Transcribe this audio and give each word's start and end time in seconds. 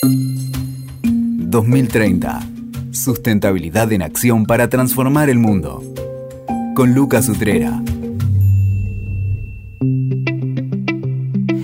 2030. 0.00 2.40
Sustentabilidad 2.92 3.92
en 3.92 4.02
acción 4.02 4.46
para 4.46 4.68
transformar 4.68 5.28
el 5.28 5.40
mundo. 5.40 5.82
Con 6.76 6.94
Lucas 6.94 7.28
Utrera. 7.28 7.82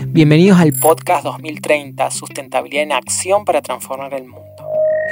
Bienvenidos 0.09 0.59
al 0.59 0.73
podcast 0.73 1.23
2030, 1.25 2.11
Sustentabilidad 2.11 2.83
en 2.83 2.91
Acción 2.93 3.45
para 3.45 3.63
Transformar 3.63 4.15
el 4.15 4.25
Mundo. 4.25 4.43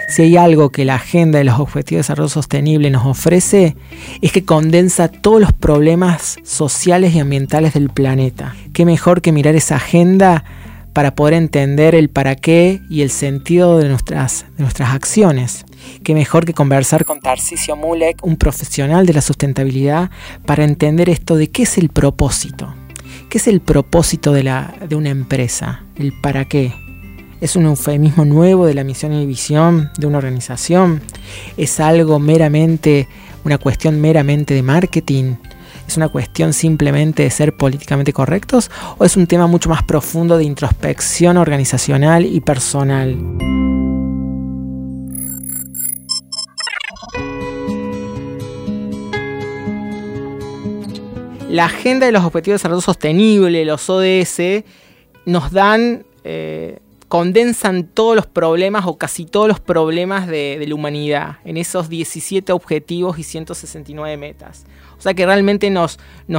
Si 0.09 0.23
hay 0.23 0.37
algo 0.37 0.71
que 0.71 0.85
la 0.85 0.97
Agenda 0.97 1.39
de 1.39 1.45
los 1.45 1.61
Objetivos 1.61 1.91
de 1.91 1.99
Desarrollo 1.99 2.29
Sostenible 2.29 2.91
nos 2.91 3.07
ofrece, 3.07 3.77
es 4.21 4.33
que 4.33 4.45
condensa 4.45 5.07
todos 5.09 5.41
los 5.41 5.53
problemas 5.53 6.39
sociales 6.43 7.15
y 7.15 7.21
ambientales 7.21 7.75
del 7.75 7.89
planeta. 7.89 8.57
¿Qué 8.73 8.85
mejor 8.85 9.23
que 9.23 9.31
mirar 9.31 9.55
esa 9.55 9.77
agenda 9.77 10.43
para 10.93 11.15
poder 11.15 11.35
entender 11.35 11.95
el 11.95 12.09
para 12.09 12.37
qué 12.37 12.81
y 12.89 13.03
el 13.03 13.11
sentido 13.11 13.79
de 13.79 13.89
nuestras, 13.89 14.47
de 14.57 14.63
nuestras 14.63 14.91
acciones? 14.91 15.65
Qué 16.05 16.15
mejor 16.15 16.45
que 16.45 16.55
conversar 16.55 17.05
con 17.05 17.21
Tarcisio 17.21 17.77
Mulek, 17.77 18.25
un 18.25 18.37
profesional 18.37 19.07
de 19.07 19.15
la 19.15 19.21
sustentabilidad, 19.21 20.11
para 20.47 20.65
entender 20.65 21.09
esto 21.09 21.37
de 21.37 21.51
qué 21.51 21.63
es 21.63 21.79
el 21.79 21.89
propósito. 21.89 22.75
¿Qué 23.29 23.39
es 23.39 23.47
el 23.49 23.61
propósito 23.61 24.33
de, 24.33 24.43
la, 24.43 24.75
de 24.89 24.95
una 24.95 25.11
empresa? 25.11 25.85
¿El 25.97 26.13
para 26.21 26.45
qué? 26.45 26.73
¿Es 27.41 27.57
un 27.57 27.65
eufemismo 27.65 28.25
nuevo 28.25 28.67
de 28.67 28.75
la 28.75 28.85
misión 28.85 29.13
y 29.15 29.27
visión 29.27 29.91
de 29.97 30.07
una 30.07 30.19
organización? 30.19 31.01
¿Es 31.57 31.81
algo 31.81 32.19
meramente, 32.19 33.09
una 33.45 33.59
cuestión 33.59 34.01
meramente 34.01 34.55
de 34.55 34.63
marketing? 34.63 35.35
¿Es 35.93 35.99
una 35.99 36.09
cuestión 36.09 36.55
simplemente 36.55 37.23
de 37.23 37.29
ser 37.29 37.55
políticamente 37.55 38.15
correctos? 38.15 38.71
¿O 38.97 39.05
es 39.05 39.19
un 39.19 39.27
tema 39.27 39.47
mucho 39.47 39.69
más 39.69 39.83
profundo 39.83 40.39
de 40.39 40.45
introspección 40.45 41.37
organizacional 41.37 42.25
y 42.25 42.41
personal? 42.41 43.15
la 51.51 51.67
agenda 51.67 52.07
de 52.07 52.13
los 52.13 52.25
Objetivos 52.25 52.55
de 52.55 52.63
Desarrollo 52.63 52.81
Sostenible, 52.81 53.67
los 53.67 53.91
ODS, 53.91 54.65
nos 55.27 55.53
dan, 55.53 56.07
eh, 56.25 56.79
condensan 57.13 57.85
todos 57.85 58.17
los 58.17 58.25
problemas 58.25 58.87
o 58.87 58.97
casi 58.97 59.27
todos 59.27 59.47
los 59.47 59.61
problemas 59.61 60.27
de, 60.27 60.65
la 60.67 60.75
humanidad 60.75 61.37
en 61.45 61.59
esos 61.59 61.91
17 61.91 62.55
objetivos 62.55 63.19
y 63.19 63.23
169 63.23 64.17
metas. 64.17 64.65
O 64.97 65.03
sea 65.03 65.13
que 65.13 65.27
realmente 65.27 65.69
nos, 65.69 65.99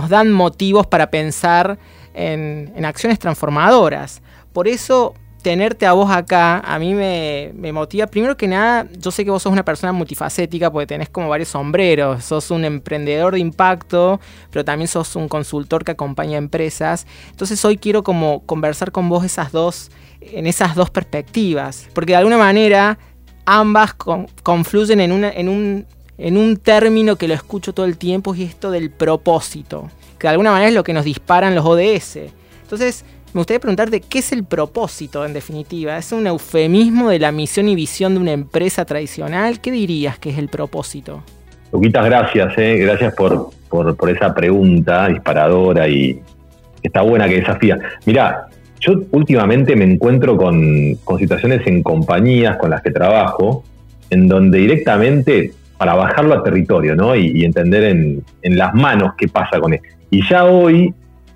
dan 0.10 0.32
motivos 0.32 0.88
para 0.88 1.12
pensar 1.12 1.78
en, 2.16 2.74
en 2.76 2.86
acciones 2.86 3.20
transformadoras. 3.20 4.24
Por 4.52 4.68
eso 4.68 5.14
tenerte 5.44 5.86
a 5.86 5.92
vos 5.92 6.10
acá 6.10 6.60
a 6.60 6.80
mí 6.80 6.96
me, 6.96 7.72
motiva. 7.72 8.08
Primero 8.08 8.36
que 8.36 8.48
nada, 8.48 8.88
yo 8.98 9.12
sé 9.12 9.24
que 9.24 9.30
vos 9.30 9.44
sos 9.44 9.52
una 9.52 9.66
persona 9.66 9.92
multifacética 9.92 10.72
porque 10.72 10.88
tenés 10.88 11.10
como 11.10 11.30
varios 11.30 11.50
sombreros. 11.50 12.24
Sos 12.24 12.50
un 12.50 12.66
emprendedor 12.66 13.34
de 13.34 13.40
impacto, 13.40 14.20
pero 14.50 14.66
también 14.66 14.88
sos 14.88 15.16
un 15.16 15.28
consultor 15.28 15.84
que 15.84 15.92
acompaña 15.92 16.38
empresas. 16.38 17.06
Entonces 17.30 17.64
hoy 17.66 17.78
quiero 17.78 18.04
como 18.04 18.42
conversar 18.46 18.92
con 18.92 19.10
vos 19.10 19.26
esas 19.26 19.52
dos, 19.52 19.92
en 20.22 20.48
esas 20.48 20.76
dos 20.76 20.90
perspectivas. 20.90 21.88
Porque 21.94 22.14
de 22.14 22.18
alguna 22.18 22.38
manera 22.38 22.98
ambas 23.46 23.94
confluyen 23.94 25.02
en, 25.02 25.12
una, 25.12 25.30
en, 25.30 25.50
un, 25.50 25.86
en 26.18 26.38
un 26.38 26.56
término 26.56 27.18
que 27.18 27.28
lo 27.28 27.34
escucho 27.34 27.74
todo 27.74 27.86
el 27.86 27.98
tiempo 27.98 28.34
y 28.34 28.44
esto 28.44 28.72
del 28.72 28.92
propósito. 28.92 29.92
Que 30.18 30.28
de 30.28 30.32
alguna 30.32 30.52
manera 30.52 30.70
es 30.70 30.74
lo 30.74 30.86
que 30.86 30.94
nos 30.94 31.04
disparan 31.04 31.54
los 31.54 31.66
ODS. 31.66 32.32
Entonces, 32.62 33.04
me 33.34 33.40
gustaría 33.40 33.60
preguntarte 33.60 34.00
qué 34.00 34.20
es 34.20 34.32
el 34.32 34.44
propósito 34.44 35.26
en 35.26 35.34
definitiva. 35.34 35.98
¿Es 35.98 36.12
un 36.12 36.28
eufemismo 36.28 37.10
de 37.10 37.18
la 37.18 37.32
misión 37.32 37.68
y 37.68 37.74
visión 37.74 38.14
de 38.14 38.20
una 38.20 38.32
empresa 38.32 38.86
tradicional? 38.86 39.60
¿Qué 39.60 39.72
dirías 39.72 40.20
que 40.20 40.30
es 40.30 40.38
el 40.38 40.50
propósito? 40.50 41.24
Luquitas, 41.72 42.06
gracias, 42.06 42.54
eh. 42.58 42.78
gracias 42.78 43.16
por, 43.16 43.50
por, 43.70 44.10
esa 44.12 44.36
pregunta 44.36 45.08
disparadora 45.08 45.88
y 45.88 46.22
está 46.84 47.02
buena 47.02 47.28
que 47.28 47.38
desafía. 47.38 47.80
Mira, 48.06 48.50
yo 48.80 49.02
últimamente 49.10 49.76
me 49.76 49.86
encuentro 49.86 50.38
con, 50.38 50.96
situaciones 51.18 51.66
en 51.66 51.82
compañías 51.82 52.58
con 52.58 52.70
las 52.70 52.84
que 52.84 52.92
trabajo, 52.92 53.64
en 54.12 54.28
donde 54.28 54.60
directamente, 54.60 55.54
para 55.80 55.96
bajarlo 55.96 56.36
a 56.36 56.44
territorio, 56.44 56.96
¿no? 56.96 57.16
Y, 57.16 57.44
entender 57.44 57.84
en, 57.86 58.24
en, 58.44 58.58
las 58.60 58.76
manos 58.76 59.14
qué 59.18 59.28
pasa 59.28 59.60
con 59.60 59.74
él. 59.74 59.82
Y 60.12 60.22
ya 60.30 60.46
hoy 60.46 60.94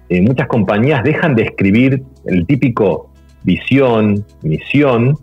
eh, 0.09 0.22
muchas 0.22 0.47
compañías 0.47 1.03
dejan 1.03 1.35
de 1.35 1.44
escribir 1.44 2.03
el 2.25 2.45
típico 2.45 3.09
visión, 3.44 4.25
misión, 4.41 5.18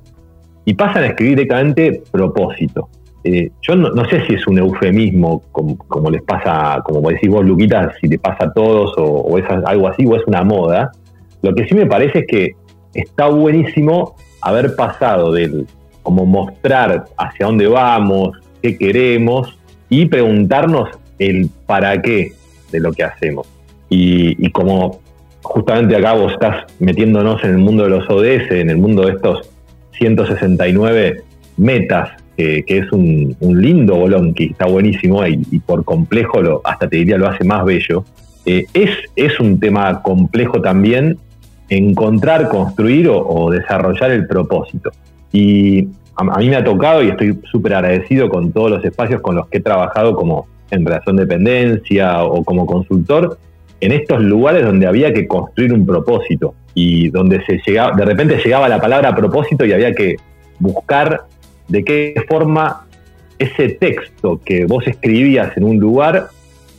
y 0.64 0.74
pasan 0.74 1.04
a 1.04 1.06
escribir 1.06 1.36
directamente 1.36 2.02
propósito. 2.10 2.88
Eh, 3.22 3.50
yo 3.62 3.74
no, 3.74 4.04
sé 4.06 4.26
si 4.26 4.34
es 4.34 4.46
un 4.46 4.58
eufemismo, 4.58 5.42
como, 5.50 6.10
les 6.10 6.22
pasa, 6.22 6.82
como 6.84 7.08
decís 7.08 7.30
vos, 7.30 7.44
Luquita, 7.44 7.90
si 7.98 8.08
te 8.08 8.18
pasa 8.18 8.44
a 8.44 8.52
todos 8.52 8.92
o, 8.98 9.38
es 9.38 9.44
algo 9.48 9.88
así, 9.88 10.04
o 10.06 10.16
es 10.16 10.22
una 10.26 10.44
moda. 10.44 10.92
Lo 11.42 11.54
que 11.54 11.66
sí 11.66 11.74
me 11.74 11.86
parece 11.86 12.20
es 12.20 12.26
que 12.26 12.52
está 12.92 13.28
buenísimo 13.28 14.14
haber 14.42 14.76
pasado 14.76 15.32
del 15.32 15.66
como 16.02 16.26
mostrar 16.26 17.06
hacia 17.16 17.46
dónde 17.46 17.66
vamos, 17.66 18.38
qué 18.60 18.76
queremos 18.76 19.58
y 19.88 20.04
preguntarnos 20.04 20.90
el 21.18 21.48
para 21.66 22.00
qué 22.02 22.32
de 22.70 22.80
lo 22.80 22.92
que 22.92 23.04
hacemos. 23.04 23.53
Y, 23.96 24.50
como 24.50 25.00
justamente 25.42 25.94
acá 25.94 26.14
vos 26.14 26.32
estás 26.32 26.64
metiéndonos 26.80 27.44
en 27.44 27.50
el 27.50 27.58
mundo 27.58 27.84
de 27.84 27.90
los 27.90 28.08
ODS, 28.08 28.50
en 28.50 28.70
el 28.70 28.78
mundo 28.78 29.04
de 29.06 29.12
estos 29.12 29.50
169 29.92 31.22
metas, 31.58 32.10
que 32.36 32.64
es 32.66 32.90
un, 32.90 33.36
lindo 33.40 33.94
bolón 33.94 34.34
que 34.34 34.46
está 34.46 34.66
buenísimo 34.66 35.24
y, 35.26 35.60
por 35.60 35.84
complejo 35.84 36.42
lo, 36.42 36.60
hasta 36.64 36.88
te 36.88 36.96
diría 36.96 37.18
lo 37.18 37.28
hace 37.28 37.44
más 37.44 37.64
bello, 37.64 38.04
eh, 38.46 38.66
es, 38.74 38.90
es 39.16 39.38
un 39.40 39.60
tema 39.60 40.02
complejo 40.02 40.60
también 40.60 41.18
encontrar, 41.68 42.48
construir 42.48 43.08
o, 43.08 43.50
desarrollar 43.50 44.10
el 44.10 44.26
propósito. 44.26 44.90
Y 45.32 45.88
a, 46.16 46.38
mí 46.38 46.48
me 46.48 46.56
ha 46.56 46.64
tocado 46.64 47.02
y 47.02 47.08
estoy 47.08 47.38
súper 47.50 47.74
agradecido 47.74 48.28
con 48.28 48.52
todos 48.52 48.70
los 48.70 48.84
espacios 48.84 49.20
con 49.20 49.36
los 49.36 49.48
que 49.48 49.58
he 49.58 49.60
trabajado 49.60 50.14
como 50.14 50.46
en 50.70 50.84
relación 50.84 51.16
de 51.16 51.24
dependencia 51.24 52.24
o 52.24 52.44
como 52.44 52.66
consultor, 52.66 53.38
en 53.80 53.92
estos 53.92 54.22
lugares 54.22 54.64
donde 54.64 54.86
había 54.86 55.12
que 55.12 55.26
construir 55.26 55.72
un 55.72 55.86
propósito 55.86 56.54
y 56.74 57.10
donde 57.10 57.44
se 57.44 57.60
llegaba, 57.64 57.96
de 57.96 58.04
repente 58.04 58.40
llegaba 58.42 58.68
la 58.68 58.80
palabra 58.80 59.14
propósito 59.14 59.64
y 59.64 59.72
había 59.72 59.94
que 59.94 60.16
buscar 60.58 61.22
de 61.68 61.84
qué 61.84 62.14
forma 62.28 62.86
ese 63.38 63.70
texto 63.70 64.40
que 64.44 64.66
vos 64.66 64.86
escribías 64.86 65.56
en 65.56 65.64
un 65.64 65.78
lugar 65.78 66.28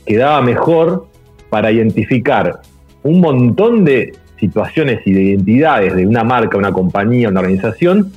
quedaba 0.05 0.41
mejor 0.41 1.07
para 1.49 1.71
identificar 1.71 2.59
un 3.03 3.21
montón 3.21 3.85
de 3.85 4.13
situaciones 4.39 4.99
y 5.05 5.13
de 5.13 5.21
identidades 5.23 5.95
de 5.95 6.05
una 6.05 6.23
marca, 6.23 6.57
una 6.57 6.71
compañía, 6.71 7.29
una 7.29 7.39
organización 7.39 8.11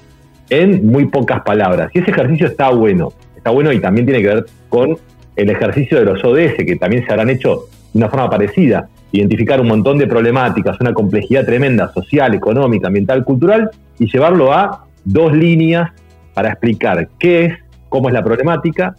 en 0.50 0.86
muy 0.86 1.06
pocas 1.06 1.42
palabras. 1.42 1.90
Y 1.94 2.00
ese 2.00 2.10
ejercicio 2.10 2.46
está 2.46 2.70
bueno, 2.70 3.12
está 3.36 3.50
bueno 3.50 3.72
y 3.72 3.80
también 3.80 4.06
tiene 4.06 4.22
que 4.22 4.28
ver 4.28 4.46
con 4.68 4.98
el 5.36 5.50
ejercicio 5.50 5.98
de 5.98 6.04
los 6.04 6.24
ODS, 6.24 6.54
que 6.56 6.76
también 6.76 7.04
se 7.06 7.12
habrán 7.12 7.30
hecho 7.30 7.66
de 7.92 7.98
una 7.98 8.08
forma 8.08 8.30
parecida, 8.30 8.88
identificar 9.12 9.60
un 9.60 9.68
montón 9.68 9.98
de 9.98 10.06
problemáticas, 10.06 10.80
una 10.80 10.92
complejidad 10.92 11.44
tremenda 11.44 11.92
social, 11.92 12.34
económica, 12.34 12.88
ambiental, 12.88 13.24
cultural, 13.24 13.70
y 13.98 14.10
llevarlo 14.10 14.52
a 14.52 14.84
dos 15.04 15.32
líneas 15.32 15.90
para 16.34 16.50
explicar 16.50 17.08
qué 17.18 17.46
es, 17.46 17.54
cómo 17.88 18.08
es 18.08 18.14
la 18.14 18.22
problemática, 18.22 18.94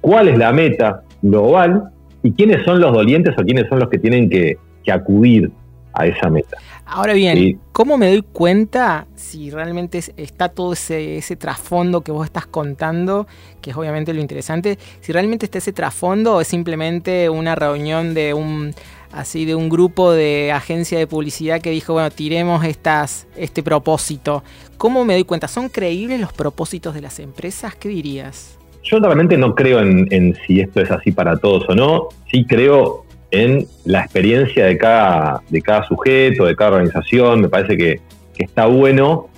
cuál 0.00 0.28
es 0.28 0.38
la 0.38 0.52
meta 0.52 1.02
global 1.22 1.90
y 2.22 2.32
quiénes 2.32 2.64
son 2.64 2.80
los 2.80 2.92
dolientes 2.92 3.34
o 3.38 3.44
quiénes 3.44 3.68
son 3.68 3.78
los 3.78 3.88
que 3.88 3.98
tienen 3.98 4.28
que, 4.28 4.58
acudir 4.88 5.50
a 5.96 6.06
esa 6.06 6.30
meta. 6.30 6.56
Ahora 6.84 7.14
bien, 7.14 7.60
¿cómo 7.72 7.98
me 7.98 8.08
doy 8.08 8.22
cuenta 8.22 9.06
si 9.16 9.50
realmente 9.50 10.00
está 10.16 10.48
todo 10.50 10.74
ese, 10.74 11.16
ese, 11.16 11.34
trasfondo 11.34 12.02
que 12.02 12.12
vos 12.12 12.24
estás 12.24 12.46
contando, 12.46 13.26
que 13.60 13.70
es 13.70 13.76
obviamente 13.76 14.14
lo 14.14 14.20
interesante, 14.20 14.78
si 15.00 15.12
realmente 15.12 15.46
está 15.46 15.58
ese 15.58 15.72
trasfondo 15.72 16.36
o 16.36 16.40
es 16.40 16.46
simplemente 16.46 17.28
una 17.28 17.56
reunión 17.56 18.14
de 18.14 18.34
un 18.34 18.72
así 19.16 19.46
de 19.46 19.54
un 19.54 19.68
grupo 19.68 20.12
de 20.12 20.52
agencia 20.52 20.98
de 20.98 21.06
publicidad 21.06 21.60
que 21.60 21.70
dijo, 21.70 21.94
bueno, 21.94 22.10
tiremos 22.10 22.64
estas, 22.64 23.26
este 23.36 23.62
propósito. 23.62 24.44
¿Cómo 24.76 25.04
me 25.04 25.14
doy 25.14 25.24
cuenta? 25.24 25.48
¿Son 25.48 25.70
creíbles 25.70 26.20
los 26.20 26.32
propósitos 26.32 26.94
de 26.94 27.00
las 27.00 27.18
empresas? 27.18 27.74
¿Qué 27.74 27.88
dirías? 27.88 28.58
Yo 28.82 29.00
realmente 29.00 29.38
no 29.38 29.54
creo 29.54 29.80
en, 29.80 30.36
si 30.46 30.60
esto 30.60 30.80
es 30.80 30.90
así 30.90 31.12
para 31.12 31.38
todos 31.38 31.64
o 31.68 31.74
no. 31.74 32.08
Sí 32.30 32.44
creo 32.44 33.05
en 33.42 33.66
la 33.84 34.00
experiencia 34.00 34.66
de 34.66 34.78
cada, 34.78 35.42
de 35.48 35.60
cada 35.60 35.86
sujeto, 35.86 36.46
de 36.46 36.56
cada 36.56 36.72
organización. 36.72 37.42
Me 37.42 37.48
parece 37.48 37.76
que, 37.76 38.00
que 38.34 38.44
está 38.44 38.66
bueno 38.66 39.28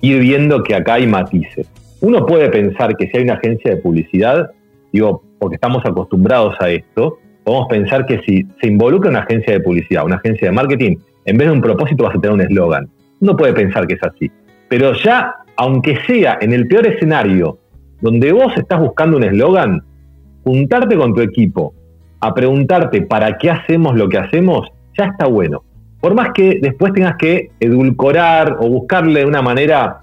ir 0.00 0.20
viendo 0.20 0.62
que 0.62 0.74
acá 0.74 0.94
hay 0.94 1.06
matices. 1.06 1.68
Uno 2.00 2.26
puede 2.26 2.48
pensar 2.48 2.96
que 2.96 3.08
si 3.08 3.16
hay 3.16 3.24
una 3.24 3.34
agencia 3.34 3.70
de 3.70 3.76
publicidad, 3.76 4.50
digo, 4.92 5.22
porque 5.38 5.56
estamos 5.56 5.84
acostumbrados 5.84 6.54
a 6.60 6.70
esto, 6.70 7.18
podemos 7.44 7.68
pensar 7.68 8.06
que 8.06 8.20
si 8.26 8.46
se 8.60 8.68
involucra 8.68 9.10
una 9.10 9.20
agencia 9.20 9.52
de 9.52 9.60
publicidad, 9.60 10.04
una 10.04 10.16
agencia 10.16 10.48
de 10.48 10.52
marketing, 10.54 10.96
en 11.24 11.36
vez 11.36 11.48
de 11.48 11.52
un 11.52 11.60
propósito 11.60 12.04
vas 12.04 12.16
a 12.16 12.20
tener 12.20 12.34
un 12.34 12.40
eslogan. 12.40 12.88
Uno 13.20 13.36
puede 13.36 13.52
pensar 13.52 13.86
que 13.86 13.94
es 13.94 14.02
así. 14.02 14.30
Pero 14.68 14.94
ya 14.94 15.36
aunque 15.56 15.98
sea 16.06 16.38
en 16.40 16.52
el 16.52 16.66
peor 16.66 16.86
escenario, 16.86 17.58
donde 18.00 18.32
vos 18.32 18.52
estás 18.56 18.80
buscando 18.80 19.16
un 19.16 19.24
eslogan, 19.24 19.82
juntarte 20.44 20.96
con 20.96 21.14
tu 21.14 21.20
equipo 21.20 21.74
a 22.22 22.32
preguntarte 22.32 23.02
para 23.02 23.36
qué 23.36 23.50
hacemos 23.50 23.96
lo 23.96 24.08
que 24.08 24.16
hacemos, 24.16 24.68
ya 24.96 25.06
está 25.06 25.26
bueno. 25.26 25.64
Por 26.00 26.14
más 26.14 26.30
que 26.32 26.58
después 26.62 26.92
tengas 26.92 27.16
que 27.16 27.50
edulcorar 27.60 28.56
o 28.60 28.68
buscarle 28.68 29.26
una 29.26 29.42
manera 29.42 30.02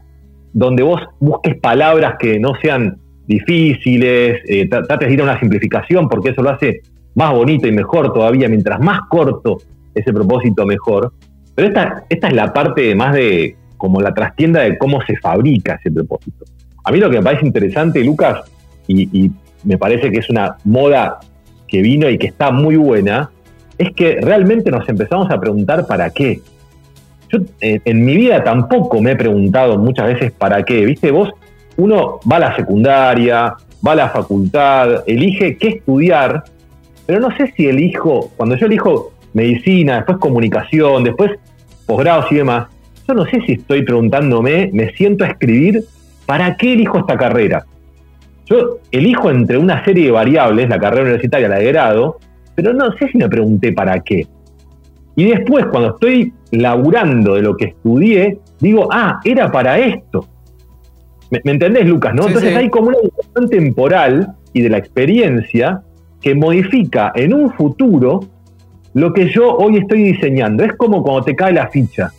donde 0.53 0.83
vos 0.83 1.01
busques 1.19 1.55
palabras 1.59 2.15
que 2.19 2.39
no 2.39 2.53
sean 2.61 2.97
difíciles, 3.25 4.41
eh, 4.47 4.67
trates 4.67 5.07
de 5.07 5.13
ir 5.13 5.21
a 5.21 5.23
una 5.23 5.39
simplificación, 5.39 6.09
porque 6.09 6.29
eso 6.29 6.41
lo 6.41 6.49
hace 6.49 6.81
más 7.15 7.31
bonito 7.31 7.67
y 7.67 7.71
mejor 7.71 8.11
todavía, 8.11 8.49
mientras 8.49 8.79
más 8.81 9.01
corto 9.09 9.57
ese 9.95 10.11
propósito, 10.11 10.65
mejor. 10.65 11.13
Pero 11.55 11.69
esta, 11.69 12.03
esta 12.09 12.27
es 12.27 12.33
la 12.33 12.51
parte 12.51 12.93
más 12.95 13.13
de 13.13 13.55
como 13.77 14.01
la 14.01 14.13
trastienda 14.13 14.61
de 14.61 14.77
cómo 14.77 15.01
se 15.07 15.15
fabrica 15.17 15.75
ese 15.75 15.89
propósito. 15.89 16.43
A 16.83 16.91
mí 16.91 16.99
lo 16.99 17.09
que 17.09 17.17
me 17.17 17.23
parece 17.23 17.45
interesante, 17.45 18.03
Lucas, 18.03 18.41
y, 18.87 19.31
me 19.63 19.77
parece 19.77 20.09
que 20.09 20.19
es 20.19 20.29
una 20.29 20.55
moda 20.63 21.19
que 21.69 21.81
vino 21.81 22.09
y 22.09 22.17
que 22.17 22.27
está 22.27 22.51
muy 22.51 22.75
buena, 22.75 23.29
es 23.77 23.93
que 23.93 24.19
realmente 24.21 24.71
nos 24.71 24.87
empezamos 24.89 25.31
a 25.31 25.39
preguntar 25.39 25.87
para 25.87 26.09
qué. 26.09 26.41
Yo 27.29 27.39
eh, 27.61 27.79
en 27.85 28.03
mi 28.03 28.17
vida 28.17 28.43
tampoco 28.43 29.01
me 29.01 29.11
he 29.11 29.15
preguntado 29.15 29.77
muchas 29.77 30.07
veces 30.07 30.31
para 30.31 30.63
qué. 30.63 30.85
Viste, 30.85 31.11
vos, 31.11 31.29
uno 31.77 32.19
va 32.29 32.37
a 32.37 32.39
la 32.39 32.55
secundaria, 32.55 33.55
va 33.85 33.91
a 33.91 33.95
la 33.95 34.09
facultad, 34.09 35.03
elige 35.07 35.57
qué 35.57 35.67
estudiar, 35.69 36.43
pero 37.05 37.19
no 37.19 37.35
sé 37.37 37.53
si 37.55 37.67
elijo, 37.67 38.31
cuando 38.35 38.55
yo 38.55 38.65
elijo 38.65 39.13
medicina, 39.33 39.97
después 39.97 40.17
comunicación, 40.17 41.03
después 41.03 41.31
posgrados 41.85 42.31
y 42.31 42.35
demás, 42.35 42.67
yo 43.07 43.13
no 43.13 43.25
sé 43.25 43.41
si 43.45 43.53
estoy 43.53 43.83
preguntándome, 43.83 44.69
me 44.73 44.91
siento 44.91 45.23
a 45.23 45.27
escribir, 45.27 45.83
¿para 46.25 46.55
qué 46.57 46.73
elijo 46.73 46.99
esta 46.99 47.17
carrera? 47.17 47.65
Yo 48.49 48.79
elijo 48.91 49.29
entre 49.29 49.57
una 49.57 49.83
serie 49.85 50.05
de 50.05 50.11
variables, 50.11 50.69
la 50.69 50.79
carrera 50.79 51.03
universitaria, 51.03 51.47
la 51.47 51.59
de 51.59 51.65
grado, 51.65 52.17
pero 52.55 52.73
no 52.73 52.91
sé 52.97 53.07
si 53.09 53.17
me 53.17 53.29
pregunté 53.29 53.71
para 53.73 53.99
qué. 53.99 54.27
Y 55.15 55.25
después, 55.25 55.65
cuando 55.67 55.95
estoy 55.95 56.33
laburando 56.51 57.35
de 57.35 57.41
lo 57.41 57.55
que 57.55 57.65
estudié, 57.65 58.39
digo, 58.59 58.87
ah, 58.91 59.19
era 59.23 59.51
para 59.51 59.77
esto. 59.77 60.25
¿Me, 61.29 61.41
entendés, 61.51 61.85
Lucas? 61.85 62.15
¿no? 62.15 62.27
Entonces 62.27 62.55
hay 62.55 62.69
como 62.69 62.87
una 62.87 62.97
educación 62.97 63.49
temporal 63.49 64.35
y 64.53 64.61
de 64.61 64.69
la 64.69 64.77
experiencia 64.77 65.83
que 66.21 66.33
modifica 66.33 67.11
en 67.15 67.33
un 67.33 67.51
futuro 67.51 68.21
lo 68.93 69.13
que 69.13 69.29
yo 69.29 69.55
hoy 69.57 69.77
estoy 69.77 70.03
diseñando. 70.03 70.63
Es 70.63 70.73
como 70.73 71.03
cuando 71.03 71.23
te 71.23 71.35
cae 71.35 71.53
la 71.53 71.67
ficha. 71.67 72.11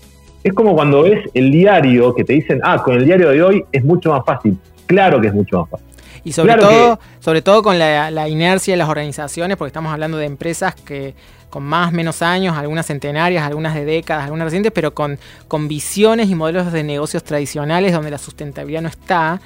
Es 0.44 0.52
como 0.52 0.74
cuando 0.74 1.02
ves 1.02 1.28
el 1.34 1.50
diario 1.50 2.14
que 2.14 2.24
te 2.24 2.34
dicen, 2.34 2.60
ah, 2.62 2.80
con 2.82 2.94
el 2.94 3.04
diario 3.04 3.30
de 3.30 3.42
hoy 3.42 3.64
es 3.72 3.84
mucho 3.84 4.12
más 4.12 4.24
fácil. 4.24 4.56
Claro 4.86 5.20
que 5.20 5.26
es 5.26 5.34
mucho 5.34 5.60
más 5.60 5.70
fácil. 5.70 5.89
Y 6.24 6.32
sobre 6.32 6.56
todo, 6.56 7.00
sobre 7.20 7.42
todo 7.42 7.62
con 7.62 7.78
la, 7.78 8.28
inercia 8.28 8.74
de 8.74 8.78
las 8.78 8.88
organizaciones, 8.88 9.56
porque 9.56 9.68
estamos 9.68 9.92
hablando 9.92 10.18
de 10.18 10.26
empresas 10.26 10.74
que 10.74 11.14
con 11.48 11.64
más 11.64 11.92
menos 11.92 12.22
años, 12.22 12.56
algunas 12.56 12.86
centenarias, 12.86 13.44
algunas 13.44 13.74
de 13.74 13.84
décadas, 13.84 14.24
algunas 14.24 14.44
recientes, 14.44 14.70
pero 14.72 14.94
con, 14.94 15.18
con 15.48 15.66
visiones 15.66 16.30
y 16.30 16.36
modelos 16.36 16.72
de 16.72 16.84
negocios 16.84 17.24
tradicionales 17.24 17.92
donde 17.92 18.10
la 18.12 18.18
sustentabilidad 18.18 18.82
no 18.82 18.88
está 18.88 19.40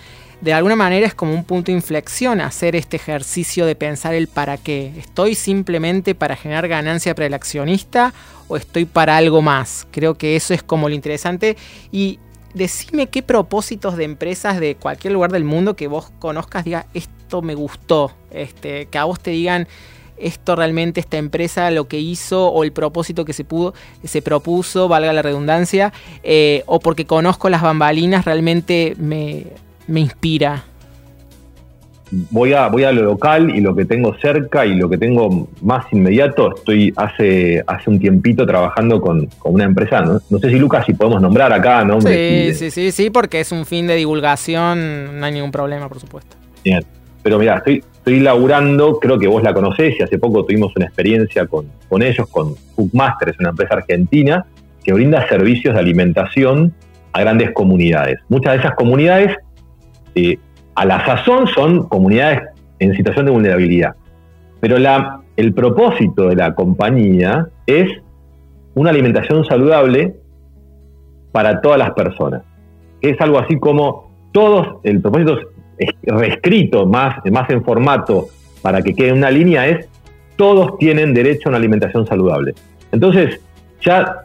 de 0.44 0.52
alguna 0.52 0.76
manera 0.76 1.06
es 1.06 1.14
como 1.14 1.32
un 1.32 1.44
punto 1.44 1.72
de 1.72 1.76
inflexión 1.76 2.42
hacer 2.42 2.76
este 2.76 2.96
ejercicio 2.96 3.64
de 3.64 3.74
pensar 3.74 4.14
el 4.14 4.28
para 4.28 4.58
qué. 4.58 4.92
¿Estoy 4.98 5.34
simplemente 5.34 6.14
para 6.14 6.36
generar 6.36 6.68
ganancia 6.68 7.14
para 7.14 7.26
el 7.26 7.34
accionista 7.34 8.12
o 8.48 8.58
estoy 8.58 8.84
para 8.84 9.16
algo 9.16 9.40
más? 9.40 9.86
Creo 9.90 10.16
que 10.16 10.36
eso 10.36 10.52
es 10.52 10.62
como 10.62 10.90
lo 10.90 10.94
interesante. 10.94 11.56
Y 11.90 12.18
decime 12.54 13.08
qué 13.08 13.22
propósitos 13.22 13.96
de 13.96 14.04
empresas 14.04 14.58
de 14.60 14.76
cualquier 14.76 15.12
lugar 15.12 15.32
del 15.32 15.44
mundo 15.44 15.76
que 15.76 15.88
vos 15.88 16.10
conozcas 16.18 16.64
diga 16.64 16.86
esto 16.94 17.42
me 17.42 17.54
gustó, 17.54 18.12
este, 18.30 18.86
que 18.86 18.98
a 18.98 19.04
vos 19.04 19.20
te 19.20 19.30
digan 19.30 19.68
esto 20.16 20.54
realmente 20.54 21.00
esta 21.00 21.16
empresa 21.16 21.70
lo 21.72 21.88
que 21.88 21.98
hizo 21.98 22.48
o 22.48 22.62
el 22.62 22.72
propósito 22.72 23.24
que 23.24 23.32
se 23.32 23.44
pudo 23.44 23.74
se 24.04 24.22
propuso 24.22 24.86
valga 24.86 25.12
la 25.12 25.22
redundancia 25.22 25.92
eh, 26.22 26.62
o 26.66 26.78
porque 26.78 27.04
conozco 27.04 27.50
las 27.50 27.62
bambalinas 27.62 28.24
realmente 28.24 28.94
me 28.96 29.46
me 29.86 30.00
inspira? 30.00 30.64
Voy 32.10 32.52
a, 32.52 32.68
voy 32.68 32.84
a 32.84 32.92
lo 32.92 33.02
local 33.02 33.50
y 33.50 33.60
lo 33.60 33.74
que 33.74 33.84
tengo 33.84 34.14
cerca 34.18 34.66
y 34.66 34.74
lo 34.74 34.88
que 34.88 34.98
tengo 34.98 35.48
más 35.62 35.86
inmediato. 35.92 36.54
Estoy 36.54 36.92
hace, 36.96 37.62
hace 37.66 37.90
un 37.90 37.98
tiempito 37.98 38.46
trabajando 38.46 39.00
con, 39.00 39.28
una 39.44 39.64
empresa. 39.64 40.02
¿no? 40.02 40.38
sé 40.38 40.50
si 40.50 40.56
Lucas, 40.56 40.86
si 40.86 40.92
podemos 40.92 41.20
nombrar 41.20 41.52
acá, 41.52 41.84
¿no? 41.84 42.00
Sí, 42.00 42.52
sí, 42.54 42.70
sí, 42.70 42.92
sí, 42.92 43.10
porque 43.10 43.40
es 43.40 43.52
un 43.52 43.66
fin 43.66 43.86
de 43.86 43.96
divulgación, 43.96 45.18
no 45.18 45.26
hay 45.26 45.32
ningún 45.32 45.50
problema, 45.50 45.88
por 45.88 45.98
supuesto. 45.98 46.36
Bien. 46.62 46.84
Pero 47.22 47.38
mira, 47.38 47.56
estoy, 47.56 47.82
estoy 47.94 48.20
laburando, 48.20 48.98
creo 49.00 49.18
que 49.18 49.26
vos 49.26 49.42
la 49.42 49.54
conocés 49.54 49.98
y 49.98 50.02
hace 50.02 50.18
poco 50.18 50.44
tuvimos 50.44 50.76
una 50.76 50.84
experiencia 50.84 51.46
con, 51.46 51.66
con 51.88 52.02
ellos, 52.02 52.28
con 52.28 52.54
Foodmaster, 52.76 53.30
es 53.30 53.38
una 53.40 53.48
empresa 53.48 53.76
argentina 53.76 54.44
que 54.84 54.92
brinda 54.92 55.26
servicios 55.26 55.72
de 55.74 55.80
alimentación 55.80 56.74
a 57.14 57.20
grandes 57.20 57.52
comunidades. 57.52 58.18
Muchas 58.28 58.52
de 58.52 58.58
esas 58.58 58.74
comunidades 58.74 59.36
eh, 60.14 60.38
a 60.74 60.84
la 60.84 61.04
sazón 61.04 61.46
son 61.48 61.88
comunidades 61.88 62.42
en 62.78 62.94
situación 62.94 63.26
de 63.26 63.32
vulnerabilidad. 63.32 63.94
Pero 64.60 64.76
el 65.36 65.54
propósito 65.54 66.28
de 66.28 66.36
la 66.36 66.54
compañía 66.54 67.48
es 67.66 67.90
una 68.74 68.90
alimentación 68.90 69.44
saludable 69.44 70.14
para 71.32 71.60
todas 71.60 71.78
las 71.78 71.92
personas. 71.92 72.42
Es 73.00 73.20
algo 73.20 73.38
así 73.38 73.58
como 73.58 74.10
todos, 74.32 74.78
el 74.84 75.00
propósito 75.00 75.38
es 75.78 75.90
reescrito 76.02 76.86
más, 76.86 77.16
más 77.30 77.50
en 77.50 77.64
formato 77.64 78.26
para 78.62 78.82
que 78.82 78.94
quede 78.94 79.12
una 79.12 79.30
línea 79.30 79.66
es 79.66 79.88
todos 80.36 80.78
tienen 80.78 81.14
derecho 81.14 81.48
a 81.48 81.50
una 81.50 81.58
alimentación 81.58 82.06
saludable. 82.06 82.54
Entonces, 82.90 83.40
ya 83.80 84.24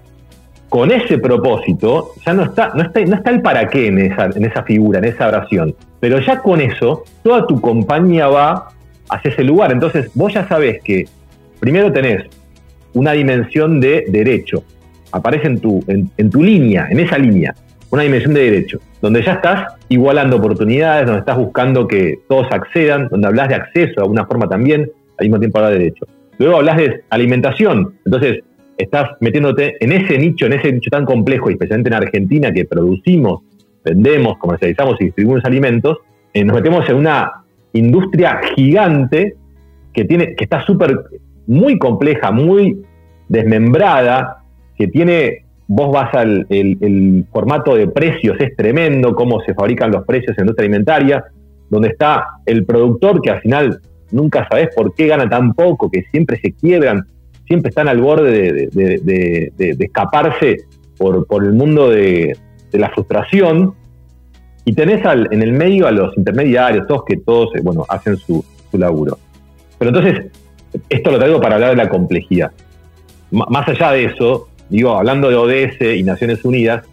con 0.69 0.91
ese 0.91 1.17
propósito, 1.17 2.13
ya 2.25 2.33
no 2.33 2.43
está, 2.43 2.71
no 2.75 2.83
está, 2.83 3.01
no 3.01 3.15
está 3.15 3.31
el 3.31 3.41
para 3.41 3.67
qué 3.67 3.87
en 3.87 3.97
esa, 3.97 4.25
en 4.25 4.45
esa 4.45 4.63
figura, 4.63 4.99
en 4.99 5.05
esa 5.05 5.27
oración. 5.27 5.75
Pero 5.99 6.19
ya 6.19 6.39
con 6.39 6.61
eso, 6.61 7.03
toda 7.23 7.45
tu 7.47 7.59
compañía 7.59 8.27
va 8.27 8.69
hacia 9.09 9.31
ese 9.31 9.43
lugar. 9.43 9.71
Entonces, 9.71 10.11
vos 10.13 10.33
ya 10.33 10.47
sabés 10.47 10.81
que 10.83 11.07
primero 11.59 11.91
tenés 11.91 12.23
una 12.93 13.13
dimensión 13.13 13.79
de 13.79 14.05
derecho. 14.09 14.63
Aparece 15.11 15.47
en 15.47 15.59
tu, 15.59 15.83
en, 15.87 16.29
tu 16.29 16.43
línea, 16.43 16.87
en 16.89 16.99
esa 16.99 17.17
línea, 17.17 17.55
una 17.89 18.03
dimensión 18.03 18.35
de 18.35 18.43
derecho, 18.43 18.79
donde 19.01 19.23
ya 19.23 19.33
estás 19.33 19.73
igualando 19.89 20.37
oportunidades, 20.37 21.07
donde 21.07 21.21
estás 21.21 21.37
buscando 21.37 21.87
que 21.87 22.19
todos 22.27 22.47
accedan, 22.51 23.07
donde 23.09 23.27
hablas 23.27 23.49
de 23.49 23.55
acceso 23.55 23.93
de 23.95 24.01
alguna 24.03 24.25
forma 24.27 24.47
también, 24.47 24.91
al 25.17 25.25
mismo 25.25 25.39
tiempo 25.39 25.57
hablas 25.57 25.73
de 25.73 25.79
derecho. 25.79 26.05
Luego 26.37 26.57
hablas 26.57 26.77
de 26.77 27.03
alimentación, 27.09 27.95
entonces 28.05 28.43
estás 28.79 29.09
metiéndote 29.19 29.75
en 29.81 29.91
ese 29.91 30.17
nicho, 30.17 30.45
en 30.45 30.53
ese 30.53 30.71
nicho 30.71 30.89
tan 30.89 31.05
complejo, 31.05 31.49
especialmente 31.49 31.89
en 31.89 31.95
Argentina, 31.95 32.51
que 32.53 32.63
producimos, 32.63 33.41
vendemos, 33.83 34.37
comercializamos 34.37 34.95
y 35.01 35.05
distribuimos 35.05 35.43
alimentos, 35.43 35.97
eh, 36.33 36.45
nos 36.45 36.55
metemos 36.55 36.87
en 36.89 36.95
una 36.95 37.43
industria 37.73 38.39
gigante 38.55 39.35
que, 39.93 40.05
tiene, 40.05 40.33
que 40.35 40.45
está 40.45 40.65
súper, 40.65 40.97
muy 41.45 41.77
compleja, 41.77 42.31
muy 42.31 42.81
desmembrada, 43.27 44.43
que 44.77 44.87
tiene, 44.87 45.45
vos 45.67 45.91
vas 45.91 46.13
al 46.13 46.47
el, 46.49 47.25
formato 47.33 47.75
de 47.75 47.87
precios, 47.87 48.37
es 48.39 48.55
tremendo 48.55 49.13
cómo 49.13 49.41
se 49.41 49.53
fabrican 49.53 49.91
los 49.91 50.05
precios 50.05 50.29
en 50.29 50.35
la 50.37 50.41
industria 50.43 50.65
alimentaria, 50.67 51.23
donde 51.69 51.89
está 51.89 52.25
el 52.45 52.65
productor 52.65 53.21
que 53.21 53.31
al 53.31 53.41
final 53.41 53.81
nunca 54.11 54.47
sabes 54.49 54.69
por 54.73 54.95
qué 54.95 55.07
gana 55.07 55.27
tan 55.29 55.53
poco, 55.53 55.91
que 55.91 56.03
siempre 56.11 56.39
se 56.39 56.53
quiebran 56.53 57.05
siempre 57.49 57.69
están 57.69 57.87
al 57.87 57.99
borde 57.99 58.69
de, 58.71 59.75
escaparse 59.79 60.65
por, 60.97 61.25
el 61.43 61.53
mundo 61.53 61.89
de, 61.89 62.37
la 62.71 62.89
frustración. 62.91 63.73
Y 64.65 64.73
tenés 64.73 65.03
al, 65.03 65.27
en 65.31 65.41
el 65.41 65.51
medio 65.51 65.87
a 65.87 65.91
los 65.91 66.15
intermediarios, 66.15 66.85
todos 66.85 67.03
que 67.05 67.17
todos 67.17 67.55
eh, 67.55 67.61
bueno, 67.63 67.85
hacen 67.89 68.17
su, 68.17 68.45
laburo. 68.73 69.17
Pero 69.79 69.89
entonces, 69.89 70.25
esto 70.89 71.09
lo 71.09 71.17
traigo 71.17 71.41
para 71.41 71.55
hablar 71.55 71.71
de 71.71 71.75
la 71.75 71.89
complejidad. 71.89 72.51
más 73.31 73.67
allá 73.67 73.93
de 73.93 74.05
eso, 74.05 74.47
digo, 74.69 74.95
hablando 74.95 75.29
de 75.29 75.35
ODS 75.35 75.97
y 75.97 76.03
Naciones 76.03 76.45
Unidas, 76.45 76.85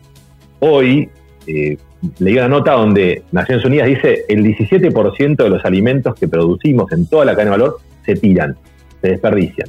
hoy 0.60 1.10
eh, 1.46 1.76
leí 2.18 2.38
una 2.38 2.48
nota 2.48 2.72
donde 2.72 3.24
Naciones 3.30 3.62
Unidas 3.66 3.88
dice 3.88 4.24
el 4.26 4.42
17% 4.42 5.36
de 5.36 5.50
los 5.50 5.62
alimentos 5.66 6.14
que 6.14 6.28
producimos 6.28 6.90
en 6.92 7.06
toda 7.06 7.26
la 7.26 7.32
cadena 7.32 7.56
de 7.56 7.58
valor 7.58 7.78
se 8.06 8.14
tiran, 8.14 8.56
se 9.02 9.08
desperdician. 9.08 9.68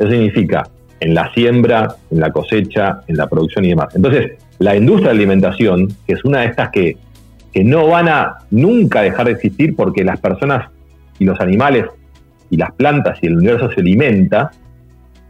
Eso 0.00 0.10
significa 0.10 0.64
en 0.98 1.14
la 1.14 1.32
siembra, 1.32 1.94
en 2.10 2.20
la 2.20 2.32
cosecha, 2.32 3.02
en 3.06 3.16
la 3.16 3.28
producción 3.28 3.64
y 3.64 3.68
demás. 3.68 3.94
Entonces, 3.94 4.32
la 4.58 4.74
industria 4.74 5.10
de 5.10 5.16
alimentación, 5.16 5.88
que 6.06 6.14
es 6.14 6.24
una 6.24 6.40
de 6.40 6.46
estas 6.46 6.70
que, 6.70 6.96
que 7.52 7.62
no 7.62 7.86
van 7.86 8.08
a 8.08 8.38
nunca 8.50 9.02
dejar 9.02 9.26
de 9.26 9.32
existir 9.32 9.76
porque 9.76 10.02
las 10.04 10.18
personas 10.18 10.70
y 11.18 11.24
los 11.24 11.38
animales 11.40 11.84
y 12.50 12.56
las 12.56 12.72
plantas 12.72 13.18
y 13.22 13.26
el 13.26 13.36
universo 13.36 13.70
se 13.70 13.80
alimenta, 13.80 14.50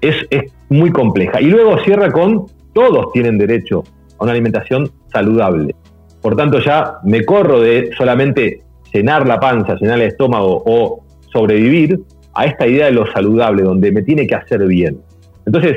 es, 0.00 0.16
es 0.30 0.52
muy 0.68 0.90
compleja. 0.90 1.40
Y 1.40 1.46
luego 1.46 1.78
cierra 1.80 2.10
con 2.10 2.46
todos 2.72 3.12
tienen 3.12 3.38
derecho 3.38 3.82
a 4.18 4.24
una 4.24 4.32
alimentación 4.32 4.90
saludable. 5.12 5.74
por 6.22 6.36
tanto 6.36 6.60
ya 6.60 6.98
me 7.04 7.24
corro 7.24 7.60
de 7.60 7.90
solamente 7.96 8.62
llenar 8.92 9.26
la 9.26 9.40
panza, 9.40 9.74
llenar 9.74 10.00
el 10.00 10.08
estómago 10.08 10.62
o 10.64 11.02
sobrevivir 11.32 12.00
a 12.40 12.46
esta 12.46 12.66
idea 12.66 12.86
de 12.86 12.92
lo 12.92 13.06
saludable, 13.12 13.62
donde 13.62 13.92
me 13.92 14.00
tiene 14.00 14.26
que 14.26 14.34
hacer 14.34 14.64
bien. 14.66 14.98
Entonces, 15.44 15.76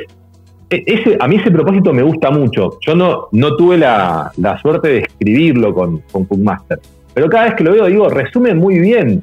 e, 0.70 0.82
ese, 0.86 1.18
a 1.20 1.28
mí 1.28 1.36
ese 1.36 1.50
propósito 1.50 1.92
me 1.92 2.02
gusta 2.02 2.30
mucho. 2.30 2.78
Yo 2.80 2.94
no, 2.94 3.28
no 3.32 3.54
tuve 3.56 3.76
la, 3.76 4.32
suerte 4.62 4.88
de 4.88 4.98
escribirlo 5.00 5.74
con, 5.74 5.98
con 6.10 6.24
Cookmaster, 6.24 6.80
pero 7.12 7.28
cada 7.28 7.44
vez 7.44 7.54
que 7.54 7.64
lo 7.64 7.72
veo 7.72 7.86
digo, 7.86 8.08
resume 8.08 8.54
muy 8.54 8.78
bien 8.78 9.22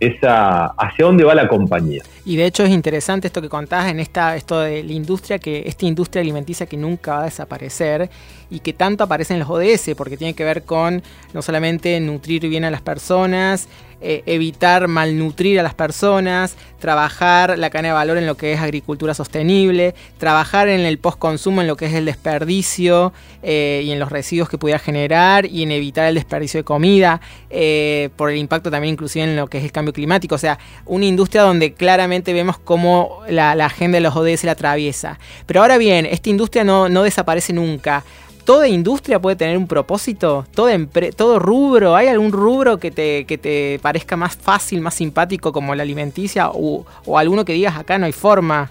esa 0.00 0.66
hacia 0.66 1.06
dónde 1.06 1.24
va 1.24 1.34
la 1.34 1.48
compañía. 1.48 2.02
Y 2.24 2.36
de 2.36 2.46
hecho 2.46 2.64
es 2.64 2.70
interesante 2.70 3.28
esto 3.28 3.40
que 3.40 3.48
contás 3.48 3.90
en 3.90 4.00
esta 4.00 4.36
esto 4.36 4.60
de 4.60 4.82
la 4.82 4.92
industria 4.92 5.38
que 5.38 5.64
esta 5.66 5.86
industria 5.86 6.20
alimenticia 6.20 6.66
que 6.66 6.76
nunca 6.76 7.12
va 7.16 7.20
a 7.22 7.24
desaparecer 7.24 8.10
y 8.50 8.60
que 8.60 8.72
tanto 8.72 9.04
aparece 9.04 9.34
en 9.34 9.40
los 9.40 9.48
ODS 9.48 9.94
porque 9.96 10.16
tiene 10.16 10.34
que 10.34 10.44
ver 10.44 10.64
con 10.64 11.02
no 11.32 11.42
solamente 11.42 11.98
nutrir 12.00 12.48
bien 12.48 12.64
a 12.64 12.70
las 12.70 12.82
personas, 12.82 13.68
eh, 14.06 14.22
evitar 14.26 14.86
malnutrir 14.86 15.58
a 15.58 15.62
las 15.62 15.72
personas, 15.72 16.56
trabajar 16.78 17.58
la 17.58 17.70
cadena 17.70 17.88
de 17.88 17.94
valor 17.94 18.18
en 18.18 18.26
lo 18.26 18.36
que 18.36 18.52
es 18.52 18.60
agricultura 18.60 19.14
sostenible, 19.14 19.94
trabajar 20.18 20.68
en 20.68 20.80
el 20.80 20.98
postconsumo 20.98 21.62
en 21.62 21.68
lo 21.68 21.78
que 21.78 21.86
es 21.86 21.94
el 21.94 22.04
desperdicio 22.04 23.14
eh, 23.42 23.80
y 23.82 23.92
en 23.92 23.98
los 23.98 24.12
residuos 24.12 24.50
que 24.50 24.58
pudiera 24.58 24.78
generar 24.78 25.46
y 25.46 25.62
en 25.62 25.72
evitar 25.72 26.04
el 26.04 26.16
desperdicio 26.16 26.60
de 26.60 26.64
comida, 26.64 27.22
eh, 27.48 28.10
por 28.16 28.30
el 28.30 28.36
impacto 28.36 28.70
también 28.70 28.92
inclusive 28.92 29.24
en 29.24 29.36
lo 29.36 29.46
que 29.46 29.56
es 29.56 29.64
el 29.64 29.72
cambio 29.72 29.94
climático. 29.94 30.34
O 30.34 30.38
sea, 30.38 30.58
una 30.84 31.06
industria 31.06 31.40
donde 31.40 31.72
claramente 31.72 32.34
vemos 32.34 32.58
cómo 32.58 33.22
la, 33.26 33.52
agenda 33.52 33.96
de 33.96 34.02
los 34.02 34.14
ODS 34.14 34.44
la 34.44 34.52
atraviesa. 34.52 35.18
Pero 35.46 35.62
ahora 35.62 35.78
bien, 35.78 36.04
esta 36.04 36.28
industria 36.28 36.62
no, 36.62 36.90
no 36.90 37.04
desaparece 37.04 37.54
nunca 37.54 38.04
toda 38.44 38.68
industria 38.68 39.18
puede 39.18 39.36
tener 39.36 39.56
un 39.56 39.66
propósito, 39.66 40.44
todo, 40.54 40.68
todo 41.16 41.38
rubro, 41.38 41.96
¿hay 41.96 42.08
algún 42.08 42.32
rubro 42.32 42.78
que 42.78 42.90
te, 42.90 43.24
que 43.24 43.38
te 43.38 43.78
parezca 43.82 44.16
más 44.16 44.36
fácil, 44.36 44.80
más 44.80 44.94
simpático 44.94 45.52
como 45.52 45.74
la 45.74 45.82
alimenticia 45.82 46.50
o, 46.52 46.84
alguno 47.16 47.44
que 47.44 47.54
digas 47.54 47.76
acá 47.76 47.98
no 47.98 48.06
hay 48.06 48.12
forma? 48.12 48.70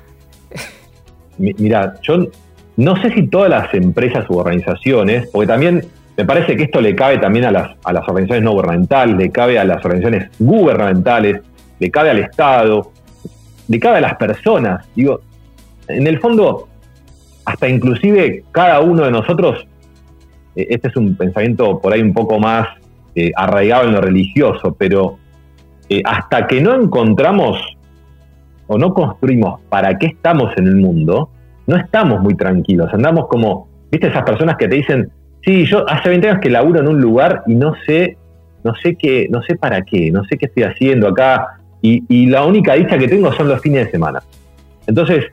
Mira, 1.37 1.95
yo 2.01 2.27
no 2.77 3.01
sé 3.01 3.11
si 3.13 3.27
todas 3.27 3.49
las 3.49 3.73
empresas 3.73 4.29
u 4.29 4.37
organizaciones, 4.37 5.27
porque 5.31 5.47
también 5.47 5.85
me 6.15 6.25
parece 6.25 6.55
que 6.55 6.63
esto 6.63 6.79
le 6.79 6.95
cabe 6.95 7.17
también 7.17 7.45
a 7.45 7.51
las, 7.51 7.71
a 7.83 7.93
las 7.93 8.07
organizaciones 8.07 8.43
no 8.43 8.51
gubernamentales, 8.51 9.17
le 9.17 9.31
cabe 9.31 9.57
a 9.57 9.63
las 9.63 9.83
organizaciones 9.83 10.29
gubernamentales, 10.39 11.41
le 11.79 11.89
cabe 11.89 12.11
al 12.11 12.19
Estado, 12.19 12.91
le 13.67 13.79
cabe 13.79 13.97
a 13.97 14.01
las 14.01 14.15
personas. 14.15 14.85
Digo, 14.95 15.21
en 15.87 16.05
el 16.05 16.19
fondo, 16.19 16.67
hasta 17.45 17.67
inclusive 17.67 18.43
cada 18.51 18.79
uno 18.79 19.03
de 19.03 19.11
nosotros, 19.11 19.67
eh, 20.55 20.67
este 20.69 20.87
es 20.87 20.95
un 20.95 21.15
pensamiento 21.15 21.79
por 21.79 21.93
ahí 21.93 22.01
un 22.01 22.13
poco 22.13 22.39
más 22.39 22.67
eh, 23.15 23.31
arraigado 23.35 23.87
en 23.87 23.93
lo 23.93 24.01
religioso, 24.01 24.75
pero 24.77 25.17
eh, 25.89 26.01
hasta 26.05 26.47
que 26.47 26.61
no 26.61 26.73
encontramos 26.73 27.59
o 28.67 28.77
no 28.77 28.93
construimos 28.93 29.61
para 29.69 29.97
qué 29.97 30.07
estamos 30.07 30.55
en 30.57 30.67
el 30.67 30.75
mundo, 30.75 31.29
no 31.67 31.75
estamos 31.75 32.21
muy 32.21 32.35
tranquilos, 32.35 32.93
andamos 32.93 33.27
como, 33.27 33.67
viste 33.91 34.07
esas 34.07 34.23
personas 34.23 34.55
que 34.57 34.67
te 34.67 34.75
dicen, 34.75 35.11
sí, 35.43 35.65
yo 35.65 35.87
hace 35.89 36.09
20 36.09 36.29
años 36.29 36.41
que 36.41 36.49
laburo 36.49 36.79
en 36.79 36.87
un 36.87 37.01
lugar 37.01 37.43
y 37.45 37.55
no 37.55 37.73
sé, 37.85 38.17
no 38.63 38.73
sé 38.75 38.95
qué, 38.95 39.27
no 39.29 39.41
sé 39.43 39.55
para 39.55 39.81
qué, 39.81 40.09
no 40.11 40.23
sé 40.25 40.37
qué 40.37 40.45
estoy 40.45 40.63
haciendo 40.63 41.09
acá, 41.09 41.59
y, 41.81 42.03
y 42.07 42.27
la 42.27 42.45
única 42.45 42.73
dicha 42.75 42.97
que 42.97 43.09
tengo 43.09 43.31
son 43.33 43.49
los 43.49 43.59
fines 43.59 43.85
de 43.85 43.91
semana. 43.91 44.23
Entonces, 44.87 45.25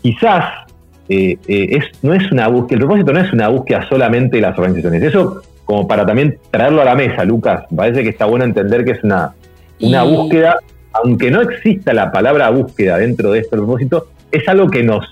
quizás 0.00 0.63
eh, 1.08 1.36
eh, 1.46 1.66
es, 1.70 1.84
no 2.02 2.14
es 2.14 2.30
una 2.32 2.48
búsqueda, 2.48 2.76
el 2.76 2.86
propósito 2.86 3.12
no 3.12 3.20
es 3.20 3.32
una 3.32 3.48
búsqueda 3.48 3.86
solamente 3.88 4.36
de 4.36 4.42
las 4.42 4.58
organizaciones. 4.58 5.02
Eso, 5.02 5.42
como 5.64 5.86
para 5.86 6.06
también 6.06 6.38
traerlo 6.50 6.80
a 6.82 6.84
la 6.84 6.94
mesa, 6.94 7.24
Lucas, 7.24 7.64
parece 7.74 8.02
que 8.02 8.08
está 8.10 8.26
bueno 8.26 8.44
entender 8.44 8.84
que 8.84 8.92
es 8.92 9.04
una, 9.04 9.34
una 9.80 10.02
búsqueda, 10.04 10.58
aunque 10.92 11.30
no 11.30 11.42
exista 11.42 11.92
la 11.92 12.10
palabra 12.10 12.48
búsqueda 12.50 12.98
dentro 12.98 13.32
de 13.32 13.40
este 13.40 13.56
propósito, 13.56 14.08
es 14.30 14.48
algo 14.48 14.68
que 14.70 14.82
nos, 14.82 15.04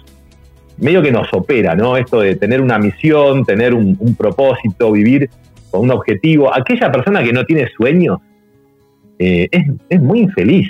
medio 0.79 1.03
que 1.03 1.13
nos 1.13 1.33
opera, 1.33 1.75
¿no? 1.75 1.97
Esto 1.97 2.21
de 2.21 2.37
tener 2.37 2.63
una 2.63 2.79
misión, 2.79 3.45
tener 3.45 3.75
un, 3.75 3.97
propósito, 4.17 4.93
vivir 4.93 5.29
con 5.71 5.83
un 5.83 5.91
objetivo. 5.91 6.55
Aquella 6.55 6.91
persona 6.91 7.23
que 7.23 7.33
no 7.33 7.45
tiene 7.45 7.69
sueños 7.77 8.19
eh, 9.19 9.49
es, 9.51 9.67
es, 9.91 10.01
muy 10.01 10.21
infeliz. 10.21 10.69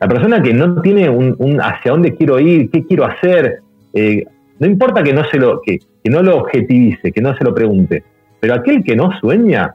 La 0.00 0.08
persona 0.08 0.42
que 0.42 0.52
no 0.52 0.82
tiene 0.82 1.08
un, 1.08 1.36
un, 1.38 1.60
hacia 1.60 1.92
dónde 1.92 2.16
quiero 2.16 2.40
ir, 2.40 2.70
qué 2.70 2.84
quiero 2.84 3.04
hacer, 3.04 3.60
eh, 3.94 4.24
no 4.62 4.68
importa 4.68 5.02
que 5.02 5.12
no, 5.12 5.24
se 5.24 5.38
lo, 5.38 5.60
que, 5.60 5.80
no 6.04 6.22
lo 6.22 6.36
objetivice, 6.36 7.10
que 7.10 7.20
no 7.20 7.36
se 7.36 7.42
lo 7.42 7.52
pregunte, 7.52 8.04
pero 8.38 8.54
aquel 8.54 8.84
que 8.84 8.94
no 8.94 9.10
sueña, 9.18 9.74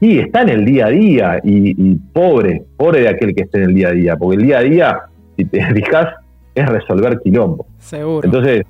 sí, 0.00 0.18
está 0.18 0.40
en 0.40 0.48
el 0.48 0.64
día 0.64 0.86
a 0.86 0.88
día 0.88 1.40
y, 1.44 1.94
pobre, 2.10 2.62
pobre 2.78 3.02
de 3.02 3.08
aquel 3.08 3.34
que 3.34 3.42
esté 3.42 3.58
en 3.58 3.64
el 3.64 3.74
día 3.74 3.88
a 3.88 3.92
día, 3.92 4.16
porque 4.16 4.36
el 4.36 4.46
día 4.46 4.58
a 4.58 4.62
día, 4.62 4.98
si 5.36 5.44
te 5.44 5.62
fijas, 5.74 6.14
es 6.54 6.66
resolver 6.66 7.20
quilombos. 7.22 7.66
Seguro. 7.80 8.24
Entonces, 8.24 8.62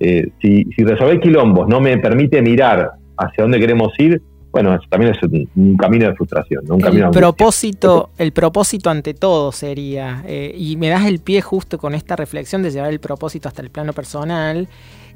eh, 0.00 0.30
si, 0.42 0.64
si 0.76 0.82
resolver 0.82 1.20
quilombos 1.20 1.68
no 1.68 1.80
me 1.80 1.96
permite 1.98 2.42
mirar 2.42 2.90
hacia 3.16 3.44
dónde 3.44 3.60
queremos 3.60 3.92
ir, 3.98 4.20
bueno, 4.62 4.80
también 4.88 5.14
es 5.14 5.22
un, 5.54 5.76
camino 5.76 6.06
de 6.06 6.14
frustración, 6.14 6.64
un 6.70 6.84
el 6.84 7.10
propósito, 7.10 8.10
el 8.18 8.32
propósito 8.32 8.90
ante 8.90 9.14
todo 9.14 9.52
sería, 9.52 10.24
eh, 10.26 10.54
y 10.56 10.76
me 10.76 10.88
das 10.88 11.06
el 11.06 11.20
pie 11.20 11.42
justo 11.42 11.78
con 11.78 11.94
esta 11.94 12.16
reflexión 12.16 12.62
de 12.62 12.70
llevar 12.70 12.90
el 12.90 13.00
propósito 13.00 13.48
hasta 13.48 13.62
el 13.62 13.70
plano 13.70 13.92
personal. 13.92 14.68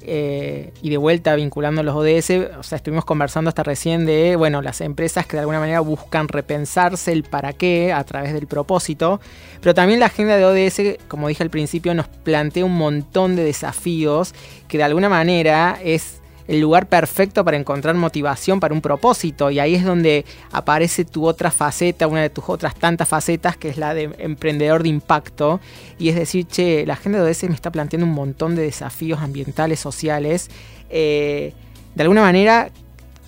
Eh, 0.04 0.72
y 0.82 0.90
de 0.90 0.96
vuelta 0.96 1.36
vinculando 1.36 1.80
los 1.84 1.94
ODS, 1.94 2.58
o 2.58 2.64
sea, 2.64 2.74
estuvimos 2.74 3.04
conversando 3.04 3.48
hasta 3.48 3.62
recién 3.62 4.04
de, 4.04 4.34
bueno, 4.34 4.60
las 4.60 4.80
empresas 4.80 5.26
que 5.26 5.36
de 5.36 5.40
alguna 5.40 5.60
manera 5.60 5.78
buscan 5.78 6.26
repensarse 6.26 7.12
el 7.12 7.22
para 7.22 7.52
qué 7.52 7.92
a 7.92 8.02
través 8.02 8.32
del 8.32 8.48
propósito, 8.48 9.20
pero 9.60 9.74
también 9.74 10.00
la 10.00 10.06
agenda 10.06 10.36
de 10.36 10.44
ODS, 10.44 10.98
como 11.06 11.28
dije 11.28 11.44
al 11.44 11.50
principio, 11.50 11.94
nos 11.94 12.08
plantea 12.08 12.64
un 12.64 12.76
montón 12.76 13.36
de 13.36 13.44
desafíos 13.44 14.34
que 14.66 14.76
de 14.76 14.82
alguna 14.82 15.08
manera 15.08 15.78
es 15.84 16.21
el 16.48 16.60
lugar 16.60 16.88
perfecto 16.88 17.44
para 17.44 17.56
encontrar 17.56 17.94
motivación 17.94 18.60
para 18.60 18.74
un 18.74 18.80
propósito. 18.80 19.50
Y 19.50 19.58
ahí 19.58 19.74
es 19.74 19.84
donde 19.84 20.24
aparece 20.50 21.04
tu 21.04 21.26
otra 21.26 21.50
faceta, 21.50 22.06
una 22.06 22.22
de 22.22 22.30
tus 22.30 22.44
otras 22.48 22.74
tantas 22.74 23.08
facetas, 23.08 23.56
que 23.56 23.68
es 23.68 23.76
la 23.76 23.94
de 23.94 24.10
emprendedor 24.18 24.82
de 24.82 24.88
impacto. 24.88 25.60
Y 25.98 26.08
es 26.08 26.16
decir, 26.16 26.46
che, 26.46 26.84
la 26.86 26.94
agenda 26.94 27.22
de 27.22 27.30
ODS 27.30 27.44
me 27.44 27.54
está 27.54 27.70
planteando 27.70 28.06
un 28.06 28.14
montón 28.14 28.54
de 28.56 28.62
desafíos 28.62 29.20
ambientales, 29.20 29.80
sociales. 29.80 30.50
Eh, 30.90 31.52
de 31.94 32.02
alguna 32.02 32.22
manera, 32.22 32.70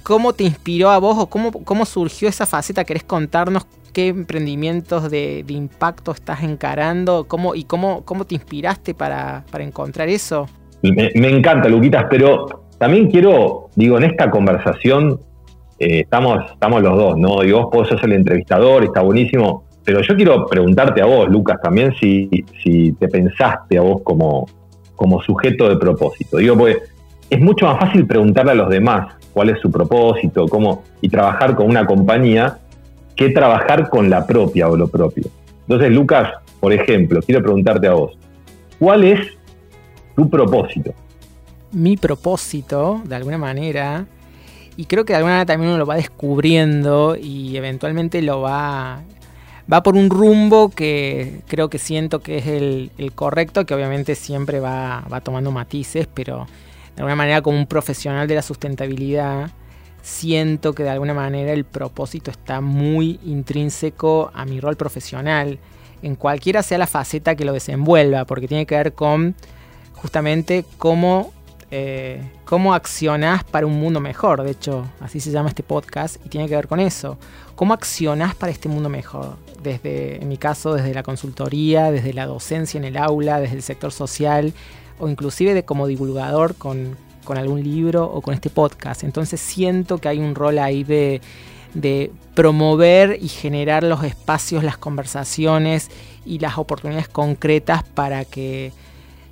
¿cómo 0.03 0.33
te 0.33 0.45
inspiró 0.45 0.91
a 0.91 0.99
vos 0.99 1.17
o 1.19 1.27
cómo, 1.27 1.53
cómo 1.65 1.85
surgió 1.85 2.29
esa 2.29 2.47
faceta? 2.47 2.85
¿Querés 2.85 3.05
contarnos 3.05 3.67
qué 3.93 4.09
emprendimientos 4.09 5.11
de, 5.11 5.45
impacto 5.49 6.13
estás 6.13 6.43
encarando 6.43 7.25
cómo, 7.25 7.55
y 7.55 7.65
cómo, 7.65 8.05
cómo 8.05 8.27
te 8.27 8.35
inspiraste 8.35 8.93
para, 8.93 9.45
encontrar 9.59 10.09
eso? 10.09 10.49
Me, 10.83 11.11
me, 11.15 11.31
encanta, 11.31 11.69
Luquitas, 11.69 12.05
pero 12.11 12.64
también 12.85 13.11
quiero, 13.11 13.71
digo, 13.77 13.97
en 13.97 14.05
esta 14.05 14.31
conversación 14.31 15.19
eh, 15.79 16.01
estamos, 16.01 16.45
estamos 16.53 16.83
los 16.83 16.99
dos, 16.99 17.17
¿no? 17.17 17.41
Digo, 17.41 17.71
vos 17.73 17.89
ser 17.89 18.05
el 18.05 18.13
entrevistador, 18.13 18.85
está 18.85 19.01
buenísimo, 19.01 19.65
pero 19.83 20.03
yo 20.03 20.15
quiero 20.15 20.45
preguntarte 20.45 21.01
a 21.01 21.07
vos, 21.07 21.31
Lucas, 21.31 21.59
también 21.63 21.95
si, 21.99 22.29
si 22.63 22.93
te 22.93 23.09
pensaste 23.09 23.79
a 23.79 23.81
vos 23.81 24.03
como, 24.05 24.47
como 24.97 25.23
sujeto 25.23 25.67
de 25.67 25.79
propósito. 25.79 26.37
Digo, 26.37 26.59
pues 26.59 26.77
es 27.31 27.41
mucho 27.41 27.65
más 27.65 27.79
fácil 27.81 28.07
preguntarle 28.07 28.53
a 28.53 28.57
los 28.57 28.69
demás 28.69 29.15
cuál 29.33 29.49
es 29.49 29.59
su 29.61 29.71
propósito, 29.71 30.47
cómo, 30.47 30.83
y 31.01 31.09
trabajar 31.09 31.55
con 31.55 31.71
una 31.71 31.87
compañía 31.87 32.59
que 33.17 33.31
trabajar 33.31 33.89
con 33.89 34.11
la 34.11 34.27
propia 34.27 34.69
o 34.69 34.77
lo 34.77 34.89
propio. 34.89 35.25
Entonces, 35.63 35.91
Lucas, 35.91 36.35
por 36.61 36.75
ejemplo, 36.75 37.23
quiero 37.23 37.43
preguntarte 37.43 37.87
a 37.87 37.95
vos, 37.95 38.19
¿cuál 38.79 39.05
es 39.05 39.21
tu 40.15 40.29
propósito? 40.29 40.93
Mi 41.75 41.97
propósito, 41.97 43.03
de 43.05 43.17
alguna 43.17 43.39
manera, 43.39 44.07
y 44.77 44.87
creo 44.87 45.05
que 45.05 45.13
de 45.13 45.19
alguna 45.19 45.35
manera 45.35 45.47
también 45.47 45.71
uno 45.71 45.79
lo 45.79 45.87
va 45.87 45.97
descubriendo 45.97 47.17
y 47.17 47.57
eventualmente 47.57 48.23
lo 48.23 48.41
va, 48.41 49.03
va 49.73 49.83
por 49.83 49.95
un 49.95 50.11
rumbo 50.11 50.71
que 50.71 51.41
creo 51.47 51.71
que 51.71 51.79
siento 51.79 52.21
que 52.21 52.39
es 52.39 52.47
el, 52.47 52.91
correcto, 53.15 53.67
que 53.67 53.75
obviamente 53.75 54.15
siempre 54.15 54.61
va, 54.61 55.05
va, 55.13 55.21
tomando 55.21 55.53
matices, 55.53 56.09
pero 56.13 56.47
de 56.97 57.03
alguna 57.03 57.17
manera 57.17 57.43
como 57.43 57.59
un 57.59 57.67
profesional 57.67 58.27
de 58.27 58.35
la 58.35 58.43
sustentabilidad, 58.43 59.51
siento 60.03 60.75
que 60.75 60.83
de 60.83 60.91
alguna 60.91 61.15
manera 61.15 61.53
el 61.53 61.65
propósito 61.65 62.31
está 62.31 62.61
muy 62.61 63.21
intrínseco 63.25 64.31
a 64.35 64.45
mi 64.45 64.61
rol 64.61 64.77
profesional, 64.77 65.59
en 66.03 66.17
cualquiera 66.17 66.63
sea 66.63 66.79
la 66.79 66.87
faceta 66.87 67.35
que 67.37 67.45
lo 67.45 67.53
desenvuelva, 67.53 68.25
porque 68.25 68.49
tiene 68.49 68.67
que 68.67 68.77
ver 68.77 68.93
con 68.93 69.35
justamente 69.95 70.65
cómo 70.79 71.33
eh, 71.77 72.21
cómo 72.45 72.73
accionás 72.73 73.43
para 73.43 73.67
un 73.67 73.81
mundo 73.81 73.99
mejor. 73.99 74.45
De 74.45 74.53
hecho, 74.53 74.87
así 75.01 75.19
se 75.19 75.33
llama 75.33 75.49
este 75.49 75.65
podcast 75.65 76.25
y 76.25 76.29
tiene 76.29 76.49
que 76.49 76.55
ver 76.55 76.69
con 76.69 76.79
eso. 76.79 77.19
¿Cómo 77.57 77.75
accionás 77.75 78.37
para 78.37 78.53
este 78.53 78.69
mundo 78.69 78.89
mejor? 78.89 79.39
Desde, 79.61 80.23
en 80.23 80.29
mi 80.29 80.37
caso, 80.37 80.75
desde 80.75 80.95
la 80.95 81.03
consultoría, 81.03 81.91
desde 81.91 82.13
la 82.13 82.27
docencia 82.27 82.79
en 82.79 82.85
el 82.85 82.97
aula, 82.97 83.41
desde 83.41 83.57
el 83.57 83.63
sector 83.63 83.91
social 83.91 84.53
o 85.01 85.09
inclusive 85.09 85.53
de 85.53 85.65
como 85.65 85.89
divulgador 85.89 86.55
con, 86.55 86.97
algún 87.27 87.65
libro 87.65 88.05
o 88.05 88.21
con 88.21 88.35
este 88.35 88.51
podcast. 88.51 89.03
Entonces 89.03 89.41
siento 89.41 89.99
que 89.99 90.07
hay 90.07 90.21
un 90.21 90.37
rol 90.37 90.61
ahí 90.61 90.85
de 90.85 91.21
promover 92.37 93.19
y 93.21 93.27
generar 93.27 93.83
los 93.83 94.05
espacios, 94.05 94.63
las 94.63 94.79
conversaciones 94.79 95.91
y 96.25 96.39
las 96.39 96.57
oportunidades 96.57 97.09
concretas 97.09 97.83
para 97.83 98.25
que 98.25 98.71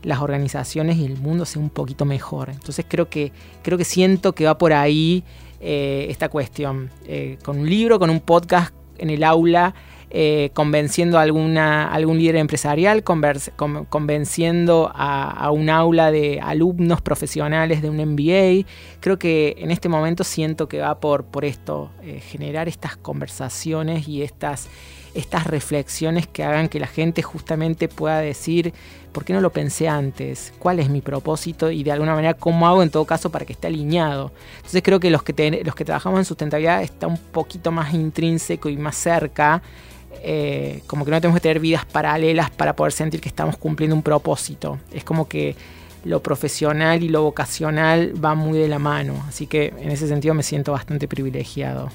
las 0.02 0.20
organizaciones 0.20 0.96
y 0.96 1.04
el 1.04 1.16
mundo 1.18 1.44
sea 1.44 1.62
un 1.62 1.70
poquito 1.70 2.04
mejor. 2.04 2.50
Entonces 2.50 2.84
creo 2.88 3.08
que, 3.08 3.32
creo 3.62 3.78
que 3.78 3.84
siento 3.84 4.34
que 4.34 4.44
va 4.44 4.58
por 4.58 4.72
ahí 4.72 5.24
eh, 5.60 6.06
esta 6.10 6.28
cuestión. 6.28 6.90
Eh, 7.06 7.38
con 7.44 7.58
un 7.58 7.70
libro, 7.70 7.98
con 7.98 8.10
un 8.10 8.20
podcast 8.20 8.74
en 8.98 9.10
el 9.10 9.22
aula, 9.22 9.74
eh, 10.10 10.50
convenciendo 10.54 11.18
a 11.18 11.22
alguna, 11.22 11.90
algún 11.90 12.18
líder 12.18 12.36
empresarial, 12.36 13.02
convenciendo 13.04 14.90
a, 14.94 15.50
un 15.52 15.70
aula 15.70 16.10
de 16.10 16.40
alumnos 16.42 17.00
profesionales 17.00 17.80
de 17.80 17.90
un 17.90 17.96
MBA. 17.96 18.68
Creo 19.00 19.18
que 19.18 19.54
en 19.58 19.70
este 19.70 19.88
momento 19.88 20.24
siento 20.24 20.68
que 20.68 20.80
va 20.80 20.98
por, 21.00 21.24
por 21.24 21.44
esto, 21.44 21.90
generar 22.30 22.68
estas 22.68 22.96
conversaciones 22.96 24.06
y 24.08 24.22
estas 24.22 24.68
estas 25.14 25.46
reflexiones 25.46 26.26
que 26.26 26.44
hagan 26.44 26.68
que 26.68 26.80
la 26.80 26.86
gente 26.86 27.22
justamente 27.22 27.88
pueda 27.88 28.18
decir, 28.20 28.72
¿por 29.12 29.24
qué 29.24 29.32
no 29.32 29.40
lo 29.40 29.50
pensé 29.50 29.88
antes? 29.88 30.52
¿Cuál 30.58 30.80
es 30.80 30.88
mi 30.88 31.00
propósito? 31.00 31.70
Y 31.70 31.82
de 31.82 31.92
alguna 31.92 32.14
manera, 32.14 32.34
¿cómo 32.34 32.66
hago 32.66 32.82
en 32.82 32.90
todo 32.90 33.04
caso 33.04 33.30
para 33.30 33.44
que 33.44 33.52
esté 33.52 33.66
alineado? 33.68 34.32
Entonces 34.56 34.82
creo 34.82 35.00
que 35.00 35.10
los 35.10 35.22
que, 35.22 35.62
los 35.64 35.74
que 35.74 35.84
trabajamos 35.84 36.18
en 36.18 36.24
sustentabilidad 36.24 36.82
está 36.82 37.06
un 37.06 37.18
poquito 37.18 37.70
más 37.70 37.92
intrínseco 37.94 38.68
y 38.68 38.76
más 38.76 38.96
cerca. 38.96 39.62
Eh, 40.24 40.82
como 40.86 41.04
que 41.04 41.10
no 41.10 41.20
tenemos 41.20 41.40
que 41.40 41.42
tener 41.42 41.58
vidas 41.58 41.84
paralelas 41.84 42.50
para 42.50 42.76
poder 42.76 42.92
sentir 42.92 43.20
que 43.20 43.28
estamos 43.28 43.56
cumpliendo 43.56 43.96
un 43.96 44.02
propósito. 44.02 44.78
Es 44.92 45.04
como 45.04 45.26
que 45.26 45.56
lo 46.04 46.20
profesional 46.20 47.02
y 47.02 47.08
lo 47.08 47.22
vocacional 47.22 48.12
van 48.16 48.38
muy 48.38 48.58
de 48.58 48.68
la 48.68 48.78
mano. 48.78 49.14
Así 49.28 49.46
que 49.46 49.72
en 49.78 49.90
ese 49.90 50.08
sentido 50.08 50.34
me 50.34 50.42
siento 50.42 50.72
bastante 50.72 51.08
privilegiado. 51.08 51.90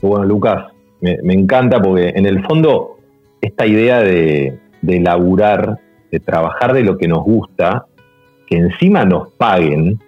Bueno, 0.00 0.24
Lucas, 0.24 0.64
me, 1.02 1.34
encanta 1.34 1.80
porque 1.82 2.12
en 2.14 2.26
el 2.26 2.42
fondo 2.44 2.98
esta 3.40 3.66
idea 3.66 4.00
de, 4.00 4.58
laburar, 4.82 5.78
de 6.10 6.20
trabajar 6.20 6.72
de 6.72 6.84
lo 6.84 6.96
que 6.96 7.08
nos 7.08 7.24
gusta, 7.24 7.86
que 8.46 8.56
encima 8.56 9.04
nos 9.04 9.32
paguen 9.32 9.98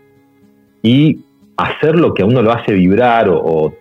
y 0.82 1.20
hacer 1.56 1.96
lo 1.98 2.14
que 2.14 2.22
a 2.22 2.26
uno 2.26 2.42
lo 2.42 2.52
hace 2.52 2.72
vibrar 2.72 3.28
o, 3.28 3.74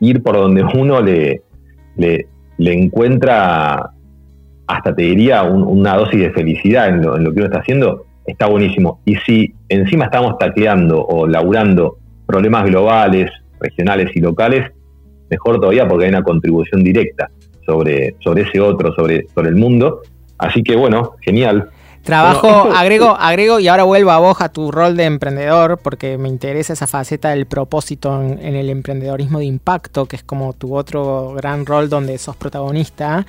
ir 0.00 0.22
por 0.22 0.36
donde 0.36 0.62
uno 0.62 1.00
le, 1.00 1.42
le, 1.96 2.26
encuentra, 2.58 3.90
hasta 4.66 4.94
te 4.94 5.02
diría, 5.02 5.42
una 5.42 5.96
dosis 5.96 6.20
de 6.20 6.30
felicidad 6.30 6.88
en 6.88 7.02
lo, 7.02 7.16
en 7.16 7.24
lo, 7.24 7.32
que 7.32 7.40
uno 7.40 7.46
está 7.46 7.60
haciendo, 7.60 8.04
está 8.26 8.46
buenísimo. 8.46 9.00
Y 9.04 9.16
si 9.16 9.54
encima 9.68 10.06
estamos 10.06 10.38
tacleando 10.38 11.02
o 11.02 11.26
laburando 11.26 11.98
problemas 12.26 12.64
globales, 12.64 13.30
regionales 13.58 14.14
y 14.14 14.20
locales, 14.20 14.70
mejor 15.30 15.60
todavía 15.60 15.86
porque 15.86 16.04
hay 16.04 16.10
una 16.10 16.22
contribución 16.22 16.82
directa 16.84 17.30
sobre, 17.64 18.16
sobre 18.22 18.42
ese 18.42 18.60
otro, 18.60 18.94
sobre, 18.94 19.26
sobre 19.34 19.48
el 19.48 19.56
mundo. 19.56 20.02
Así 20.38 20.62
que 20.62 20.76
bueno, 20.76 21.14
genial. 21.20 21.70
Trabajo, 22.06 22.70
agrego, 22.72 23.16
agrego 23.18 23.58
y 23.58 23.66
ahora 23.66 23.82
vuelvo 23.82 24.12
a 24.12 24.18
vos 24.18 24.40
a 24.40 24.48
tu 24.48 24.70
rol 24.70 24.96
de 24.96 25.06
emprendedor 25.06 25.78
porque 25.82 26.18
me 26.18 26.28
interesa 26.28 26.72
esa 26.72 26.86
faceta 26.86 27.30
del 27.30 27.46
propósito 27.46 28.22
en, 28.22 28.54
el 28.54 28.70
emprendedorismo 28.70 29.40
de 29.40 29.46
impacto, 29.46 30.06
que 30.06 30.14
es 30.14 30.22
como 30.22 30.52
tu 30.52 30.76
otro 30.76 31.34
gran 31.34 31.66
rol 31.66 31.88
donde 31.88 32.16
sos 32.18 32.36
protagonista. 32.36 33.26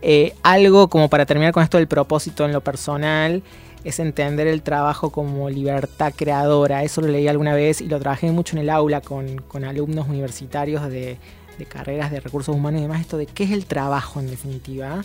Eh, 0.00 0.32
algo 0.44 0.86
como 0.86 1.10
para 1.10 1.26
terminar 1.26 1.52
con 1.52 1.64
esto 1.64 1.78
del 1.78 1.88
propósito 1.88 2.44
en 2.44 2.52
lo 2.52 2.60
personal 2.60 3.42
es 3.82 3.98
entender 3.98 4.46
el 4.46 4.62
trabajo 4.62 5.10
como 5.10 5.50
libertad 5.50 6.12
creadora. 6.14 6.84
Eso 6.84 7.00
lo 7.00 7.08
leí 7.08 7.26
alguna 7.26 7.54
vez 7.54 7.80
y 7.80 7.88
lo 7.88 7.98
trabajé 7.98 8.30
mucho 8.30 8.54
en 8.54 8.62
el 8.62 8.70
aula 8.70 9.00
con, 9.00 9.38
con 9.48 9.64
alumnos 9.64 10.06
universitarios 10.08 10.88
de 10.88 11.18
de 11.60 11.66
carreras 11.66 12.10
de 12.10 12.18
recursos 12.18 12.54
humanos 12.54 12.80
y 12.80 12.82
demás, 12.82 13.00
esto 13.00 13.16
de 13.16 13.26
qué 13.26 13.44
es 13.44 13.52
el 13.52 13.66
trabajo 13.66 14.18
en 14.18 14.28
definitiva. 14.28 15.02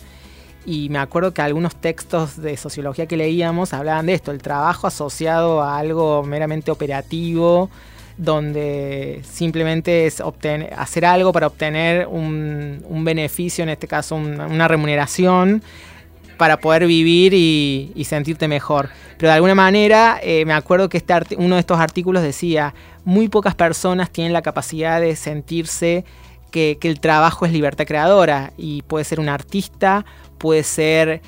Y 0.64 0.88
me 0.88 0.98
acuerdo 0.98 1.32
que 1.32 1.42
algunos 1.42 1.76
textos 1.76 2.40
de 2.42 2.56
sociología 2.56 3.06
que 3.06 3.16
leíamos 3.16 3.72
hablaban 3.72 4.06
de 4.06 4.14
esto, 4.14 4.32
el 4.32 4.42
trabajo 4.42 4.88
asociado 4.88 5.62
a 5.62 5.78
algo 5.78 6.24
meramente 6.24 6.72
operativo, 6.72 7.70
donde 8.16 9.20
simplemente 9.22 10.06
es 10.06 10.20
obtener, 10.20 10.74
hacer 10.74 11.04
algo 11.04 11.32
para 11.32 11.46
obtener 11.46 12.08
un, 12.08 12.82
beneficio, 13.04 13.62
en 13.62 13.68
este 13.68 13.86
caso 13.86 14.16
una 14.16 14.66
remuneración, 14.66 15.62
para 16.36 16.58
poder 16.58 16.86
vivir 16.86 17.32
y, 17.34 18.04
sentirte 18.04 18.48
mejor. 18.48 18.88
Pero 19.18 19.30
de 19.30 19.36
alguna 19.36 19.54
manera 19.54 20.18
eh, 20.22 20.44
me 20.44 20.52
acuerdo 20.52 20.88
que 20.88 20.98
este 20.98 21.14
uno 21.36 21.54
de 21.54 21.60
estos 21.60 21.78
artículos 21.78 22.22
decía, 22.22 22.74
muy 23.04 23.28
pocas 23.28 23.54
personas 23.54 24.10
tienen 24.10 24.32
la 24.32 24.42
capacidad 24.42 25.00
de 25.00 25.14
sentirse 25.14 26.04
que, 26.56 26.88
el 26.88 27.00
trabajo 27.00 27.44
es 27.44 27.52
libertad 27.52 27.84
creadora 27.86 28.52
y 28.56 28.82
puede 28.82 29.04
ser 29.04 29.20
un 29.20 29.28
artista, 29.28 30.06
puede 30.38 30.62
ser 30.62 31.20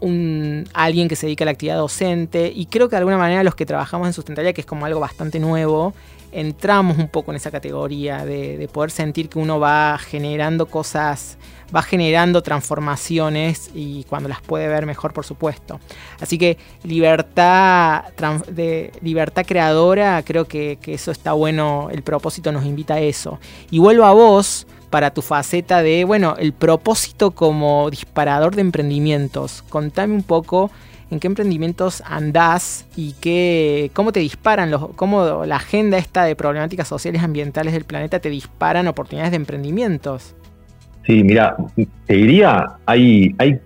un, 0.00 0.68
alguien 0.74 1.08
que 1.08 1.16
se 1.16 1.26
dedica 1.26 1.44
a 1.44 1.46
la 1.46 1.52
actividad 1.52 1.76
docente 1.76 2.52
y 2.54 2.66
creo 2.66 2.88
que 2.88 2.96
de 2.96 2.98
alguna 2.98 3.18
manera 3.18 3.42
los 3.42 3.54
que 3.54 3.66
trabajamos 3.66 4.06
en 4.06 4.12
sustentabilidad, 4.12 4.54
que 4.54 4.60
es 4.60 4.66
como 4.66 4.86
algo 4.86 5.00
bastante 5.00 5.38
nuevo, 5.38 5.94
entramos 6.32 6.98
un 6.98 7.08
poco 7.08 7.32
en 7.32 7.36
esa 7.36 7.50
categoría 7.50 8.24
de, 8.24 8.68
poder 8.72 8.90
sentir 8.90 9.28
que 9.28 9.38
uno 9.38 9.58
va 9.58 9.96
generando 9.98 10.66
cosas, 10.66 11.38
va 11.74 11.82
generando 11.82 12.42
transformaciones 12.42 13.70
y 13.74 14.04
cuando 14.04 14.28
las 14.28 14.42
puede 14.42 14.68
ver 14.68 14.84
mejor, 14.84 15.12
por 15.12 15.24
supuesto. 15.24 15.80
Así 16.20 16.36
que 16.36 16.58
libertad, 16.84 18.04
de, 18.48 18.92
libertad 19.00 19.44
creadora, 19.46 20.22
creo 20.24 20.44
que, 20.46 20.78
que 20.80 20.94
eso 20.94 21.10
está 21.10 21.32
bueno, 21.32 21.88
el 21.90 22.02
propósito 22.02 22.52
nos 22.52 22.66
invita 22.66 22.94
a 22.94 23.00
eso. 23.00 23.38
Y 23.70 23.78
vuelvo 23.78 24.04
a 24.04 24.12
vos 24.12 24.66
para 24.96 25.10
tu 25.10 25.20
faceta 25.20 25.82
de, 25.82 26.06
bueno, 26.06 26.36
el 26.38 26.54
propósito 26.54 27.32
como 27.32 27.90
disparador 27.90 28.54
de 28.54 28.62
emprendimientos. 28.62 29.60
Contame 29.68 30.14
un 30.14 30.22
poco 30.22 30.70
en 31.10 31.20
qué 31.20 31.26
emprendimientos 31.26 32.02
andás 32.06 32.86
y 32.96 33.12
qué, 33.20 33.90
cómo 33.92 34.10
te 34.10 34.20
disparan, 34.20 34.70
los, 34.70 34.88
cómo 34.96 35.44
la 35.44 35.56
agenda 35.56 35.98
esta 35.98 36.24
de 36.24 36.34
problemáticas 36.34 36.88
sociales 36.88 37.20
y 37.20 37.24
ambientales 37.26 37.74
del 37.74 37.84
planeta 37.84 38.20
te 38.20 38.30
disparan 38.30 38.88
oportunidades 38.88 39.32
de 39.32 39.36
emprendimientos. 39.36 40.34
Sí, 41.04 41.22
mira, 41.22 41.58
te 42.06 42.14
diría, 42.14 42.64
hay, 42.86 43.34
hay, 43.36 43.60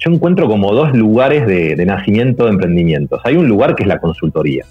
yo 0.00 0.10
encuentro 0.10 0.48
como 0.48 0.72
dos 0.72 0.92
lugares 0.96 1.46
de, 1.46 1.76
nacimiento 1.86 2.46
de 2.46 2.50
emprendimientos. 2.50 3.20
Hay 3.22 3.36
un 3.36 3.46
lugar 3.46 3.76
que 3.76 3.84
es 3.84 3.88
la 3.88 4.00
consultoría 4.00 4.64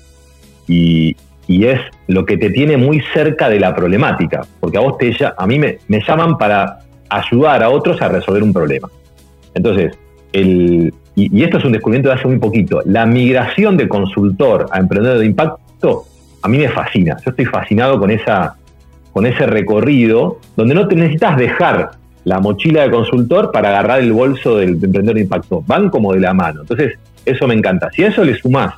y, 0.68 1.16
es 1.48 1.80
lo 2.08 2.26
que 2.26 2.38
te 2.38 2.50
tiene 2.50 2.78
muy 2.78 3.02
cerca 3.14 3.50
de 3.50 3.60
la 3.60 3.76
problemática, 3.76 4.42
porque 4.60 4.78
a 4.78 4.82
vos 4.82 4.98
te, 4.98 5.16
a 5.38 5.48
mí 5.48 5.60
me, 5.60 5.78
me 5.88 6.02
llaman 6.02 6.38
para 6.38 6.80
ayudar 7.10 7.64
a 7.64 7.70
otros 7.70 8.02
a 8.02 8.08
resolver 8.08 8.44
un 8.44 8.54
problema. 8.54 8.90
Entonces, 9.54 9.98
el, 10.34 10.94
y, 11.16 11.44
esto 11.44 11.58
es 11.58 11.66
un 11.66 11.72
descubrimiento 11.72 12.10
de 12.10 12.16
hace 12.16 12.28
muy 12.28 12.38
poquito, 12.38 12.82
la 12.86 13.06
migración 13.06 13.78
de 13.78 13.88
consultor 13.88 14.68
a 14.72 14.80
emprendedor 14.80 15.20
de 15.20 15.26
impacto 15.26 16.06
a 16.42 16.48
mí 16.48 16.60
me 16.60 16.70
fascina. 16.70 17.18
Yo 17.26 17.32
estoy 17.32 17.46
fascinado 17.46 18.00
con, 18.00 18.12
esa, 18.12 18.56
con 19.12 19.26
ese 19.26 19.48
recorrido 19.48 20.40
donde 20.56 20.76
no 20.76 20.88
te 20.88 20.96
necesitas 20.96 21.38
dejar 21.38 21.92
la 22.24 22.40
mochila 22.40 22.84
de 22.84 22.92
consultor 22.92 23.52
para 23.52 23.70
agarrar 23.70 24.00
el 24.00 24.14
bolso 24.14 24.58
del 24.58 24.74
emprendedor 24.74 25.16
de 25.16 25.22
impacto. 25.22 25.64
Van 25.66 25.90
como 25.90 26.14
de 26.14 26.20
la 26.20 26.36
mano. 26.36 26.62
Entonces, 26.62 27.00
eso 27.26 27.48
me 27.48 27.56
encanta. 27.56 27.90
Si 27.92 28.04
a 28.04 28.10
eso 28.10 28.24
le 28.24 28.36
sumás 28.36 28.76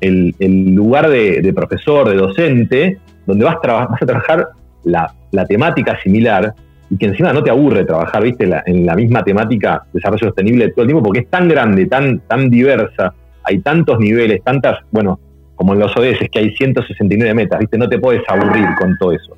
el, 0.00 0.34
lugar 0.74 1.08
de, 1.08 1.52
profesor, 1.54 2.08
de 2.08 2.16
docente, 2.16 2.98
donde 3.26 3.44
vas, 3.44 3.56
vas 3.62 4.02
a 4.02 4.06
trabajar 4.06 4.48
la, 4.84 5.12
la 5.30 5.46
temática 5.46 6.00
similar, 6.02 6.54
y 6.90 6.96
que 6.96 7.06
encima 7.06 7.32
no 7.32 7.42
te 7.42 7.50
aburre 7.50 7.84
trabajar, 7.84 8.22
viste, 8.22 8.50
en 8.66 8.84
la 8.84 8.94
misma 8.96 9.22
temática 9.22 9.84
desarrollo 9.92 10.26
sostenible 10.26 10.70
todo 10.70 10.82
el 10.82 10.88
tiempo, 10.88 11.04
porque 11.04 11.20
es 11.20 11.28
tan 11.28 11.48
grande, 11.48 11.86
tan, 11.86 12.20
tan 12.20 12.50
diversa, 12.50 13.14
hay 13.44 13.60
tantos 13.60 13.98
niveles, 14.00 14.42
tantas, 14.42 14.78
bueno, 14.90 15.20
como 15.54 15.74
en 15.74 15.80
los 15.80 15.96
ODS, 15.96 16.28
que 16.32 16.38
hay 16.38 16.56
169 16.56 17.34
metas, 17.34 17.60
viste, 17.60 17.78
no 17.78 17.88
te 17.88 17.98
puedes 17.98 18.22
aburrir 18.28 18.66
con 18.78 18.96
todo 18.98 19.12
eso. 19.12 19.36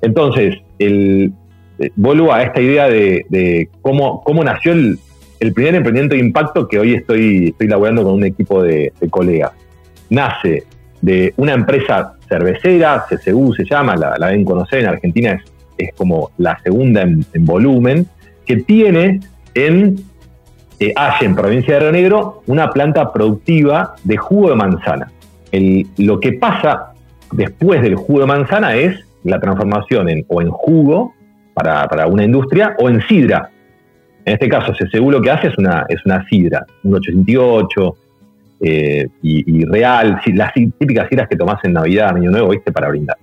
Entonces, 0.00 0.56
el, 0.78 1.32
eh, 1.78 1.90
vuelvo 1.96 2.32
a 2.32 2.42
esta 2.42 2.60
idea 2.60 2.88
de, 2.88 3.68
cómo, 3.82 4.22
cómo 4.22 4.44
nació 4.44 4.72
el, 4.72 4.98
primer 5.54 5.74
emprendimiento 5.74 6.14
de 6.14 6.20
impacto 6.20 6.68
que 6.68 6.78
hoy 6.78 6.94
estoy, 6.94 7.48
estoy 7.48 7.68
laborando 7.68 8.02
con 8.02 8.14
un 8.14 8.24
equipo 8.24 8.62
de, 8.62 8.92
colegas. 9.10 9.52
Nace 10.14 10.64
de 11.02 11.34
una 11.36 11.52
empresa 11.52 12.14
cervecera, 12.28 13.04
CCU 13.08 13.54
se 13.54 13.64
llama, 13.64 13.96
la, 13.96 14.16
la 14.18 14.28
deben 14.28 14.44
conocer 14.44 14.80
en 14.80 14.86
Argentina, 14.86 15.32
es 15.32 15.54
es 15.76 15.92
como 15.94 16.30
la 16.38 16.58
segunda 16.62 17.02
en, 17.02 17.24
volumen, 17.40 18.06
que 18.46 18.58
tiene 18.58 19.20
en 19.54 19.96
eh, 20.80 20.94
en 21.20 21.34
provincia 21.34 21.74
de 21.74 21.80
Río 21.80 21.92
Negro, 21.92 22.42
una 22.46 22.70
planta 22.70 23.12
productiva 23.12 23.94
de 24.02 24.16
jugo 24.16 24.50
de 24.50 24.56
manzana. 24.56 25.10
lo 25.98 26.20
que 26.20 26.32
pasa 26.32 26.92
después 27.32 27.80
del 27.82 27.94
jugo 27.94 28.20
de 28.20 28.26
manzana 28.26 28.74
es 28.74 28.98
la 29.22 29.40
transformación 29.40 30.08
en, 30.08 30.24
o 30.28 30.42
en 30.42 30.50
jugo 30.50 31.14
para, 31.54 32.06
una 32.06 32.24
industria 32.24 32.74
o 32.78 32.88
en 32.88 33.00
sidra. 33.02 33.50
En 34.24 34.34
este 34.34 34.48
caso, 34.48 34.72
CCU 34.72 35.10
lo 35.10 35.22
que 35.22 35.30
hace 35.30 35.48
es 35.48 35.58
una, 35.58 35.86
es 35.88 36.04
una 36.04 36.26
sidra, 36.28 36.66
un 36.82 36.94
888, 36.94 37.96
eh, 38.66 39.08
y, 39.20 39.64
real, 39.66 40.18
las 40.32 40.54
típicas 40.54 41.06
giras 41.08 41.28
que 41.28 41.36
tomás 41.36 41.62
en 41.64 41.74
Navidad, 41.74 42.16
Año 42.16 42.30
Nuevo, 42.30 42.48
¿viste? 42.48 42.72
Para 42.72 42.88
brindar. 42.88 43.18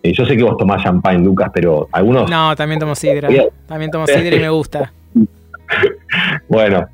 Eh, 0.00 0.12
yo 0.12 0.24
sé 0.24 0.36
que 0.36 0.44
vos 0.44 0.56
tomás 0.56 0.80
champagne, 0.80 1.24
Lucas, 1.24 1.50
pero 1.52 1.88
algunos... 1.90 2.30
No, 2.30 2.54
también 2.54 2.78
tomo 2.78 2.94
sidra. 2.94 3.28
También 3.66 3.90
tomo 3.90 4.06
sidra 4.06 4.36
y 4.36 4.38
me 4.38 4.50
gusta. 4.50 4.92
bueno, 6.48 6.86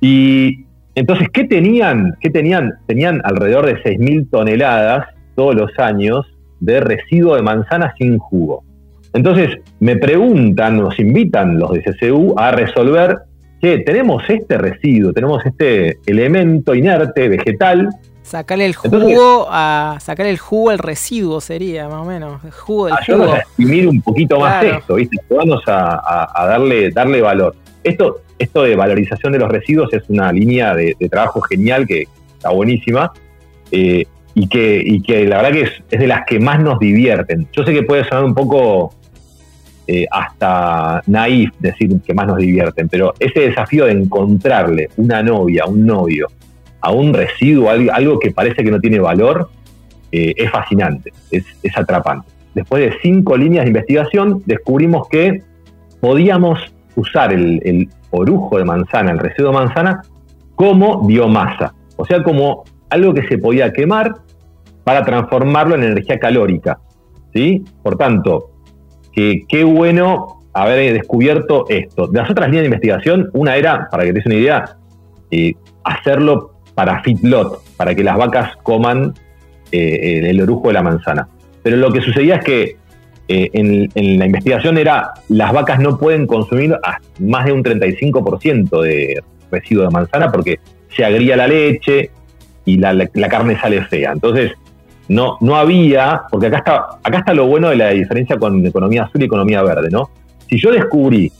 y 0.00 0.64
entonces, 0.94 1.28
¿qué 1.32 1.44
tenían? 1.44 2.16
¿Qué 2.20 2.30
tenían? 2.30 2.74
Tenían 2.86 3.20
alrededor 3.24 3.66
de 3.66 3.82
6.000 3.82 4.30
toneladas 4.30 5.08
todos 5.34 5.56
los 5.56 5.76
años 5.78 6.26
de 6.60 6.78
residuo 6.78 7.34
de 7.34 7.42
manzana 7.42 7.92
sin 7.98 8.18
jugo. 8.18 8.62
Entonces, 9.14 9.58
me 9.80 9.96
preguntan, 9.96 10.76
nos 10.76 10.96
invitan 11.00 11.58
los 11.58 11.72
de 11.72 11.82
CCU 11.82 12.38
a 12.38 12.52
resolver 12.52 13.16
que 13.60 13.78
tenemos 13.78 14.22
este 14.28 14.56
residuo, 14.56 15.12
tenemos 15.12 15.44
este 15.44 15.98
elemento 16.06 16.74
inerte, 16.74 17.28
vegetal. 17.28 17.88
Sacarle 18.22 18.66
el 18.66 18.74
jugo 18.74 19.48
a 19.50 19.98
sacarle 20.00 20.30
el 20.30 20.38
jugo 20.38 20.70
al 20.70 20.78
residuo 20.78 21.40
sería, 21.40 21.88
más 21.88 22.02
o 22.02 22.04
menos. 22.04 22.42
El 22.44 22.52
jugo 22.52 22.86
del 22.86 22.94
a 22.94 23.38
exprimir 23.38 23.88
un 23.88 24.00
poquito 24.00 24.40
más 24.40 24.64
esto, 24.64 24.94
¿viste? 24.94 25.16
Vamos 25.28 25.62
a, 25.66 26.46
darle, 26.46 26.90
darle 26.90 27.20
valor. 27.20 27.54
Esto, 27.82 28.20
esto 28.38 28.62
de 28.62 28.76
valorización 28.76 29.32
de 29.32 29.40
los 29.40 29.50
residuos 29.50 29.92
es 29.92 30.02
una 30.08 30.32
línea 30.32 30.74
de, 30.74 30.94
trabajo 31.10 31.40
genial 31.42 31.86
que 31.86 32.06
está 32.36 32.50
buenísima. 32.50 33.12
Eh, 33.72 34.04
y 34.32 34.48
que, 34.48 34.80
y 34.84 35.02
que 35.02 35.26
la 35.26 35.38
verdad 35.38 35.52
que 35.52 35.62
es, 35.62 35.70
es, 35.90 36.00
de 36.00 36.06
las 36.06 36.24
que 36.24 36.38
más 36.38 36.60
nos 36.60 36.78
divierten. 36.78 37.48
Yo 37.52 37.64
sé 37.64 37.72
que 37.72 37.82
puede 37.82 38.04
sonar 38.04 38.24
un 38.24 38.34
poco 38.34 38.94
eh, 39.92 40.06
hasta 40.08 41.02
naif 41.08 41.50
decir 41.58 42.00
que 42.06 42.14
más 42.14 42.28
nos 42.28 42.36
divierten, 42.36 42.88
pero 42.88 43.12
ese 43.18 43.40
desafío 43.40 43.86
de 43.86 43.90
encontrarle 43.90 44.88
una 44.96 45.20
novia, 45.20 45.66
un 45.66 45.84
novio, 45.84 46.28
a 46.80 46.92
un 46.92 47.12
residuo, 47.12 47.68
algo 47.70 48.20
que 48.20 48.30
parece 48.30 48.62
que 48.62 48.70
no 48.70 48.78
tiene 48.78 49.00
valor, 49.00 49.50
eh, 50.12 50.32
es 50.36 50.48
fascinante, 50.48 51.12
es, 51.32 51.44
atrapante. 51.76 52.28
Después 52.54 52.88
de 52.88 52.98
cinco 53.02 53.36
líneas 53.36 53.64
de 53.64 53.70
investigación, 53.70 54.44
descubrimos 54.46 55.08
que 55.08 55.42
podíamos 56.00 56.60
usar 56.94 57.32
el, 57.32 57.60
el 57.64 57.88
orujo 58.12 58.58
de 58.58 58.64
manzana, 58.64 59.10
el 59.10 59.18
residuo 59.18 59.50
de 59.50 59.58
manzana, 59.58 60.02
como 60.54 61.04
biomasa, 61.04 61.74
o 61.96 62.06
sea, 62.06 62.22
como 62.22 62.62
algo 62.90 63.12
que 63.12 63.26
se 63.26 63.38
podía 63.38 63.72
quemar 63.72 64.14
para 64.84 65.04
transformarlo 65.04 65.74
en 65.74 65.82
energía 65.82 66.20
calórica. 66.20 66.78
¿sí? 67.34 67.64
Por 67.82 67.96
tanto, 67.96 68.50
que 69.12 69.44
qué 69.48 69.64
bueno 69.64 70.40
haber 70.52 70.92
descubierto 70.92 71.66
esto. 71.68 72.06
De 72.06 72.18
las 72.18 72.30
otras 72.30 72.48
líneas 72.48 72.62
de 72.62 72.66
investigación, 72.66 73.30
una 73.32 73.56
era, 73.56 73.88
para 73.90 74.04
que 74.04 74.10
te 74.10 74.14
des 74.14 74.26
una 74.26 74.34
idea, 74.34 74.76
eh, 75.30 75.54
hacerlo 75.84 76.54
para 76.74 77.02
feedlot, 77.02 77.62
para 77.76 77.94
que 77.94 78.04
las 78.04 78.16
vacas 78.16 78.56
coman 78.62 79.14
eh, 79.72 80.22
el 80.24 80.40
orujo 80.42 80.68
de 80.68 80.74
la 80.74 80.82
manzana. 80.82 81.28
Pero 81.62 81.76
lo 81.76 81.92
que 81.92 82.00
sucedía 82.00 82.36
es 82.36 82.44
que 82.44 82.76
eh, 83.28 83.50
en, 83.52 84.18
la 84.18 84.26
investigación 84.26 84.78
era, 84.78 85.12
las 85.28 85.52
vacas 85.52 85.78
no 85.78 85.98
pueden 85.98 86.26
consumir 86.26 86.76
más 87.20 87.44
de 87.44 87.52
un 87.52 87.62
35% 87.62 88.82
de 88.82 89.22
residuo 89.50 89.84
de 89.84 89.90
manzana 89.90 90.32
porque 90.32 90.58
se 90.88 91.04
agría 91.04 91.36
la 91.36 91.46
leche 91.46 92.10
y 92.64 92.76
la 92.78 93.28
carne 93.28 93.58
sale 93.58 93.84
fea. 93.84 94.12
Entonces, 94.12 94.52
no, 95.10 95.38
no 95.40 95.56
había, 95.56 96.22
porque 96.30 96.46
acá 96.46 96.58
está, 96.58 96.86
acá 97.02 97.18
está 97.18 97.34
lo 97.34 97.48
bueno 97.48 97.68
de 97.68 97.76
la 97.76 97.90
diferencia 97.90 98.38
con 98.38 98.64
economía 98.64 99.02
azul 99.02 99.20
y 99.20 99.24
economía 99.24 99.60
verde, 99.60 99.88
¿no? 99.90 100.08
Si 100.48 100.56
yo 100.56 100.70
descubrí 100.70 101.32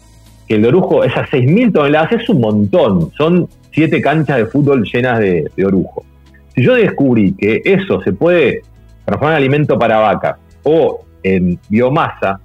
que 0.48 0.56
el 0.56 0.66
orujo, 0.66 1.04
esas 1.04 1.30
6.000 1.30 1.72
toneladas, 1.72 2.12
es 2.12 2.28
un 2.28 2.40
montón, 2.40 3.12
son 3.16 3.48
siete 3.72 4.00
canchas 4.00 4.38
de 4.38 4.46
fútbol 4.46 4.83
llenas 4.83 5.20
de, 5.20 5.48
orujo. 5.64 6.04
Si 6.52 6.64
yo 6.64 6.74
descubrí 6.74 7.33
que 7.35 7.62
eso 7.64 8.02
se 8.02 8.12
puede 8.12 8.62
transformar 9.04 9.35
en 9.35 9.44
alimento 9.44 9.78
para 9.78 9.98
vacas 9.98 10.38
o 10.64 11.04
en 11.22 11.56
biomasa, 11.68 12.40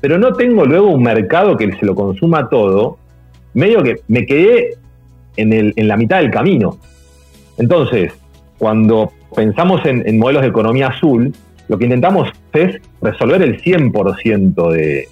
pero 0.00 0.16
no 0.16 0.32
tengo 0.34 0.64
luego 0.64 0.90
un 0.90 1.02
mercado 1.02 1.56
que 1.56 1.72
se 1.72 1.86
lo 1.86 1.96
consuma 1.96 2.48
todo, 2.48 2.98
medio 3.52 3.82
que 3.82 3.96
me 4.06 4.24
quedé 4.24 4.76
en, 5.36 5.52
el, 5.52 5.72
en 5.74 5.88
la 5.88 5.96
mitad 5.96 6.18
del 6.18 6.30
camino. 6.30 6.78
Entonces, 7.56 8.12
cuando 8.58 9.12
pensamos 9.34 9.84
en, 9.84 10.18
modelos 10.18 10.42
de 10.42 10.48
economía 10.48 10.88
azul, 10.88 11.32
lo 11.68 11.78
que 11.78 11.84
intentamos 11.84 12.30
es 12.52 12.80
resolver 13.00 13.42
el 13.42 13.60
100% 13.62 14.72
de, 14.72 15.08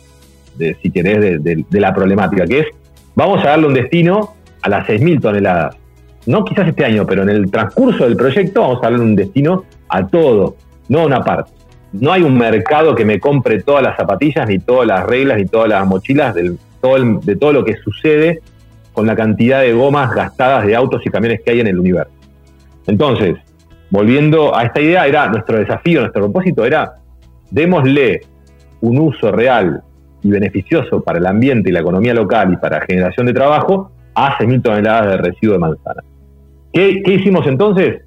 de, 0.56 0.76
si 0.82 0.90
querés, 0.90 1.42
de, 1.42 1.64
la 1.70 1.94
problemática, 1.94 2.46
que 2.46 2.60
es, 2.60 2.66
vamos 3.14 3.44
a 3.44 3.50
darle 3.50 3.66
un 3.66 3.74
destino 3.74 4.34
a 4.62 4.68
las 4.68 4.86
6.000 4.86 5.20
toneladas. 5.20 5.76
No 6.26 6.44
quizás 6.44 6.68
este 6.68 6.84
año, 6.84 7.06
pero 7.06 7.22
en 7.22 7.28
el 7.28 7.50
transcurso 7.50 8.04
del 8.04 8.16
proyecto 8.16 8.62
vamos 8.62 8.78
a 8.78 8.90
darle 8.90 9.00
un 9.00 9.14
destino 9.14 9.64
a 9.88 10.06
todo, 10.06 10.56
no 10.88 11.00
a 11.00 11.06
una 11.06 11.22
parte. 11.22 11.52
No 11.92 12.12
hay 12.12 12.22
un 12.22 12.36
mercado 12.36 12.94
que 12.94 13.04
me 13.04 13.20
compre 13.20 13.62
todas 13.62 13.82
las 13.82 13.96
zapatillas, 13.96 14.48
ni 14.48 14.58
todas 14.58 14.88
las 14.88 15.06
reglas, 15.06 15.38
ni 15.38 15.46
todas 15.46 15.68
las 15.68 15.86
mochilas 15.86 16.34
de 16.34 16.56
todo 17.36 17.52
lo 17.52 17.64
que 17.64 17.76
sucede 17.76 18.40
con 18.92 19.06
la 19.06 19.14
cantidad 19.14 19.60
de 19.60 19.72
gomas 19.74 20.14
gastadas 20.14 20.66
de 20.66 20.74
autos 20.74 21.02
y 21.04 21.10
camiones 21.10 21.42
que 21.42 21.50
hay 21.50 21.60
en 21.60 21.66
el 21.66 21.78
universo. 21.78 22.15
Entonces, 22.86 23.36
volviendo 23.90 24.56
a 24.56 24.64
esta 24.64 24.80
idea, 24.80 25.06
era 25.06 25.28
nuestro 25.28 25.58
desafío, 25.58 26.00
nuestro 26.00 26.22
propósito 26.22 26.64
era, 26.64 26.94
démosle 27.50 28.20
un 28.80 28.98
uso 28.98 29.32
real 29.32 29.82
y 30.22 30.30
beneficioso 30.30 31.02
para 31.02 31.18
el 31.18 31.26
ambiente 31.26 31.70
y 31.70 31.72
la 31.72 31.80
economía 31.80 32.14
local 32.14 32.52
y 32.52 32.56
para 32.56 32.80
generación 32.82 33.26
de 33.26 33.32
trabajo 33.32 33.92
a 34.14 34.38
6.000 34.38 34.62
toneladas 34.62 35.06
de 35.08 35.16
residuo 35.18 35.54
de 35.54 35.58
manzana. 35.58 36.02
¿Qué, 36.72 37.02
hicimos 37.06 37.46
entonces? 37.46 38.02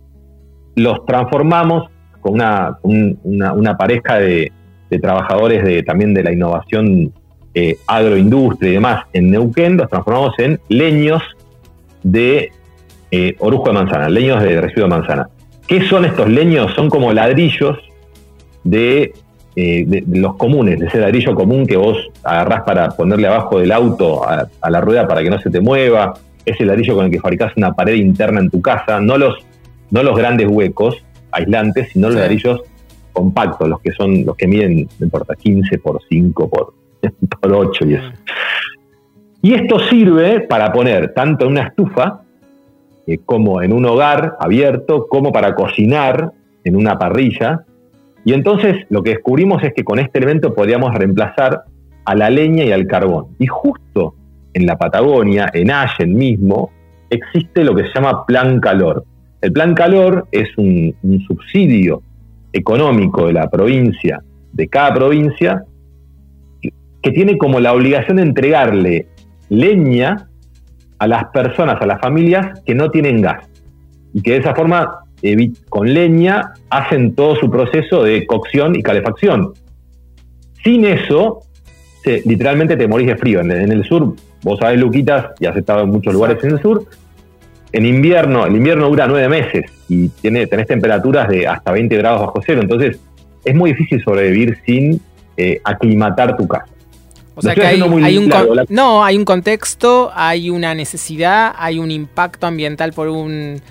Los 0.76 1.06
transformamos 1.06 1.89
con 2.22 2.34
una, 2.34 2.78
una, 2.84 3.78
pareja 3.78 4.20
de, 4.20 4.52
trabajadores 5.02 5.63
de, 5.63 5.84
también 5.84 6.13
de 6.13 6.24
la 6.24 6.34
innovación 6.34 7.13
eh, 7.54 7.78
agroindustria 7.88 8.70
y 8.70 8.74
demás 8.74 9.06
en 9.13 9.32
Neuquén, 9.32 9.78
los 9.78 9.89
transformamos 9.89 10.34
en 10.39 10.60
leños 10.68 11.24
de 12.04 12.52
eh, 13.12 13.36
orujo 13.39 13.67
de 13.67 13.74
manzana, 13.74 14.10
leños 14.10 14.41
de 14.41 14.62
residuo 14.62 14.84
de 14.84 14.89
manzana. 14.89 15.30
¿Qué 15.67 15.88
son 15.88 16.06
estos 16.06 16.30
leños? 16.30 16.74
Son 16.76 16.89
como 16.89 17.12
ladrillos 17.13 17.78
de, 18.63 19.13
eh, 19.56 20.04
los 20.12 20.36
comunes, 20.36 20.80
de 20.80 20.88
ese 20.88 21.00
ladrillo 21.00 21.36
común 21.36 21.65
que 21.65 21.78
vos 21.78 21.98
agarrás 22.24 22.63
para 22.63 22.89
ponerle 22.89 23.28
abajo 23.28 23.60
del 23.60 23.72
auto 23.72 24.28
a, 24.28 24.48
la 24.69 24.82
rueda 24.82 25.08
para 25.08 25.22
que 25.22 25.30
no 25.30 25.39
se 25.39 25.50
te 25.50 25.60
mueva, 25.60 26.13
ese 26.45 26.65
ladrillo 26.65 26.95
con 26.95 27.06
el 27.06 27.12
que 27.12 27.19
fabricás 27.19 27.54
una 27.56 27.74
pared 27.74 27.95
interna 27.95 28.39
en 28.39 28.50
tu 28.50 28.62
casa, 28.62 29.00
no 29.00 29.17
los, 29.17 29.36
no 29.91 30.04
los 30.04 30.17
grandes 30.17 30.48
huecos 30.48 31.04
aislantes, 31.32 31.89
sino 31.91 32.10
los 32.10 32.17
ladrillos 32.19 32.62
compactos, 33.12 33.67
los 33.67 33.82
que 33.82 33.91
son, 33.91 34.26
los 34.26 34.36
que 34.36 34.48
miden, 34.48 34.88
no 35.00 35.06
importa, 35.06 35.36
15 35.36 35.78
por 35.80 36.02
5 36.08 36.50
por, 36.50 36.74
por 37.41 37.54
8 37.54 37.86
y 37.88 37.93
eso. 37.95 38.12
Y 39.41 39.54
esto 39.54 39.80
sirve 39.80 40.41
para 40.41 40.72
poner 40.72 41.13
tanto 41.13 41.45
en 41.45 41.52
una 41.52 41.63
estufa 41.63 42.22
eh, 43.10 43.17
como 43.26 43.63
en 43.63 43.74
un 43.74 43.86
hogar 43.86 44.36
abierto, 44.39 45.08
como 45.08 45.32
para 45.32 45.56
cocinar 45.56 46.32
en 46.63 46.76
una 46.76 47.00
parrilla. 47.00 47.65
Y 48.24 48.34
entonces 48.34 48.86
lo 48.89 49.02
que 49.02 49.12
descubrimos 49.15 49.63
es 49.63 49.74
que 49.74 49.84
con 49.84 49.98
este 49.98 50.19
elemento 50.19 50.54
podríamos 50.54 50.93
reemplazar 50.93 51.63
a 52.06 52.15
la 52.15 52.30
leña 52.30 52.65
y 52.65 52.72
al 52.72 52.86
carbón. 52.86 53.30
Y 53.39 53.48
justo 53.48 54.13
en 54.54 54.67
la 54.67 54.78
Patagonia, 54.78 55.50
en 55.56 55.72
Allen 55.72 56.13
mismo, 56.13 56.69
existe 57.10 57.63
lo 57.63 57.74
que 57.74 57.86
se 57.86 57.93
llama 57.95 58.28
Plan 58.28 58.60
Calor. 58.60 59.04
El 59.41 59.54
Plan 59.54 59.74
Calor 59.74 60.28
es 60.32 60.56
un 60.58 60.93
subsidio 61.28 62.04
económico 62.54 63.26
de 63.26 63.34
la 63.34 63.50
provincia, 63.50 64.22
de 64.54 64.67
cada 64.67 64.93
provincia, 64.93 65.63
que 66.62 67.12
tiene 67.12 67.39
como 67.39 67.60
la 67.60 67.74
obligación 67.74 68.17
de 68.17 68.24
entregarle 68.24 69.08
leña 69.50 70.29
a 70.99 71.07
las 71.07 71.25
personas, 71.25 71.81
a 71.81 71.85
las 71.85 71.99
familias 71.99 72.59
que 72.65 72.75
no 72.75 72.91
tienen 72.91 73.21
gas 73.21 73.47
y 74.13 74.21
que 74.21 74.33
de 74.33 74.38
esa 74.38 74.53
forma 74.53 74.99
con 75.69 75.93
leña 75.93 76.53
hacen 76.69 77.13
todo 77.13 77.35
su 77.35 77.49
proceso 77.49 78.03
de 78.03 78.25
cocción 78.25 78.75
y 78.75 78.83
calefacción. 78.83 79.53
Sin 80.63 80.85
eso, 80.85 81.41
literalmente 82.25 82.77
te 82.77 82.88
morís 82.88 83.07
de 83.07 83.17
frío. 83.17 83.41
En, 83.41 83.51
el 83.51 83.83
sur, 83.83 84.13
vos 84.43 84.59
sabés, 84.59 84.79
Luquitas, 84.79 85.31
y 85.39 85.45
has 85.45 85.55
estado 85.55 85.83
en 85.83 85.89
muchos 85.89 86.13
lugares 86.13 86.43
en 86.43 86.51
el 86.51 86.62
sur, 86.62 86.85
en 87.71 87.85
invierno, 87.85 88.45
el 88.45 88.55
invierno 88.55 88.88
dura 88.88 89.07
nueve 89.07 89.29
meses 89.29 89.65
y 89.88 90.09
tiene, 90.09 90.47
tenés 90.47 90.67
temperaturas 90.67 91.27
de 91.29 91.47
hasta 91.47 91.71
20 91.71 91.97
grados 91.97 92.21
bajo 92.21 92.41
cero, 92.43 92.62
entonces 92.62 92.99
es 93.45 93.55
muy 93.55 93.71
difícil 93.71 94.03
sobrevivir 94.03 94.57
sin 94.65 94.99
eh, 95.38 95.62
aclimatar 95.63 96.35
tu 96.35 96.47
casa. 96.47 96.65
O 97.39 97.41
sea 97.41 97.56
que 97.56 97.65
hay, 97.65 97.82
un 97.82 98.30
no, 98.67 99.04
hay 99.04 99.15
un 99.15 99.25
contexto, 99.25 100.12
hay 100.13 100.49
una 100.49 100.75
necesidad, 100.75 101.54
hay 101.58 101.80
un 101.80 101.89
impacto 101.89 102.47
ambiental 102.47 102.91
por 102.91 103.08
un, 103.08 103.62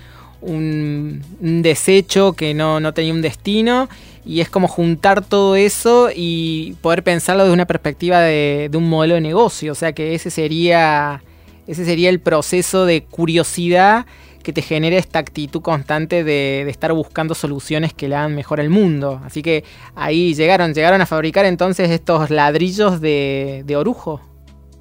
un, 0.41 1.21
desecho 1.61 2.33
que 2.33 2.55
no, 2.55 2.79
no, 2.79 2.93
tenía 2.93 3.13
un 3.13 3.21
destino 3.21 3.87
y 4.25 4.41
es 4.41 4.49
como 4.49 4.67
juntar 4.67 5.23
todo 5.23 5.55
eso 5.55 6.09
y 6.15 6.75
poder 6.81 7.03
pensarlo 7.03 7.43
desde 7.43 7.53
una 7.53 7.67
perspectiva 7.67 8.21
de, 8.21 8.69
un 8.73 8.89
modelo 8.89 9.13
de 9.15 9.21
negocio. 9.21 9.71
O 9.71 9.75
sea 9.75 9.93
que 9.93 10.15
ese 10.15 10.31
sería, 10.31 11.21
ese 11.67 11.85
sería 11.85 12.09
el 12.09 12.19
proceso 12.19 12.85
de 12.85 13.03
curiosidad 13.03 14.07
que 14.49 14.53
te 14.53 14.61
genere 14.63 14.97
esta 14.97 15.19
actitud 15.19 15.61
constante 15.61 16.23
de, 16.23 16.67
estar 16.67 16.91
buscando 16.91 17.35
soluciones 17.35 17.93
que 17.93 18.09
le 18.09 18.15
hagan 18.15 18.33
mejor 18.33 18.59
al 18.59 18.71
mundo. 18.71 19.21
Así 19.23 19.43
que 19.43 19.63
ahí 19.95 20.33
llegaron, 20.33 20.73
llegaron 20.73 21.01
a 21.01 21.05
fabricar 21.05 21.45
entonces 21.45 21.91
estos 21.91 22.31
ladrillos 22.31 22.99
de, 22.99 23.75
orujo. 23.77 24.19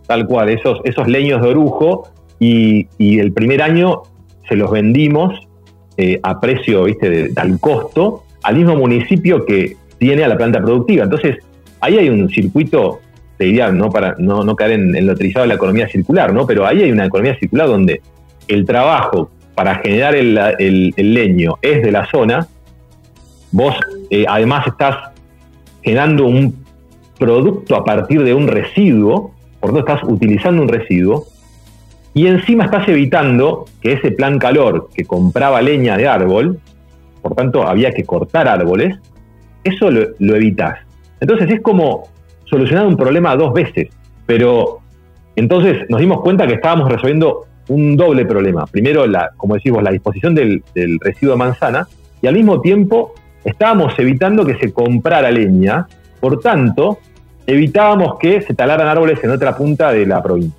Tal 0.06 0.26
cual, 0.26 0.48
esos, 0.48 0.80
esos 0.84 1.06
leños 1.06 1.42
de 1.42 1.48
orujo 1.48 2.08
y, 2.40 2.88
el 2.98 3.30
primer 3.34 3.60
año 3.60 4.04
se 4.48 4.56
los 4.56 4.70
vendimos 4.70 5.34
eh, 5.98 6.18
a 6.22 6.40
precio, 6.40 6.84
viste, 6.84 7.30
al 7.36 7.60
costo, 7.60 8.24
al 8.42 8.56
mismo 8.56 8.74
municipio 8.74 9.44
que 9.44 9.76
tiene 9.98 10.24
a 10.24 10.28
la 10.28 10.38
planta 10.38 10.62
productiva. 10.62 11.04
Entonces, 11.04 11.36
ahí 11.80 11.98
hay 11.98 12.08
un 12.08 12.30
circuito, 12.30 13.00
te 13.36 13.44
diría, 13.44 13.70
no 13.70 13.90
para 13.90 14.14
no, 14.18 14.44
no 14.44 14.56
caer 14.56 14.80
en, 14.80 15.06
lo 15.06 15.12
utilizado 15.12 15.42
de 15.42 15.48
la 15.48 15.56
economía 15.56 15.88
circular, 15.88 16.32
¿no? 16.32 16.46
Pero 16.46 16.66
ahí 16.66 16.84
hay 16.84 16.90
una 16.90 17.04
economía 17.04 17.38
circular 17.38 17.66
donde 17.66 18.00
el 18.48 18.64
trabajo 18.64 19.30
para 19.58 19.74
generar 19.80 20.14
el, 20.14 20.94
leño 20.96 21.58
es 21.62 21.82
de 21.82 21.90
la 21.90 22.06
zona, 22.06 22.46
vos 23.50 23.74
eh, 24.08 24.24
además 24.28 24.68
estás 24.68 25.10
generando 25.82 26.26
un 26.26 26.64
producto 27.18 27.74
a 27.74 27.82
partir 27.82 28.22
de 28.22 28.34
un 28.34 28.46
residuo, 28.46 29.32
por 29.58 29.72
lo 29.72 29.78
tanto 29.78 29.94
estás 29.94 30.08
utilizando 30.08 30.62
un 30.62 30.68
residuo, 30.68 31.26
y 32.14 32.28
encima 32.28 32.66
estás 32.66 32.88
evitando 32.88 33.64
que 33.82 33.94
ese 33.94 34.12
plan 34.12 34.38
calor 34.38 34.90
que 34.94 35.04
compraba 35.04 35.60
leña 35.60 35.96
de 35.96 36.06
árbol, 36.06 36.60
por 37.20 37.34
tanto 37.34 37.66
había 37.66 37.90
que 37.90 38.04
cortar 38.04 38.46
árboles, 38.46 38.96
eso 39.64 39.90
lo, 39.90 40.06
lo 40.20 40.36
evitas. 40.36 40.78
Entonces 41.18 41.50
es 41.50 41.60
como 41.62 42.04
solucionar 42.44 42.86
un 42.86 42.96
problema 42.96 43.34
dos 43.34 43.52
veces, 43.52 43.88
pero 44.24 44.78
entonces 45.34 45.84
nos 45.88 45.98
dimos 45.98 46.20
cuenta 46.20 46.46
que 46.46 46.54
estábamos 46.54 46.88
resolviendo 46.88 47.47
un 47.68 47.96
doble 47.96 48.24
problema. 48.24 48.66
Primero, 48.66 49.06
la, 49.06 49.30
como 49.36 49.54
decimos, 49.54 49.82
la 49.82 49.90
disposición 49.90 50.34
del, 50.34 50.62
residuo 51.00 51.34
de 51.34 51.38
manzana 51.38 51.86
y 52.20 52.26
al 52.26 52.34
mismo 52.34 52.60
tiempo 52.60 53.14
estábamos 53.44 53.96
evitando 53.98 54.44
que 54.44 54.56
se 54.56 54.72
comprara 54.72 55.30
leña, 55.30 55.86
por 56.20 56.40
tanto, 56.40 56.98
evitábamos 57.46 58.18
que 58.18 58.42
se 58.42 58.54
talaran 58.54 58.88
árboles 58.88 59.22
en 59.22 59.30
otra 59.30 59.56
punta 59.56 59.92
de 59.92 60.06
la 60.06 60.22
provincia. 60.22 60.58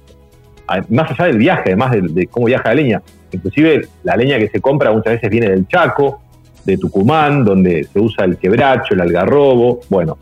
Más 0.89 1.11
allá 1.11 1.25
del 1.25 1.39
viaje, 1.39 1.63
además 1.65 1.95
de, 1.99 2.27
cómo 2.27 2.45
viaja 2.45 2.69
la 2.69 2.75
leña, 2.75 3.01
inclusive 3.31 3.87
la 4.03 4.15
leña 4.15 4.37
que 4.37 4.49
se 4.49 4.61
compra 4.61 4.91
muchas 4.91 5.13
veces 5.13 5.29
viene 5.29 5.49
del 5.49 5.67
Chaco, 5.67 6.21
de 6.63 6.77
Tucumán, 6.77 7.43
donde 7.43 7.85
se 7.85 7.99
usa 7.99 8.25
el 8.25 8.37
quebracho, 8.37 8.93
el 8.93 9.01
algarrobo, 9.01 9.79
bueno, 9.89 10.17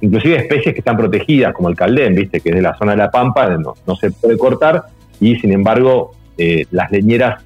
inclusive 0.00 0.36
especies 0.36 0.74
que 0.74 0.80
están 0.80 0.96
protegidas, 0.96 1.52
como 1.52 1.68
el 1.68 1.76
caldén, 1.76 2.14
viste, 2.14 2.40
que 2.40 2.48
es 2.48 2.54
de 2.54 2.62
la 2.62 2.74
zona 2.76 2.92
de 2.92 2.98
la 2.98 3.10
pampa, 3.10 3.48
no, 3.58 3.74
no 3.86 3.96
se 3.96 4.10
puede 4.10 4.38
cortar, 4.38 4.84
y 5.20 5.36
sin 5.36 5.52
embargo 5.52 6.12
eh, 6.40 6.66
las 6.70 6.90
leñeras 6.90 7.44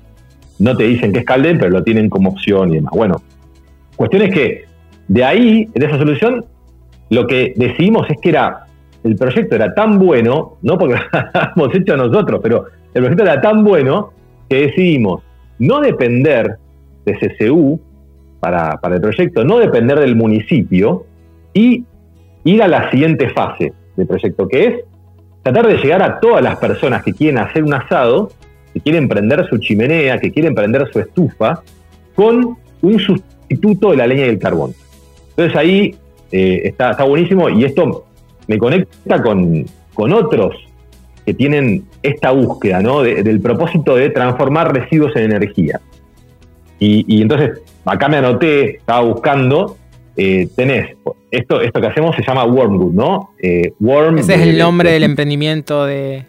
no 0.60 0.76
te 0.76 0.84
dicen 0.84 1.12
que 1.12 1.18
es 1.18 1.24
Caldén, 1.24 1.58
pero 1.58 1.70
lo 1.70 1.82
tienen 1.82 2.08
como 2.08 2.30
opción 2.30 2.70
y 2.70 2.76
demás. 2.76 2.92
Bueno, 2.94 3.16
cuestión 3.96 4.22
es 4.22 4.32
que 4.32 4.64
de 5.08 5.24
ahí, 5.24 5.68
de 5.74 5.86
esa 5.86 5.98
solución, 5.98 6.44
lo 7.10 7.26
que 7.26 7.54
decidimos 7.56 8.08
es 8.08 8.18
que 8.20 8.28
era, 8.28 8.66
el 9.02 9.16
proyecto 9.16 9.56
era 9.56 9.74
tan 9.74 9.98
bueno, 9.98 10.58
no 10.62 10.78
porque 10.78 10.94
lo 11.56 11.64
hemos 11.64 11.74
hecho 11.74 11.96
nosotros, 11.96 12.40
pero 12.40 12.66
el 12.94 13.02
proyecto 13.02 13.24
era 13.24 13.40
tan 13.40 13.64
bueno 13.64 14.12
que 14.48 14.68
decidimos 14.68 15.22
no 15.58 15.80
depender 15.80 16.56
de 17.04 17.18
CCU 17.18 17.80
para, 18.38 18.80
para 18.80 18.94
el 18.94 19.00
proyecto, 19.00 19.44
no 19.44 19.58
depender 19.58 19.98
del 19.98 20.14
municipio 20.14 21.04
y 21.52 21.84
ir 22.44 22.62
a 22.62 22.68
la 22.68 22.92
siguiente 22.92 23.28
fase 23.30 23.72
del 23.96 24.06
proyecto, 24.06 24.46
que 24.46 24.66
es 24.66 24.74
tratar 25.42 25.66
de 25.66 25.78
llegar 25.78 26.02
a 26.02 26.20
todas 26.20 26.42
las 26.42 26.56
personas 26.58 27.02
que 27.02 27.12
quieren 27.12 27.38
hacer 27.38 27.64
un 27.64 27.74
asado 27.74 28.30
que 28.74 28.80
quieren 28.80 29.08
prender 29.08 29.48
su 29.48 29.58
chimenea, 29.58 30.18
que 30.18 30.32
quieren 30.32 30.54
prender 30.54 30.90
su 30.92 30.98
estufa, 30.98 31.62
con 32.16 32.56
un 32.82 32.98
sustituto 32.98 33.92
de 33.92 33.96
la 33.96 34.06
leña 34.06 34.26
y 34.26 34.30
el 34.30 34.38
carbón. 34.38 34.74
Entonces 35.30 35.56
ahí 35.56 35.96
eh, 36.32 36.62
está, 36.64 36.90
está, 36.90 37.04
buenísimo 37.04 37.48
y 37.48 37.64
esto 37.64 38.04
me 38.48 38.58
conecta 38.58 39.22
con, 39.22 39.64
otros 39.96 40.56
que 41.24 41.32
tienen 41.32 41.84
esta 42.02 42.32
búsqueda 42.32 42.82
¿no? 42.82 43.02
del 43.02 43.40
propósito 43.40 43.94
de 43.94 44.10
transformar 44.10 44.74
residuos 44.74 45.14
en 45.16 45.22
energía. 45.22 45.80
Y, 46.80 47.22
entonces, 47.22 47.62
acá 47.86 48.08
me 48.08 48.18
anoté, 48.18 48.76
estaba 48.76 49.00
buscando, 49.00 49.78
eh, 50.18 50.48
tenés, 50.54 50.96
esto, 51.30 51.62
esto 51.62 51.80
que 51.80 51.86
hacemos 51.86 52.14
se 52.14 52.22
llama 52.22 52.44
Wormwood, 52.44 52.92
¿no? 52.92 53.30
Eh, 53.40 53.72
Ese 54.18 54.34
es 54.34 54.40
el 54.42 54.58
nombre 54.58 54.90
del 54.90 55.04
emprendimiento 55.04 55.86
de, 55.86 56.26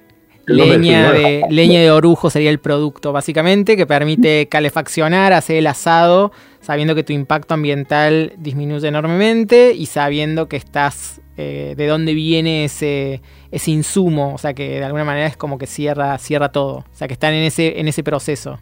Leña 0.48 1.12
de, 1.12 1.44
leña 1.50 1.80
de 1.80 1.92
orujo 1.92 2.30
sería 2.30 2.50
el 2.50 2.60
producto, 2.60 3.12
básicamente, 3.12 3.76
que 3.76 3.88
permite 3.88 4.48
calefaccionar, 4.48 5.34
hacer 5.34 5.58
el 5.58 5.68
asado, 5.68 6.32
sabiendo 6.62 6.96
que 6.96 7.04
tu 7.04 7.14
impacto 7.14 7.54
ambiental 7.54 8.34
disminuye 8.38 8.88
enormemente 8.88 9.74
y 9.74 9.88
sabiendo 9.88 10.48
que 10.48 10.58
estás, 10.58 11.22
eh, 11.38 11.74
de 11.76 11.88
dónde 11.88 12.14
viene 12.14 12.66
ese, 12.66 13.22
ese 13.52 13.72
insumo, 13.72 14.34
o 14.34 14.38
sea 14.38 14.54
que 14.54 14.80
de 14.80 14.84
alguna 14.84 15.04
manera 15.04 15.28
es 15.28 15.38
como 15.38 15.58
que 15.58 15.68
cierra, 15.68 16.18
cierra 16.18 16.50
todo, 16.50 16.78
o 16.78 16.86
sea 16.92 17.08
que 17.08 17.14
están 17.14 17.34
en 17.34 17.44
ese, 17.44 17.80
en 17.80 17.88
ese 17.88 18.04
proceso. 18.04 18.60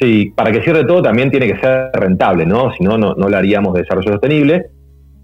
Sí, 0.00 0.32
para 0.34 0.52
que 0.52 0.62
cierre 0.62 0.84
todo 0.84 1.02
también 1.02 1.30
tiene 1.30 1.46
que 1.48 1.58
ser 1.58 1.90
rentable, 1.92 2.46
¿no? 2.46 2.72
Si 2.72 2.84
no, 2.84 2.96
no, 2.98 3.14
no 3.14 3.28
lo 3.28 3.36
haríamos 3.36 3.74
de 3.74 3.82
desarrollo 3.82 4.12
sostenible. 4.12 4.66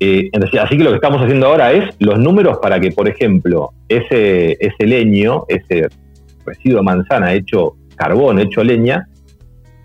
Eh, 0.01 0.31
así 0.61 0.77
que 0.77 0.85
lo 0.85 0.91
que 0.91 0.97
estamos 0.97 1.23
haciendo 1.23 1.47
ahora 1.47 1.73
es 1.73 1.95
los 1.99 2.19
números 2.19 2.59
para 2.61 2.81
que, 2.81 2.91
por 2.91 3.09
ejemplo, 3.09 3.73
ese, 3.89 4.57
ese 4.61 4.87
leño, 4.87 5.45
ese 5.49 5.89
residuo 6.45 6.79
de 6.79 6.85
manzana 6.85 7.33
hecho 7.33 7.77
carbón, 7.97 8.39
hecho 8.41 8.65
leña, 8.65 9.09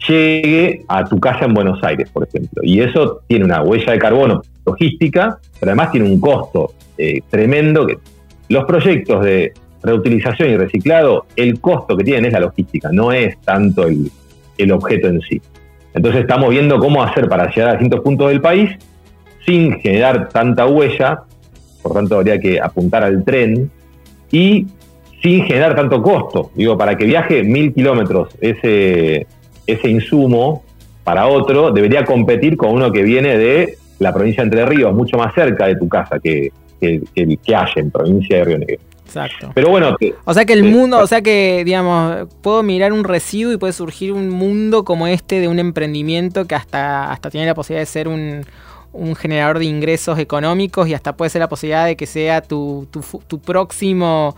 llegue 0.07 0.83
a 0.87 1.03
tu 1.05 1.19
casa 1.19 1.45
en 1.45 1.53
Buenos 1.53 1.83
Aires, 1.83 2.09
por 2.09 2.27
ejemplo. 2.27 2.61
Y 2.63 2.81
eso 2.81 3.21
tiene 3.27 3.45
una 3.45 3.61
huella 3.61 3.93
de 3.93 3.99
carbono 3.99 4.41
logística, 4.65 5.37
pero 5.59 5.71
además 5.71 5.91
tiene 5.91 6.07
un 6.09 6.19
costo 6.19 6.73
eh, 6.97 7.21
tremendo. 7.29 7.87
Los 8.49 8.65
proyectos 8.65 9.23
de 9.23 9.53
reutilización 9.83 10.49
y 10.49 10.57
reciclado, 10.57 11.25
el 11.35 11.61
costo 11.61 11.95
que 11.95 12.03
tienen 12.03 12.25
es 12.25 12.33
la 12.33 12.39
logística, 12.39 12.89
no 12.91 13.11
es 13.11 13.39
tanto 13.41 13.87
el, 13.87 14.11
el 14.57 14.71
objeto 14.71 15.07
en 15.07 15.21
sí. 15.21 15.41
Entonces 15.93 16.21
estamos 16.21 16.49
viendo 16.49 16.79
cómo 16.79 17.03
hacer 17.03 17.27
para 17.27 17.49
llegar 17.49 17.69
a 17.69 17.71
distintos 17.73 18.01
puntos 18.01 18.29
del 18.29 18.41
país 18.41 18.69
sin 19.49 19.79
generar 19.79 20.29
tanta 20.29 20.67
huella, 20.67 21.23
por 21.81 21.93
tanto 21.93 22.17
habría 22.17 22.39
que 22.39 22.61
apuntar 22.61 23.03
al 23.03 23.23
tren, 23.23 23.71
y 24.31 24.67
sin 25.23 25.43
generar 25.45 25.75
tanto 25.75 26.03
costo. 26.03 26.51
Digo, 26.53 26.77
para 26.77 26.95
que 26.95 27.05
viaje 27.05 27.41
mil 27.43 27.73
kilómetros 27.73 28.29
ese, 28.39 29.25
ese 29.65 29.89
insumo 29.89 30.63
para 31.03 31.25
otro, 31.25 31.71
debería 31.71 32.05
competir 32.05 32.57
con 32.57 32.69
uno 32.73 32.91
que 32.91 33.01
viene 33.01 33.39
de 33.39 33.79
la 33.97 34.13
provincia 34.13 34.43
de 34.43 34.49
Entre 34.49 34.65
Ríos, 34.67 34.93
mucho 34.93 35.17
más 35.17 35.33
cerca 35.33 35.65
de 35.65 35.77
tu 35.77 35.89
casa 35.89 36.19
que, 36.19 36.51
que, 36.79 37.01
que, 37.15 37.37
que 37.37 37.55
haya 37.55 37.73
en 37.77 37.89
provincia 37.89 38.37
de 38.37 38.43
Río 38.43 38.59
Negro. 38.59 38.83
Exacto. 39.03 39.51
Pero 39.55 39.69
bueno. 39.69 39.97
o 40.25 40.33
sea 40.35 40.45
que 40.45 40.53
el 40.53 40.63
mundo, 40.65 40.99
o 40.99 41.07
sea 41.07 41.23
que, 41.23 41.63
digamos, 41.65 42.27
puedo 42.43 42.61
mirar 42.61 42.93
un 42.93 43.03
residuo 43.03 43.51
y 43.51 43.57
puede 43.57 43.73
surgir 43.73 44.13
un 44.13 44.29
mundo 44.29 44.83
como 44.83 45.07
este 45.07 45.39
de 45.39 45.47
un 45.47 45.57
emprendimiento 45.57 46.45
que 46.45 46.53
hasta, 46.53 47.11
hasta 47.11 47.31
tiene 47.31 47.47
la 47.47 47.55
posibilidad 47.55 47.81
de 47.81 47.87
ser 47.87 48.07
un, 48.07 48.45
un 48.93 49.15
generador 49.15 49.59
de 49.59 49.65
ingresos 49.65 50.19
económicos 50.19 50.87
y 50.87 50.93
hasta 50.93 51.15
puede 51.15 51.29
ser 51.29 51.39
la 51.41 51.49
posibilidad 51.49 51.85
de 51.85 51.95
que 51.95 52.05
sea 52.05 52.41
tu, 52.41 52.87
tu, 52.91 53.39
próximo... 53.39 54.35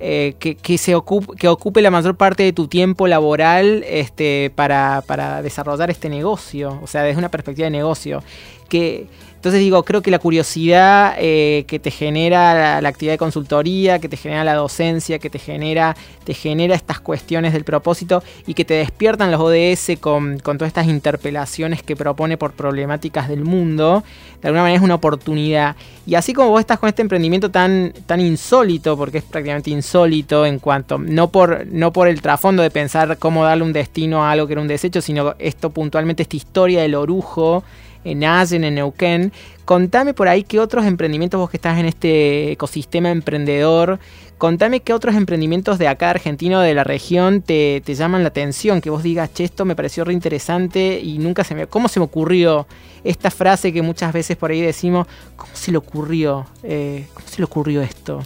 Eh, 0.00 0.34
que, 0.38 0.76
se 0.76 0.94
ocupe, 0.94 1.34
que 1.36 1.48
ocupe 1.48 1.80
la 1.80 1.90
mayor 1.90 2.16
parte 2.16 2.42
de 2.42 2.52
tu 2.52 2.66
tiempo 2.66 3.06
laboral 3.06 3.84
este, 3.88 4.52
para, 4.54 5.02
para 5.06 5.40
desarrollar 5.40 5.88
este 5.88 6.10
negocio, 6.10 6.78
o 6.82 6.86
sea, 6.86 7.04
desde 7.04 7.18
una 7.18 7.30
perspectiva 7.30 7.66
de 7.66 7.70
negocio. 7.70 8.22
Que, 8.68 9.06
entonces 9.44 9.60
digo, 9.60 9.82
creo 9.82 10.00
que 10.00 10.10
la 10.10 10.18
curiosidad 10.18 11.16
eh, 11.18 11.66
que 11.68 11.78
te 11.78 11.90
genera 11.90 12.80
la, 12.80 12.88
actividad 12.88 13.12
de 13.12 13.18
consultoría, 13.18 13.98
que 13.98 14.08
te 14.08 14.16
genera 14.16 14.42
la 14.42 14.54
docencia, 14.54 15.18
que 15.18 15.28
te 15.28 15.38
genera, 15.38 15.94
te 16.24 16.32
genera 16.32 16.74
estas 16.74 16.98
cuestiones 16.98 17.52
del 17.52 17.62
propósito 17.62 18.22
y 18.46 18.54
que 18.54 18.64
te 18.64 18.72
despiertan 18.72 19.30
los 19.30 19.42
ODS 19.42 20.00
con, 20.00 20.38
todas 20.38 20.68
estas 20.68 20.86
interpelaciones 20.86 21.82
que 21.82 21.94
propone 21.94 22.38
por 22.38 22.54
problemáticas 22.54 23.28
del 23.28 23.44
mundo, 23.44 24.02
de 24.40 24.48
alguna 24.48 24.62
manera 24.62 24.78
es 24.78 24.82
una 24.82 24.94
oportunidad. 24.94 25.76
Y 26.06 26.14
así 26.14 26.32
como 26.32 26.48
vos 26.48 26.60
estás 26.60 26.78
con 26.78 26.88
este 26.88 27.02
emprendimiento 27.02 27.50
tan, 27.50 27.92
tan 28.06 28.22
insólito, 28.22 28.96
porque 28.96 29.18
es 29.18 29.24
prácticamente 29.24 29.68
insólito 29.68 30.46
en 30.46 30.58
cuanto, 30.58 30.96
no 30.96 31.28
por, 31.28 31.66
no 31.66 31.92
por 31.92 32.08
el 32.08 32.22
trasfondo 32.22 32.62
de 32.62 32.70
pensar 32.70 33.18
cómo 33.18 33.44
darle 33.44 33.64
un 33.64 33.74
destino 33.74 34.24
a 34.24 34.30
algo 34.30 34.46
que 34.46 34.54
era 34.54 34.62
un 34.62 34.68
desecho, 34.68 35.02
sino 35.02 35.34
esto 35.38 35.68
puntualmente, 35.68 36.22
esta 36.22 36.36
historia 36.36 36.80
del 36.80 36.94
orujo 36.94 37.62
en 38.04 38.24
Allen, 38.24 38.64
en 38.64 38.76
Neuquén. 38.76 39.32
Contame 39.64 40.14
por 40.14 40.28
ahí 40.28 40.42
qué 40.42 40.60
otros 40.60 40.84
emprendimientos, 40.84 41.40
vos 41.40 41.50
que 41.50 41.56
estás 41.56 41.78
en 41.78 41.86
este 41.86 42.52
ecosistema 42.52 43.10
emprendedor, 43.10 43.98
contame 44.38 44.80
qué 44.80 44.92
otros 44.92 45.14
emprendimientos 45.14 45.78
de 45.78 45.88
acá 45.88 46.10
argentino, 46.10 46.60
de 46.60 46.74
la 46.74 46.84
región, 46.84 47.40
te, 47.40 47.80
llaman 47.86 48.22
la 48.22 48.28
atención, 48.28 48.80
que 48.80 48.90
vos 48.90 49.02
digas, 49.02 49.32
che, 49.32 49.44
esto 49.44 49.64
me 49.64 49.74
pareció 49.74 50.04
re 50.04 50.12
interesante 50.12 51.00
y 51.02 51.18
nunca 51.18 51.44
se 51.44 51.54
me... 51.54 51.66
¿Cómo 51.66 51.88
se 51.88 51.98
me 51.98 52.04
ocurrió 52.04 52.66
esta 53.04 53.30
frase 53.30 53.72
que 53.72 53.80
muchas 53.80 54.12
veces 54.12 54.36
por 54.36 54.50
ahí 54.50 54.60
decimos, 54.60 55.06
¿cómo 55.36 55.50
se 55.54 55.70
le 55.70 55.78
ocurrió? 55.78 56.46
Eh, 56.62 57.06
¿Cómo 57.14 57.26
se 57.26 57.38
le 57.38 57.44
ocurrió 57.44 57.80
esto? 57.80 58.22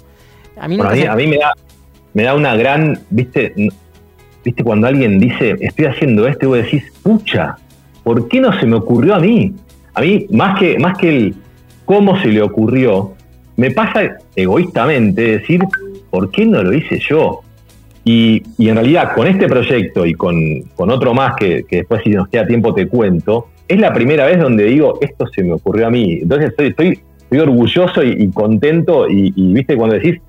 A 0.56 0.66
mí, 0.66 0.76
a 0.80 1.14
mí, 1.14 1.26
me, 1.28 1.38
da, 1.38 1.52
me 2.14 2.24
da 2.24 2.34
una 2.34 2.56
gran, 2.56 3.00
viste, 3.10 3.54
viste, 4.44 4.64
cuando 4.64 4.88
alguien 4.88 5.20
dice, 5.20 5.56
estoy 5.60 5.84
haciendo 5.84 6.26
esto, 6.26 6.46
y 6.46 6.48
vos 6.48 6.58
decís, 6.58 6.82
pucha, 7.00 7.58
¿por 8.02 8.26
qué 8.28 8.40
no 8.40 8.58
se 8.58 8.66
me 8.66 8.74
ocurrió 8.74 9.14
a 9.14 9.20
mí? 9.20 9.54
A 9.98 10.00
mí, 10.00 10.28
más 10.30 10.60
que, 10.60 10.78
más 10.78 10.96
que 10.96 11.08
el 11.08 11.34
cómo 11.84 12.20
se 12.22 12.28
le 12.28 12.40
ocurrió, 12.40 13.14
me 13.56 13.72
pasa 13.72 14.16
egoístamente 14.36 15.38
decir, 15.38 15.60
¿por 16.08 16.30
qué 16.30 16.46
no 16.46 16.62
lo 16.62 16.72
hice 16.72 17.00
yo? 17.00 17.40
Y, 18.04 18.44
en 18.60 18.76
realidad 18.76 19.12
con 19.16 19.26
este 19.26 19.48
proyecto 19.48 20.06
y 20.06 20.14
con, 20.14 20.64
otro 20.76 21.14
más 21.14 21.34
que, 21.34 21.64
después 21.68 22.02
si 22.04 22.10
nos 22.10 22.28
queda 22.28 22.46
tiempo 22.46 22.72
te 22.72 22.86
cuento, 22.86 23.48
es 23.66 23.80
la 23.80 23.92
primera 23.92 24.24
vez 24.24 24.38
donde 24.38 24.66
digo, 24.66 25.00
esto 25.00 25.26
se 25.26 25.42
me 25.42 25.54
ocurrió 25.54 25.88
a 25.88 25.90
mí. 25.90 26.20
Entonces 26.22 26.50
estoy, 26.50 26.68
estoy, 26.68 27.38
orgulloso 27.40 28.04
y, 28.04 28.30
contento 28.30 29.08
y, 29.10 29.32
viste 29.52 29.76
cuando 29.76 29.96
decís, 29.96 30.20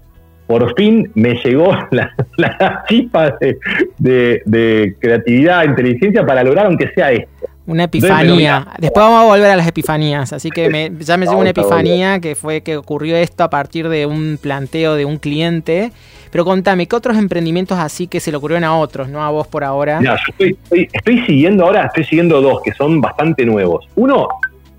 por 0.47 0.73
fin 0.75 1.11
me 1.13 1.35
llegó 1.35 1.77
la, 1.91 2.11
la 2.37 2.83
chispa 2.89 3.37
de, 3.39 4.41
de, 4.43 4.95
creatividad, 4.97 5.65
inteligencia 5.65 6.25
para 6.25 6.43
lograr 6.43 6.65
aunque 6.65 6.89
sea 6.95 7.11
esto. 7.11 7.45
Una 7.69 7.83
epifanía. 7.83 8.65
Después 8.79 9.05
vamos 9.05 9.21
a 9.21 9.25
volver 9.27 9.51
a 9.51 9.55
las 9.55 9.67
epifanías. 9.67 10.33
Así 10.33 10.49
que 10.49 10.69
me, 10.69 10.91
ya 10.99 11.17
me 11.17 11.25
llegó 11.27 11.37
una 11.39 11.51
epifanía 11.51 12.19
que 12.19 12.33
fue 12.33 12.61
que 12.61 12.75
ocurrió 12.75 13.15
esto 13.15 13.43
a 13.43 13.51
partir 13.51 13.89
de 13.89 14.07
un 14.07 14.39
planteo 14.41 14.95
de 14.95 15.05
un 15.05 15.17
cliente. 15.17 15.91
Pero 16.31 16.45
contame, 16.45 16.87
¿qué 16.87 16.95
otros 16.95 17.15
emprendimientos 17.15 17.77
así 17.77 18.07
que 18.07 18.19
se 18.19 18.31
le 18.31 18.37
ocurrieron 18.37 18.63
a 18.63 18.75
otros, 18.75 19.07
no 19.09 19.23
a 19.23 19.29
vos 19.29 19.47
por 19.47 19.63
ahora? 19.63 19.99
yo 20.01 20.13
estoy, 20.39 21.25
siguiendo 21.27 21.65
ahora, 21.65 21.85
estoy 21.85 22.05
siguiendo 22.05 22.41
dos 22.41 22.61
que 22.63 22.71
son 22.73 23.01
bastante 23.01 23.45
nuevos. 23.45 23.87
Uno, 23.95 24.27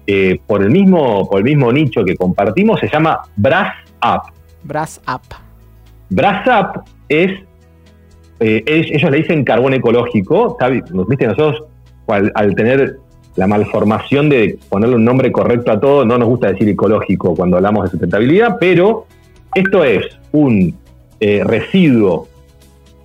eh, 0.09 0.40
por, 0.46 0.61
el 0.62 0.70
mismo, 0.70 1.29
por 1.29 1.38
el 1.38 1.44
mismo 1.44 1.72
nicho 1.72 2.05
que 2.05 2.16
compartimos, 2.16 2.81
se 2.81 2.88
llama 2.88 3.20
Brass 3.37 3.72
Up. 4.03 4.33
Brass 4.64 5.00
Up. 5.07 5.22
Brass 6.09 6.44
Up 6.46 6.83
es, 7.09 7.40
eh, 8.40 8.64
ellos 8.66 9.11
le 9.12 9.18
dicen 9.18 9.44
carbón 9.44 9.74
ecológico. 9.74 10.57
¿Viste? 11.09 11.26
Nosotros 11.26 11.69
al, 12.12 12.55
tener 12.55 12.99
la 13.37 13.46
malformación 13.46 14.29
de 14.29 14.59
ponerle 14.68 14.96
un 14.96 15.05
nombre 15.05 15.33
correcto 15.33 15.73
a 15.73 15.81
todo, 15.81 16.05
no 16.05 16.18
nos 16.18 16.29
gusta 16.29 16.53
decir 16.53 16.68
ecológico 16.68 17.35
cuando 17.35 17.57
hablamos 17.57 17.85
de 17.85 17.90
sustentabilidad, 17.90 18.57
pero 18.61 19.07
esto 19.55 19.85
es 19.85 20.07
un 20.33 20.75
eh, 21.20 21.42
residuo 21.44 22.29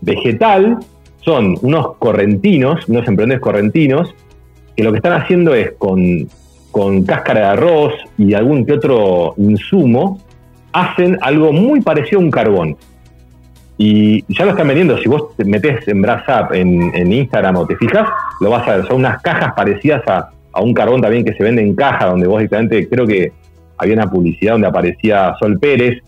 vegetal, 0.01 0.79
son 1.21 1.57
unos 1.61 1.95
correntinos, 1.97 2.87
unos 2.87 3.07
emprendedores 3.07 3.41
correntinos, 3.41 4.13
que 4.75 4.83
lo 4.83 4.91
que 4.91 4.97
están 4.97 5.13
haciendo 5.13 5.55
es 5.55 5.71
con, 5.77 6.27
con 6.71 7.03
cáscara 7.03 7.39
de 7.39 7.45
arroz 7.47 7.93
y 8.17 8.33
algún 8.33 8.65
que 8.65 8.73
otro 8.73 9.33
insumo, 9.37 10.19
hacen 10.73 11.17
algo 11.21 11.53
muy 11.53 11.81
parecido 11.81 12.19
a 12.19 12.23
un 12.23 12.31
carbón. 12.31 12.77
Y 13.77 14.23
ya 14.33 14.45
lo 14.45 14.51
están 14.51 14.67
vendiendo, 14.67 14.97
si 14.97 15.09
vos 15.09 15.35
te 15.35 15.43
metés 15.43 15.85
en 15.87 16.01
Brass 16.01 16.23
en, 16.53 16.95
en, 16.95 17.11
Instagram 17.11 17.57
o 17.57 17.67
te 17.67 17.75
fijas, 17.75 18.07
lo 18.39 18.49
vas 18.49 18.67
a 18.67 18.77
ver. 18.77 18.87
Son 18.87 18.97
unas 18.97 19.21
cajas 19.21 19.53
parecidas 19.53 20.01
a, 20.07 20.29
un 20.61 20.73
carbón 20.73 21.01
también 21.01 21.25
que 21.25 21.33
se 21.33 21.43
vende 21.43 21.61
en 21.61 21.75
caja, 21.75 22.05
donde 22.05 22.27
vos 22.27 22.39
directamente, 22.39 22.87
creo 22.87 23.05
que 23.05 23.33
había 23.77 23.95
una 23.95 24.09
publicidad 24.09 24.53
donde 24.53 24.67
aparecía 24.67 25.35
Sol 25.37 25.59
Pérez, 25.59 26.01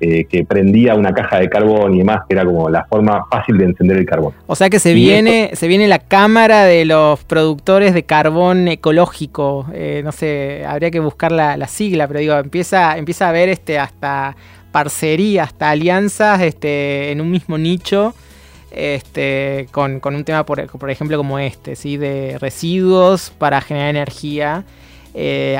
eh, 0.00 0.26
que 0.28 0.44
prendía 0.44 0.94
una 0.94 1.14
caja 1.14 1.38
de 1.38 1.48
carbón 1.48 1.94
y 1.94 1.98
demás, 1.98 2.22
que 2.28 2.34
era 2.34 2.44
como 2.44 2.68
la 2.68 2.84
forma 2.84 3.24
fácil 3.30 3.56
de 3.56 3.64
encender 3.64 3.96
el 3.96 4.04
carbón. 4.04 4.34
O 4.46 4.54
sea 4.54 4.68
que 4.68 4.78
se 4.78 4.92
viene, 4.92 5.52
se 5.54 5.66
viene 5.66 5.88
la 5.88 6.00
cámara 6.00 6.64
de 6.64 6.84
los 6.84 7.24
productores 7.24 7.94
de 7.94 8.02
carbón 8.02 8.68
ecológico. 8.68 9.64
Eh, 9.72 10.02
no 10.04 10.12
sé, 10.12 10.66
habría 10.66 10.90
que 10.90 11.00
buscar 11.00 11.32
la, 11.32 11.56
la, 11.56 11.68
sigla, 11.68 12.06
pero 12.06 12.20
digo, 12.20 12.34
empieza, 12.34 12.98
empieza 12.98 13.30
a 13.30 13.32
ver 13.32 13.48
este 13.48 13.78
hasta 13.78 14.36
parcería, 14.74 15.44
hasta 15.44 15.70
alianzas 15.70 16.40
este, 16.40 17.12
en 17.12 17.20
un 17.20 17.30
mismo 17.30 17.56
nicho. 17.58 18.12
Este, 18.72 19.68
con, 19.70 20.00
un 20.02 20.24
tema, 20.24 20.44
por, 20.44 20.90
ejemplo, 20.90 21.16
como 21.16 21.38
este, 21.38 21.76
¿sí? 21.76 21.96
de 21.96 22.38
residuos 22.40 23.30
para 23.38 23.60
generar 23.60 23.90
energía, 23.90 24.64
eh, 25.14 25.56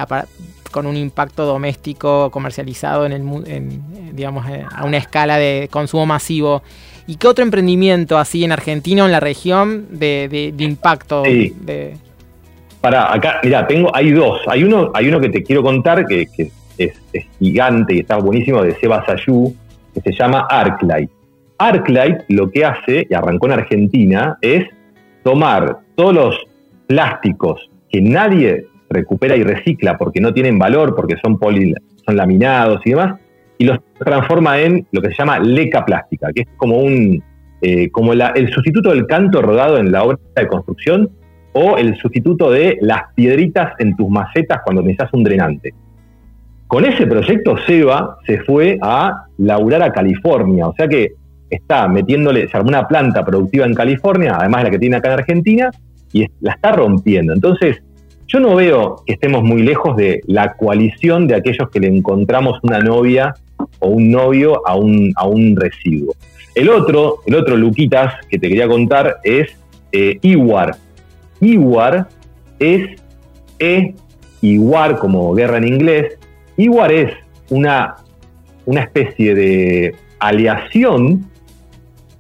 con 0.72 0.86
un 0.86 0.96
impacto 0.96 1.46
doméstico 1.46 2.28
comercializado 2.32 3.06
en 3.06 3.12
el, 3.12 3.80
digamos, 4.16 4.50
eh, 4.50 4.64
a 4.68 4.84
una 4.84 4.96
escala 4.96 5.38
de 5.38 5.68
consumo 5.70 6.06
masivo. 6.06 6.64
¿Y 7.06 7.14
qué 7.14 7.28
otro 7.28 7.44
emprendimiento 7.44 8.18
así 8.18 8.42
en 8.42 8.50
Argentina 8.50 9.04
o 9.04 9.06
en 9.06 9.12
la 9.12 9.20
región 9.20 9.86
de, 9.90 10.52
impacto? 10.58 11.22
De... 11.22 11.96
Para 12.80 13.14
acá, 13.14 13.38
mira, 13.44 13.64
tengo, 13.68 13.94
hay 13.94 14.10
dos. 14.10 14.40
Hay 14.48 14.64
uno, 14.64 14.90
hay 14.92 15.06
uno 15.06 15.20
que 15.20 15.28
te 15.28 15.44
quiero 15.44 15.62
contar 15.62 16.04
que, 16.04 16.26
que 16.36 16.50
es, 16.78 17.00
gigante 17.38 17.94
y 17.94 18.00
está 18.00 18.18
buenísimo, 18.18 18.62
de 18.62 18.74
Seba 18.76 19.04
Sayú, 19.06 19.54
que 19.92 20.00
se 20.00 20.12
llama 20.12 20.46
Arclight. 20.50 21.10
Arclight 21.58 22.22
lo 22.28 22.50
que 22.50 22.64
hace, 22.64 23.06
y 23.08 23.14
arrancó 23.14 23.46
en 23.46 23.52
Argentina, 23.52 24.38
es 24.40 24.66
tomar 25.22 25.78
todos 25.94 26.14
los 26.14 26.46
plásticos 26.86 27.70
que 27.90 28.00
nadie 28.00 28.66
recupera 28.90 29.36
y 29.36 29.42
recicla 29.42 29.96
porque 29.96 30.20
no 30.20 30.32
tienen 30.32 30.58
valor, 30.58 30.94
porque 30.94 31.16
son, 31.22 31.38
poli, 31.38 31.74
son 32.04 32.16
laminados 32.16 32.80
y 32.84 32.90
demás, 32.90 33.20
y 33.58 33.64
los 33.64 33.78
transforma 33.98 34.60
en 34.60 34.86
lo 34.90 35.00
que 35.00 35.08
se 35.08 35.14
llama 35.14 35.38
leca 35.38 35.84
plástica, 35.84 36.32
que 36.34 36.42
es 36.42 36.48
como 36.56 36.78
un 36.78 37.22
eh, 37.66 37.90
como 37.90 38.12
el 38.12 38.52
sustituto 38.52 38.90
del 38.90 39.06
canto 39.06 39.40
rodado 39.40 39.78
en 39.78 39.90
la 39.90 40.04
obra 40.04 40.18
de 40.36 40.46
construcción 40.46 41.08
o 41.54 41.78
el 41.78 41.96
sustituto 41.96 42.50
de 42.50 42.76
las 42.82 43.14
piedritas 43.14 43.72
en 43.78 43.96
tus 43.96 44.10
macetas 44.10 44.60
cuando 44.62 44.82
necesitas 44.82 45.14
un 45.14 45.24
drenante. 45.24 45.72
Con 46.66 46.84
ese 46.84 47.06
proyecto, 47.06 47.56
Seba 47.66 48.18
se 48.26 48.40
fue 48.40 48.78
a 48.82 49.26
laurar 49.38 49.82
a 49.82 49.92
California, 49.92 50.66
o 50.66 50.74
sea 50.74 50.88
que 50.88 51.12
está 51.50 51.86
metiéndole, 51.88 52.48
se 52.48 52.56
armó 52.56 52.68
una 52.68 52.88
planta 52.88 53.24
productiva 53.24 53.66
en 53.66 53.74
California, 53.74 54.36
además 54.38 54.62
de 54.62 54.64
la 54.64 54.70
que 54.70 54.78
tiene 54.78 54.96
acá 54.96 55.08
en 55.08 55.18
Argentina, 55.20 55.70
y 56.12 56.26
la 56.40 56.52
está 56.52 56.72
rompiendo. 56.72 57.32
Entonces, 57.32 57.82
yo 58.26 58.40
no 58.40 58.56
veo 58.56 59.02
que 59.06 59.14
estemos 59.14 59.42
muy 59.42 59.62
lejos 59.62 59.96
de 59.96 60.20
la 60.26 60.54
coalición 60.54 61.26
de 61.26 61.36
aquellos 61.36 61.68
que 61.70 61.80
le 61.80 61.88
encontramos 61.88 62.58
una 62.62 62.78
novia 62.78 63.34
o 63.78 63.88
un 63.88 64.10
novio 64.10 64.66
a 64.66 64.76
un, 64.76 65.12
a 65.16 65.26
un 65.26 65.56
residuo. 65.56 66.14
El 66.54 66.70
otro, 66.70 67.18
el 67.26 67.34
otro 67.34 67.56
Luquitas 67.56 68.14
que 68.28 68.38
te 68.38 68.48
quería 68.48 68.68
contar 68.68 69.18
es 69.22 69.56
eh, 69.92 70.18
Iwar. 70.22 70.76
Iwar 71.40 72.08
es 72.58 73.00
E, 73.58 73.94
Iwar 74.40 74.98
como 74.98 75.34
guerra 75.34 75.58
en 75.58 75.68
inglés, 75.68 76.18
Iguar 76.56 76.92
es 76.92 77.12
una, 77.50 77.96
una 78.66 78.80
especie 78.80 79.34
de 79.34 79.96
aleación 80.18 81.26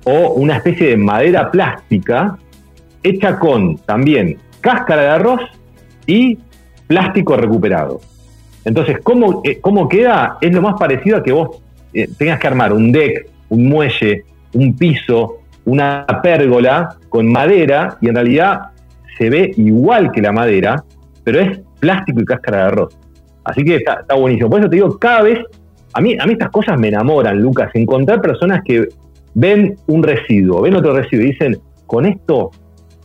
o 0.04 0.32
una 0.34 0.56
especie 0.56 0.90
de 0.90 0.96
madera 0.96 1.50
plástica 1.50 2.36
hecha 3.02 3.38
con 3.38 3.76
también 3.78 4.38
cáscara 4.60 5.02
de 5.02 5.08
arroz 5.08 5.40
y 6.06 6.38
plástico 6.86 7.36
recuperado. 7.36 8.00
Entonces, 8.64 8.98
¿cómo, 9.02 9.42
eh, 9.44 9.60
cómo 9.60 9.88
queda? 9.88 10.38
Es 10.40 10.52
lo 10.52 10.62
más 10.62 10.78
parecido 10.78 11.18
a 11.18 11.22
que 11.22 11.32
vos 11.32 11.62
eh, 11.92 12.08
tengas 12.18 12.38
que 12.38 12.46
armar 12.46 12.72
un 12.72 12.90
deck, 12.90 13.28
un 13.50 13.68
muelle, 13.68 14.24
un 14.54 14.76
piso, 14.76 15.38
una 15.64 16.06
pérgola 16.22 16.96
con 17.08 17.30
madera 17.30 17.98
y 18.00 18.08
en 18.08 18.14
realidad 18.14 18.70
se 19.18 19.30
ve 19.30 19.52
igual 19.56 20.10
que 20.12 20.20
la 20.20 20.32
madera, 20.32 20.82
pero 21.22 21.40
es 21.40 21.60
plástico 21.78 22.20
y 22.20 22.24
cáscara 22.24 22.58
de 22.58 22.62
arroz. 22.64 22.98
Así 23.44 23.62
que 23.64 23.76
está, 23.76 24.02
buenísimo. 24.18 24.50
Por 24.50 24.60
eso 24.60 24.70
te 24.70 24.76
digo, 24.76 24.98
cada 24.98 25.22
vez, 25.22 25.38
a 25.92 26.00
mí, 26.00 26.16
a 26.18 26.26
mí 26.26 26.32
estas 26.32 26.50
cosas 26.50 26.78
me 26.78 26.88
enamoran, 26.88 27.40
Lucas, 27.40 27.70
encontrar 27.74 28.20
personas 28.20 28.62
que 28.64 28.88
ven 29.34 29.76
un 29.86 30.02
residuo, 30.02 30.62
ven 30.62 30.74
otro 30.74 30.94
residuo 30.94 31.24
y 31.24 31.32
dicen, 31.32 31.58
con 31.86 32.06
esto, 32.06 32.50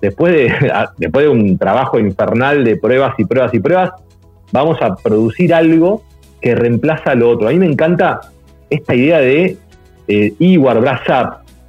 después 0.02 0.34
de, 0.34 0.54
después 0.98 1.26
de 1.26 1.30
un 1.30 1.58
trabajo 1.58 2.00
infernal 2.00 2.64
de 2.64 2.78
pruebas 2.78 3.14
y 3.18 3.26
pruebas 3.26 3.54
y 3.54 3.60
pruebas, 3.60 3.92
vamos 4.52 4.82
a 4.82 4.96
producir 4.96 5.54
algo 5.54 6.04
que 6.42 6.56
reemplaza 6.56 7.16
lo 7.16 7.30
otro. 7.30 7.50
A 7.50 7.52
mí 7.52 7.60
me 7.60 7.66
encanta 7.66 8.22
esta 8.70 8.96
idea 8.96 9.20
de 9.20 9.58
eh, 10.08 10.34
Iwar, 10.40 10.80
Brass 10.80 11.02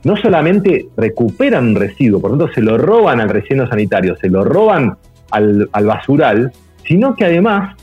no 0.02 0.16
solamente 0.16 0.86
recuperan 0.96 1.68
un 1.68 1.74
residuo, 1.74 2.20
por 2.20 2.30
lo 2.30 2.38
tanto 2.38 2.54
se 2.54 2.62
lo 2.62 2.78
roban 2.78 3.20
al 3.20 3.28
relleno 3.28 3.68
sanitario, 3.68 4.16
se 4.16 4.30
lo 4.30 4.44
roban 4.44 4.96
al, 5.30 5.68
al 5.72 5.86
basural, 5.86 6.52
sino 6.86 7.14
que 7.14 7.26
además 7.26 7.76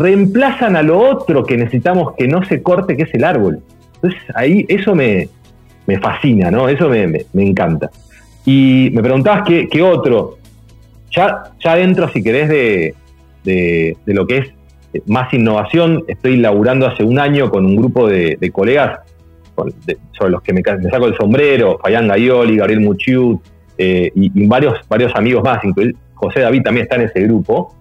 reemplazan 0.00 0.76
a 0.76 0.82
lo 0.82 0.98
otro 0.98 1.44
que 1.44 1.56
necesitamos 1.56 2.14
que 2.16 2.28
no 2.28 2.44
se 2.44 2.62
corte, 2.62 2.96
que 2.96 3.04
es 3.04 3.14
el 3.14 3.24
árbol. 3.24 3.60
Entonces 3.96 4.20
ahí 4.34 4.64
eso 4.68 4.94
me, 4.94 5.28
fascina, 6.00 6.50
¿no? 6.50 6.68
Eso 6.68 6.88
me, 6.88 7.26
encanta. 7.34 7.90
Y 8.44 8.90
me 8.92 9.02
preguntabas 9.02 9.42
qué, 9.46 9.82
otro. 9.82 10.38
Ya, 11.10 11.44
ya 11.62 11.76
dentro, 11.76 12.08
si 12.08 12.22
querés, 12.22 12.48
de, 12.48 12.94
de, 13.44 13.96
lo 14.06 14.26
que 14.26 14.38
es 14.38 14.48
más 15.06 15.32
innovación, 15.32 16.04
estoy 16.08 16.36
laburando 16.36 16.86
hace 16.86 17.04
un 17.04 17.18
año 17.18 17.50
con 17.50 17.64
un 17.64 17.76
grupo 17.76 18.08
de, 18.08 18.50
colegas 18.52 19.00
sobre 19.56 20.30
los 20.30 20.42
que 20.42 20.52
me, 20.52 20.62
saco 20.62 21.06
el 21.06 21.16
sombrero, 21.16 21.78
Fayán 21.82 22.08
Gaioli, 22.08 22.56
Gabriel 22.56 22.80
Muchiut 22.80 23.40
eh, 23.78 24.10
y, 24.14 24.46
varios, 24.46 24.86
varios 24.88 25.14
amigos 25.14 25.42
más, 25.42 25.64
incluido 25.64 25.98
José 26.16 26.40
David 26.40 26.62
también 26.62 26.84
está 26.84 26.96
en 26.96 27.02
ese 27.02 27.20
grupo. 27.22 27.74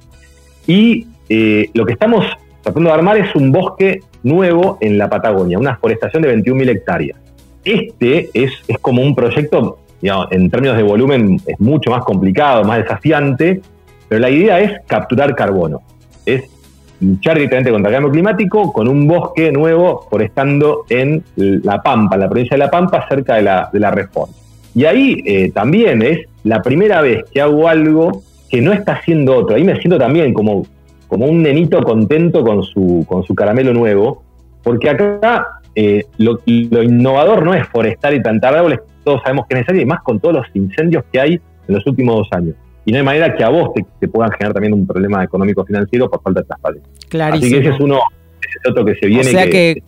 Y 0.67 1.07
eh, 1.29 1.69
lo 1.73 1.85
que 1.85 1.93
estamos 1.93 2.25
tratando 2.61 2.89
de 2.89 2.95
armar 2.95 3.17
es 3.17 3.35
un 3.35 3.51
bosque 3.51 4.01
nuevo 4.23 4.77
en 4.81 4.97
la 4.97 5.09
Patagonia, 5.09 5.59
una 5.59 5.77
forestación 5.77 6.23
de 6.23 6.35
21.000 6.35 6.69
hectáreas. 6.69 7.19
Este 7.63 8.29
es, 8.33 8.51
como 8.81 9.01
un 9.01 9.15
proyecto 9.15 9.79
en 10.01 10.49
términos 10.51 10.77
de 10.77 10.83
volumen 10.83 11.39
es 11.47 11.59
mucho 11.59 11.89
más 11.89 12.03
complicado, 12.03 12.63
más 12.63 12.77
desafiante, 12.79 13.61
pero 14.07 14.21
la 14.21 14.29
idea 14.29 14.59
es 14.59 14.81
capturar 14.85 15.35
carbono. 15.35 15.81
Es 16.25 16.43
luchar 16.99 17.35
directamente 17.35 17.71
contra 17.71 17.89
el 17.89 17.95
cambio 17.95 18.11
climático 18.11 18.71
con 18.71 18.87
un 18.87 19.07
bosque 19.07 19.51
nuevo 19.51 20.07
forestando 20.09 20.85
en 20.89 21.23
La 21.35 21.81
Pampa, 21.81 22.15
en 22.15 22.21
la 22.21 22.29
provincia 22.29 22.55
de 22.55 22.59
La 22.59 22.69
Pampa, 22.69 23.07
cerca 23.09 23.35
de 23.35 23.41
la, 23.41 23.69
de 23.71 23.79
la 23.79 23.91
Reforma. 23.91 24.33
Y 24.75 24.85
ahí 24.85 25.23
eh, 25.25 25.51
también 25.51 26.01
es 26.01 26.27
la 26.43 26.61
primera 26.61 27.01
vez 27.01 27.23
que 27.33 27.41
hago 27.41 27.67
algo 27.67 28.21
que 28.49 28.61
no 28.61 28.73
está 28.73 28.93
haciendo 28.93 29.35
otro. 29.35 29.55
Ahí 29.55 29.63
me 29.63 29.75
siento 29.77 29.97
también 29.97 30.33
como, 30.33 30.67
como 31.15 31.27
un 31.27 31.43
nenito 31.43 31.81
contento 31.81 32.43
con 32.43 32.61
su, 32.61 33.05
con 33.07 33.23
su 33.23 33.33
caramelo 33.33 33.73
nuevo, 33.73 34.21
porque 34.61 34.89
acá 34.89 35.61
eh, 35.73 36.03
lo, 36.17 36.41
innovador 36.45 37.45
no 37.45 37.53
es 37.53 37.65
forestar 37.69 38.13
y 38.13 38.19
plantar 38.19 38.53
árboles, 38.53 38.81
todos 39.05 39.21
sabemos 39.23 39.45
que 39.47 39.53
es 39.53 39.59
necesario, 39.59 39.81
y 39.81 39.85
más 39.85 40.03
con 40.03 40.19
todos 40.19 40.35
los 40.35 40.45
incendios 40.53 41.05
que 41.13 41.21
hay 41.21 41.33
en 41.35 41.73
los 41.73 41.87
últimos 41.87 42.17
dos 42.17 42.27
años. 42.31 42.55
Y 42.83 42.91
no 42.91 42.97
hay 42.97 43.05
manera 43.05 43.33
que 43.33 43.45
a 43.45 43.47
vos 43.47 43.69
te, 43.97 44.07
puedan 44.09 44.29
generar 44.31 44.51
también 44.55 44.73
un 44.73 44.85
problema 44.85 45.23
económico-financiero 45.23 46.09
por 46.09 46.21
falta 46.21 46.41
de 46.41 46.47
transparencia. 46.47 46.91
Clarísimo. 47.07 47.45
Así 47.45 47.53
que 47.53 47.61
ese 47.61 47.75
es 47.75 47.79
uno, 47.79 48.01
ese 48.41 48.59
es 48.61 48.71
otro 48.71 48.83
que 48.83 48.95
se 48.95 49.07
viene. 49.07 49.29
O 49.29 49.31
sea 49.31 49.49
que, 49.49 49.81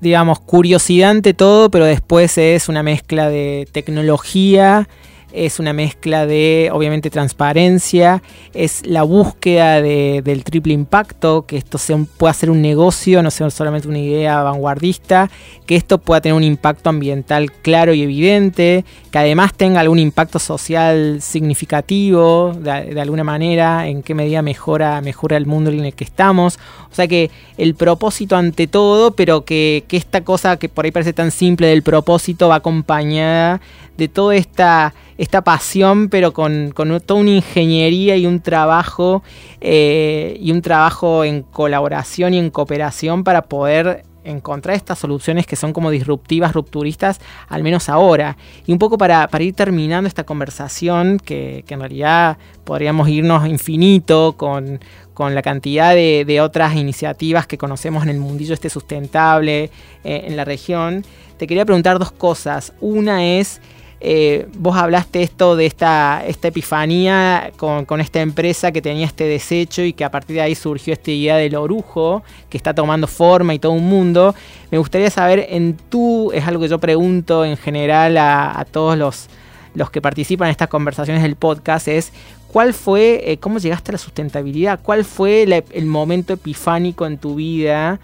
digamos, 0.00 0.38
curiosidad 0.38 1.10
ante 1.10 1.34
todo, 1.34 1.72
pero 1.72 1.86
después 1.86 2.38
es 2.38 2.68
una 2.68 2.84
mezcla 2.84 3.28
de 3.28 3.66
tecnología 3.72 4.86
es 5.32 5.58
una 5.58 5.72
mezcla 5.72 6.26
de, 6.26 6.70
obviamente, 6.72 7.10
transparencia, 7.10 8.22
es 8.54 8.86
la 8.86 9.02
búsqueda 9.02 9.82
del 9.82 10.44
triple 10.44 10.72
impacto, 10.72 11.44
que 11.46 11.56
esto 11.56 11.78
sea 11.78 11.98
pueda 12.16 12.32
ser 12.32 12.50
un 12.50 12.62
negocio, 12.62 13.22
no 13.22 13.30
sea 13.30 13.50
solamente 13.50 13.88
una 13.88 13.98
idea 13.98 14.42
vanguardista, 14.42 15.30
que 15.66 15.76
esto 15.76 15.98
pueda 15.98 16.20
tener 16.20 16.34
un 16.34 16.44
impacto 16.44 16.90
ambiental 16.90 17.52
claro 17.52 17.92
y 17.92 18.02
evidente, 18.02 18.84
que 19.10 19.18
además 19.18 19.54
tenga 19.54 19.80
algún 19.80 19.98
impacto 19.98 20.38
social 20.38 21.18
significativo, 21.20 22.52
de, 22.58 23.00
alguna 23.00 23.24
manera, 23.24 23.86
en 23.86 24.02
qué 24.02 24.14
medida 24.14 24.42
mejora, 24.42 25.00
mejora 25.00 25.36
el 25.36 25.46
mundo 25.46 25.70
en 25.70 25.84
el 25.84 25.94
que 25.94 26.04
estamos. 26.04 26.58
O 26.90 26.94
sea 26.94 27.06
que 27.06 27.30
el 27.56 27.74
propósito 27.74 28.36
ante 28.36 28.66
todo, 28.66 29.12
pero 29.12 29.44
que, 29.44 29.84
que 29.88 29.96
esta 29.96 30.22
cosa 30.22 30.58
que 30.58 30.68
por 30.68 30.84
ahí 30.84 30.90
parece 30.90 31.12
tan 31.12 31.30
simple 31.30 31.68
del 31.68 31.82
propósito 31.82 32.48
va 32.48 32.56
acompañada 32.56 33.60
de 33.98 34.08
toda 34.08 34.36
esta, 34.36 34.94
esta 35.18 35.42
pasión, 35.42 36.08
pero 36.08 36.32
con, 36.32 36.72
toda 37.04 37.20
una 37.20 37.30
ingeniería 37.30 38.16
y 38.16 38.24
un 38.24 38.40
trabajo 38.40 39.22
eh, 39.60 40.38
y 40.40 40.52
un 40.52 40.62
trabajo 40.62 41.24
en 41.24 41.42
colaboración 41.42 42.34
y 42.34 42.38
en 42.38 42.50
cooperación 42.50 43.24
para 43.24 43.42
poder 43.42 44.04
encontrar 44.24 44.76
estas 44.76 44.98
soluciones 44.98 45.46
que 45.46 45.56
son 45.56 45.72
como 45.72 45.90
disruptivas, 45.90 46.52
rupturistas, 46.52 47.20
al 47.48 47.62
menos 47.62 47.88
ahora. 47.88 48.36
Y 48.66 48.72
un 48.72 48.78
poco 48.78 48.98
para, 48.98 49.28
ir 49.40 49.54
terminando 49.54 50.06
esta 50.06 50.24
conversación, 50.24 51.18
que, 51.18 51.64
en 51.68 51.80
realidad 51.80 52.38
podríamos 52.64 53.08
irnos 53.08 53.46
infinito 53.46 54.34
con, 54.36 54.80
la 55.18 55.42
cantidad 55.42 55.94
de, 55.94 56.40
otras 56.40 56.76
iniciativas 56.76 57.46
que 57.46 57.58
conocemos 57.58 58.04
en 58.04 58.10
el 58.10 58.20
mundillo 58.20 58.54
este 58.54 58.70
sustentable 58.70 59.64
eh, 60.04 60.24
en 60.26 60.36
la 60.36 60.44
región, 60.44 61.04
te 61.38 61.46
quería 61.46 61.64
preguntar 61.64 61.98
dos 61.98 62.12
cosas. 62.12 62.72
Una 62.80 63.24
es 63.24 63.60
eh, 64.00 64.46
vos 64.56 64.76
hablaste 64.76 65.22
esto 65.22 65.56
de 65.56 65.66
esta, 65.66 66.22
esta 66.24 66.48
epifanía 66.48 67.50
con, 67.56 68.00
esta 68.00 68.20
empresa 68.20 68.70
que 68.70 68.80
tenía 68.80 69.04
este 69.04 69.24
desecho 69.24 69.82
y 69.82 69.92
que 69.92 70.04
a 70.04 70.10
partir 70.10 70.36
de 70.36 70.42
ahí 70.42 70.54
surgió 70.54 70.92
esta 70.92 71.10
idea 71.10 71.36
del 71.36 71.56
orujo 71.56 72.22
que 72.48 72.56
está 72.56 72.72
tomando 72.74 73.08
forma 73.08 73.54
y 73.54 73.58
todo 73.58 73.72
un 73.72 73.88
mundo. 73.88 74.36
Me 74.70 74.78
gustaría 74.78 75.10
saber 75.10 75.46
en 75.50 75.76
tú, 75.76 76.30
es 76.32 76.46
algo 76.46 76.62
que 76.62 76.68
yo 76.68 76.78
pregunto 76.78 77.44
en 77.44 77.56
general 77.56 78.16
a, 78.18 78.64
todos 78.70 78.96
los, 78.96 79.26
los 79.74 79.90
que 79.90 80.00
participan 80.00 80.46
en 80.46 80.52
estas 80.52 80.68
conversaciones 80.68 81.22
del 81.24 81.34
podcast, 81.34 81.88
es 81.88 82.12
¿cuál 82.52 82.74
fue, 82.74 83.32
eh, 83.32 83.38
cómo 83.38 83.58
llegaste 83.58 83.90
a 83.90 83.92
la 83.92 83.98
sustentabilidad? 83.98 84.78
¿Cuál 84.80 85.04
fue 85.04 85.42
el 85.42 85.86
momento 85.86 86.34
epifánico 86.34 87.04
en 87.04 87.18
tu 87.18 87.34
vida? 87.34 87.98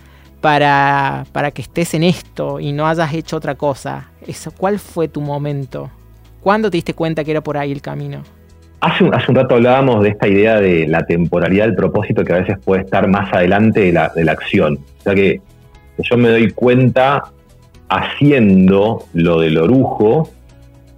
Para, 0.44 1.24
para 1.32 1.52
que 1.52 1.62
estés 1.62 1.94
en 1.94 2.02
esto 2.02 2.60
y 2.60 2.72
no 2.72 2.86
hayas 2.86 3.14
hecho 3.14 3.38
otra 3.38 3.54
cosa? 3.54 4.10
Eso, 4.26 4.50
¿Cuál 4.50 4.78
fue 4.78 5.08
tu 5.08 5.22
momento? 5.22 5.90
¿Cuándo 6.42 6.70
te 6.70 6.76
diste 6.76 6.92
cuenta 6.92 7.24
que 7.24 7.30
era 7.30 7.40
por 7.40 7.56
ahí 7.56 7.72
el 7.72 7.80
camino? 7.80 8.22
Hace 8.82 9.04
un, 9.04 9.14
hace 9.14 9.30
un 9.30 9.36
rato 9.36 9.54
hablábamos 9.54 10.02
de 10.02 10.10
esta 10.10 10.28
idea 10.28 10.60
de 10.60 10.86
la 10.86 11.06
temporalidad 11.06 11.64
del 11.64 11.74
propósito 11.74 12.26
que 12.26 12.34
a 12.34 12.40
veces 12.40 12.58
puede 12.62 12.82
estar 12.82 13.08
más 13.08 13.32
adelante 13.32 13.80
de 13.80 13.92
la, 13.94 14.12
de 14.14 14.22
la 14.22 14.32
acción. 14.32 14.80
O 14.98 15.02
sea 15.02 15.14
que 15.14 15.40
yo 15.96 16.18
me 16.18 16.28
doy 16.28 16.50
cuenta 16.50 17.22
haciendo 17.88 19.02
lo 19.14 19.40
del 19.40 19.56
orujo 19.56 20.30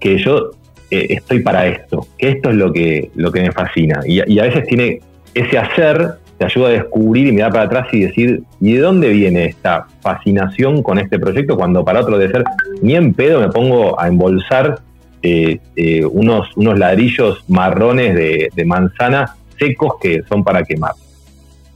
que 0.01 0.19
yo 0.19 0.51
eh, 0.91 1.07
estoy 1.11 1.39
para 1.39 1.69
esto, 1.69 2.05
que 2.19 2.31
esto 2.31 2.51
es 2.51 2.57
lo 2.57 2.73
que, 2.73 3.13
lo 3.15 3.31
que 3.31 3.43
me 3.43 3.53
fascina. 3.53 4.01
Y, 4.05 4.29
y, 4.29 4.41
a 4.41 4.43
veces 4.43 4.67
tiene 4.67 4.99
ese 5.35 5.57
hacer 5.57 6.17
te 6.39 6.45
ayuda 6.45 6.69
a 6.69 6.73
descubrir 6.73 7.29
y 7.29 7.33
mirar 7.33 7.53
para 7.53 7.65
atrás 7.65 7.89
y 7.93 8.01
decir, 8.01 8.43
¿y 8.61 8.75
de 8.75 8.81
dónde 8.81 9.09
viene 9.11 9.47
esta 9.47 9.87
fascinación 10.01 10.83
con 10.83 10.99
este 10.99 11.19
proyecto? 11.19 11.57
Cuando 11.57 11.85
para 11.85 12.01
otro 12.01 12.19
de 12.19 12.29
ser, 12.29 12.45
ni 12.83 12.95
en 12.95 13.15
pedo 13.15 13.41
me 13.41 13.49
pongo 13.49 13.99
a 13.99 14.09
embolsar 14.09 14.81
eh, 15.23 15.59
eh, 15.77 16.05
unos, 16.05 16.55
unos 16.57 16.79
ladrillos 16.79 17.43
marrones 17.49 18.15
de, 18.15 18.65
manzana 18.67 19.35
secos 19.59 19.95
que 20.01 20.23
son 20.29 20.45
para 20.45 20.63
quemar. 20.63 20.93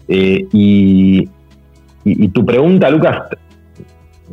Eh, 0.08 0.46
y, 0.52 1.28
tu 2.32 2.44
pregunta, 2.44 2.90
Lucas, 2.90 3.28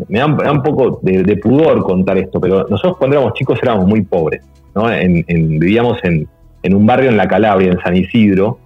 me 0.10 0.20
da, 0.20 0.26
un 0.26 0.62
poco 0.62 1.00
de, 1.02 1.38
pudor 1.38 1.84
contar 1.84 2.18
esto, 2.18 2.40
pero 2.40 2.68
nosotros 2.70 2.98
cuando 2.98 3.16
éramos 3.16 3.34
chicos 3.34 3.60
éramos 3.62 3.88
muy 3.88 4.02
pobres, 4.02 4.44
¿no? 4.76 4.88
vivíamos 4.88 6.04
en, 6.04 6.28
en 6.64 6.76
un 6.76 6.86
barrio 6.86 7.10
en 7.10 7.18
la 7.18 7.28
Calabria, 7.28 7.72
en 7.72 7.80
San 7.80 7.96
Isidro, 7.96 8.60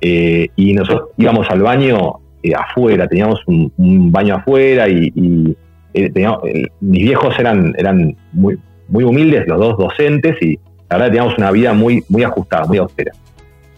eh, 0.00 0.48
y 0.56 0.74
nosotros 0.74 1.10
íbamos 1.16 1.48
al 1.50 1.62
baño 1.62 2.14
eh, 2.42 2.52
afuera, 2.54 3.08
teníamos 3.08 3.40
un, 3.46 4.12
baño 4.12 4.36
afuera 4.36 4.88
y, 4.88 5.56
eh, 5.94 6.66
mis 6.80 7.02
viejos 7.02 7.38
eran, 7.38 7.74
eran 7.76 8.16
muy, 8.32 8.58
muy 8.88 9.04
humildes, 9.04 9.46
los 9.48 9.58
dos 9.58 9.78
docentes, 9.78 10.40
y 10.40 10.58
la 10.88 10.96
verdad 10.96 11.06
teníamos 11.06 11.38
una 11.38 11.50
vida 11.50 11.72
muy, 11.72 12.04
muy 12.08 12.22
ajustada, 12.22 12.66
muy 12.66 12.78
austera. 12.78 13.12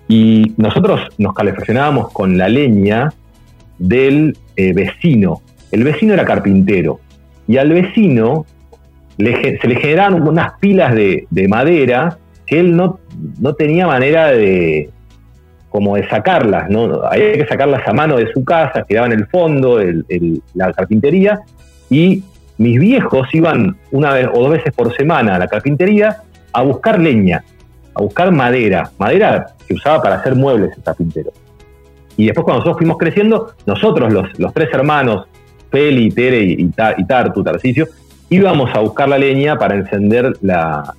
Y 0.09 0.53
nosotros 0.57 1.01
nos 1.19 1.35
calefaccionábamos 1.35 2.13
con 2.13 2.37
la 2.37 2.49
leña 2.49 3.13
del 3.79 4.37
vecino. 4.57 5.41
El 5.71 5.85
vecino 5.85 6.13
era 6.13 6.25
carpintero 6.25 6.99
y 7.47 7.57
al 7.57 7.71
vecino 7.71 8.45
se 9.17 9.69
le 9.69 9.77
generaban 9.77 10.27
unas 10.27 10.59
pilas 10.59 10.95
de, 10.95 11.27
de 11.31 11.49
madera 11.49 12.19
que 12.45 12.59
él 12.59 12.77
no, 12.77 12.99
no 13.39 13.55
tenía 13.55 13.87
manera 13.87 14.33
de, 14.33 14.91
como 15.71 15.97
de 15.97 16.07
sacarlas, 16.09 16.69
¿no? 16.69 17.03
Había 17.05 17.33
que 17.33 17.47
sacarlas 17.47 17.87
a 17.87 17.93
mano 17.93 18.17
de 18.17 18.31
su 18.33 18.45
casa, 18.45 18.85
quedaba 18.87 19.07
en 19.07 19.13
el 19.13 19.27
fondo, 19.27 19.81
la 20.55 20.73
carpintería, 20.73 21.41
y 21.89 22.23
mis 22.59 22.79
viejos 22.79 23.29
iban 23.33 23.77
una 23.91 24.13
vez 24.13 24.29
o 24.35 24.43
dos 24.43 24.51
veces 24.51 24.75
por 24.75 24.95
semana 24.95 25.37
a 25.37 25.39
la 25.39 25.49
carpintería 25.49 26.19
a 26.53 26.63
buscar 26.63 27.01
leña, 27.01 27.43
a 27.95 28.03
buscar 28.03 28.31
madera, 28.33 28.91
madera 28.99 29.47
que 29.67 29.75
usaba 29.75 30.03
para 30.03 30.17
hacer 30.17 30.35
muebles 30.35 30.77
el 30.77 30.83
carpintero. 30.83 31.31
Y 32.17 32.27
después 32.27 32.45
cuando 32.45 32.59
nosotros 32.59 32.79
fuimos 32.79 32.99
creciendo, 32.99 33.55
nosotros 33.65 34.13
los, 34.13 34.53
tres 34.53 34.69
hermanos, 34.73 35.27
Feli, 35.71 36.11
Tere 36.11 36.43
y, 36.43 36.71
y, 36.99 37.05
Tartu, 37.05 37.43
Tarcicio, 37.45 37.87
íbamos 38.29 38.75
a 38.75 38.81
buscar 38.81 39.09
la 39.09 39.19
leña 39.19 39.57
para 39.57 39.77
encender 39.77 40.33
la, 40.43 40.95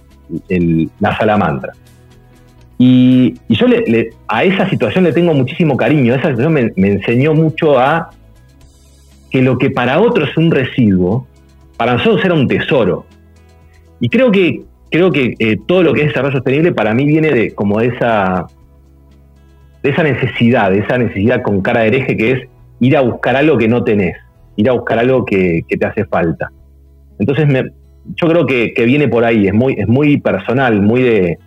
la 1.00 1.18
salamandra. 1.18 1.74
Y, 2.84 3.36
yo 3.48 3.68
le, 3.68 4.10
a 4.28 4.44
esa 4.44 4.68
situación 4.68 5.04
le 5.04 5.14
tengo 5.14 5.36
muchísimo 5.36 5.78
cariño. 5.78 6.16
Esa 6.16 6.30
situación 6.30 6.74
me, 6.76 6.88
enseñó 6.88 7.36
mucho 7.36 7.78
a 7.78 8.10
que 9.30 9.44
lo 9.44 9.60
que 9.60 9.70
para 9.70 10.02
otros 10.02 10.32
es 10.32 10.38
un 10.38 10.50
residuo, 10.50 11.28
para 11.78 11.94
nosotros 11.94 12.26
era 12.26 12.34
un 12.34 12.48
tesoro. 12.48 13.06
Y 14.00 14.10
creo 14.10 14.32
que, 14.32 14.64
creo 14.90 15.12
que 15.12 15.36
eh, 15.38 15.58
todo 15.68 15.84
lo 15.84 15.94
que 15.94 16.02
es 16.02 16.08
desarrollo 16.08 16.38
sostenible 16.38 16.72
para 16.72 16.96
mí 16.96 17.06
viene 17.06 17.32
de 17.32 17.54
como 17.54 17.80
de 17.80 17.90
esa, 17.90 18.48
esa 19.84 20.02
necesidad, 20.02 20.72
de 20.72 20.80
esa 20.80 20.98
necesidad 20.98 21.44
con 21.44 21.62
cara 21.62 21.82
de 21.82 21.88
hereje 21.90 22.18
que 22.18 22.32
es 22.32 22.50
ir 22.80 22.98
a 22.98 23.02
buscar 23.02 23.36
algo 23.36 23.60
que 23.60 23.68
no 23.68 23.84
tenés, 23.84 24.18
ir 24.56 24.68
a 24.68 24.74
buscar 24.74 24.98
algo 24.98 25.24
que, 25.24 25.64
te 25.70 25.86
hace 25.86 26.06
falta. 26.06 26.50
Entonces 27.20 27.48
yo 28.16 28.28
creo 28.28 28.48
que, 28.48 28.74
que, 28.74 28.86
viene 28.86 29.08
por 29.08 29.24
ahí, 29.24 29.46
es 29.46 29.54
muy, 29.54 29.76
es 29.78 29.88
muy 29.88 30.20
personal, 30.20 30.82
muy 30.82 31.04
de, 31.04 31.38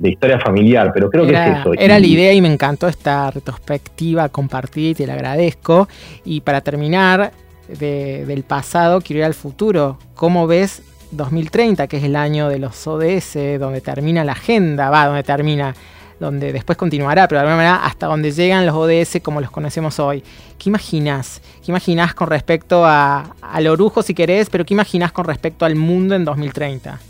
de 0.00 0.08
historia 0.08 0.40
familiar, 0.40 0.90
pero 0.94 1.10
creo 1.10 1.26
que 1.26 1.32
es 1.32 1.58
eso. 1.60 1.74
Era 1.74 1.98
la 1.98 2.06
idea 2.06 2.32
y 2.32 2.40
me 2.40 2.50
encantó 2.50 2.88
esta 2.88 3.30
retrospectiva 3.30 4.30
compartida 4.30 4.90
y 4.90 4.94
te 4.94 5.06
la 5.06 5.12
agradezco. 5.12 5.88
Y 6.24 6.40
para 6.40 6.62
terminar, 6.62 7.32
del 7.68 8.42
pasado 8.44 9.02
quiero 9.02 9.20
ir 9.20 9.24
al 9.26 9.34
futuro. 9.34 9.98
¿Cómo 10.14 10.46
ves 10.46 10.82
2030, 11.10 11.86
que 11.86 11.98
es 11.98 12.04
el 12.04 12.16
año 12.16 12.48
de 12.48 12.58
los 12.58 12.86
ODS, 12.86 13.58
donde 13.58 13.82
termina 13.82 14.24
la 14.24 14.32
agenda, 14.32 14.88
va, 14.88 15.06
donde 15.06 15.22
termina, 15.22 15.74
donde 16.18 16.50
después 16.52 16.78
continuará, 16.78 17.28
pero 17.28 17.40
de 17.40 17.46
alguna 17.46 17.56
manera 17.56 17.84
hasta 17.84 18.06
donde 18.06 18.32
llegan 18.32 18.64
los 18.64 18.74
ODS 18.74 19.20
como 19.22 19.42
los 19.42 19.50
conocemos 19.50 19.98
hoy. 19.98 20.24
¿Qué 20.58 20.70
imaginas? 20.70 21.42
¿Qué 21.62 21.72
imaginas 21.72 22.14
con 22.14 22.28
respecto 22.28 22.86
a, 22.86 23.36
al 23.42 23.66
orujo 23.66 24.02
si 24.02 24.14
querés, 24.14 24.48
pero 24.48 24.64
qué 24.64 24.72
imaginas 24.72 25.12
con 25.12 25.26
respecto 25.26 25.66
al 25.66 25.74
mundo 25.74 26.14
en 26.14 26.24
2030? 26.24 27.09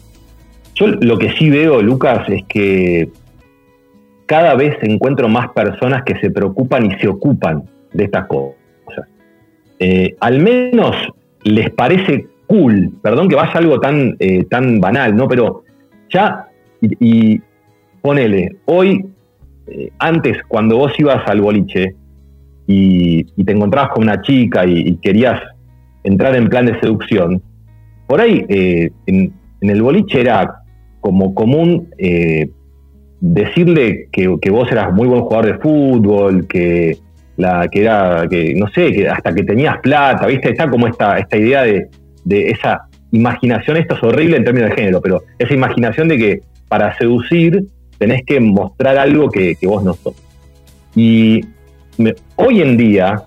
Yo 0.80 0.86
lo 0.88 1.18
que 1.18 1.30
sí 1.32 1.50
veo, 1.50 1.82
Lucas, 1.82 2.28
es 2.28 2.42
que 2.48 3.10
cada 4.30 4.54
vez 4.54 4.76
encuentro 4.82 5.28
más 5.28 5.50
personas 5.50 6.04
que 6.04 6.16
se 6.20 6.30
preocupan 6.30 6.86
y 6.86 6.94
se 7.00 7.08
ocupan 7.08 7.64
de 7.92 8.04
estas 8.04 8.26
cosas. 8.26 9.08
Eh, 9.80 10.14
al 10.20 10.40
menos 10.40 10.94
les 11.42 11.70
parece 11.70 12.26
cool, 12.46 12.92
perdón 13.02 13.28
que 13.28 13.34
vaya 13.34 13.54
algo 13.54 13.80
tan, 13.80 14.14
eh, 14.20 14.44
tan 14.44 14.80
banal, 14.80 15.16
¿no? 15.16 15.26
Pero 15.26 15.64
ya, 16.10 16.46
y, 16.80 17.40
ponele, 18.00 18.56
hoy, 18.66 19.04
eh, 19.66 19.90
antes, 19.98 20.38
cuando 20.46 20.76
vos 20.76 20.92
ibas 20.98 21.26
al 21.26 21.40
boliche 21.40 21.96
y, 22.66 23.24
te 23.24 23.52
encontrabas 23.52 23.90
con 23.90 24.04
una 24.04 24.22
chica 24.22 24.64
y, 24.64 24.96
querías 24.98 25.42
entrar 26.04 26.36
en 26.36 26.48
plan 26.48 26.66
de 26.66 26.78
seducción, 26.78 27.42
por 28.06 28.20
ahí 28.20 28.44
en, 29.06 29.32
el 29.60 29.82
boliche 29.82 30.20
era 30.20 30.59
como 31.00 31.34
común 31.34 31.88
decirle 33.20 34.08
que, 34.10 34.28
vos 34.50 34.70
eras 34.72 34.92
muy 34.92 35.06
buen 35.06 35.22
jugador 35.22 35.46
de 35.46 35.58
fútbol, 35.58 36.46
que 36.46 36.98
la 37.36 37.68
que 37.68 37.82
era 37.82 38.26
que 38.28 38.54
no 38.54 38.68
sé, 38.68 38.92
que 38.92 39.08
hasta 39.08 39.34
que 39.34 39.44
tenías 39.44 39.78
plata, 39.80 40.26
¿viste? 40.26 40.50
Está 40.50 40.68
como 40.68 40.86
esta 40.86 41.18
esta 41.18 41.36
idea 41.36 41.62
de, 41.62 41.88
esa 42.26 42.86
imaginación, 43.12 43.76
esto 43.76 43.96
es 43.96 44.02
horrible 44.02 44.36
en 44.36 44.44
términos 44.44 44.70
de 44.70 44.76
género, 44.76 45.00
pero 45.00 45.22
esa 45.38 45.54
imaginación 45.54 46.08
de 46.08 46.18
que 46.18 46.40
para 46.68 46.96
seducir 46.96 47.64
tenés 47.98 48.24
que 48.24 48.40
mostrar 48.40 48.98
algo 48.98 49.30
que, 49.30 49.56
vos 49.62 49.82
no 49.82 49.94
sos. 49.94 50.14
Y 50.94 51.40
hoy 52.36 52.62
en 52.62 52.76
día, 52.76 53.22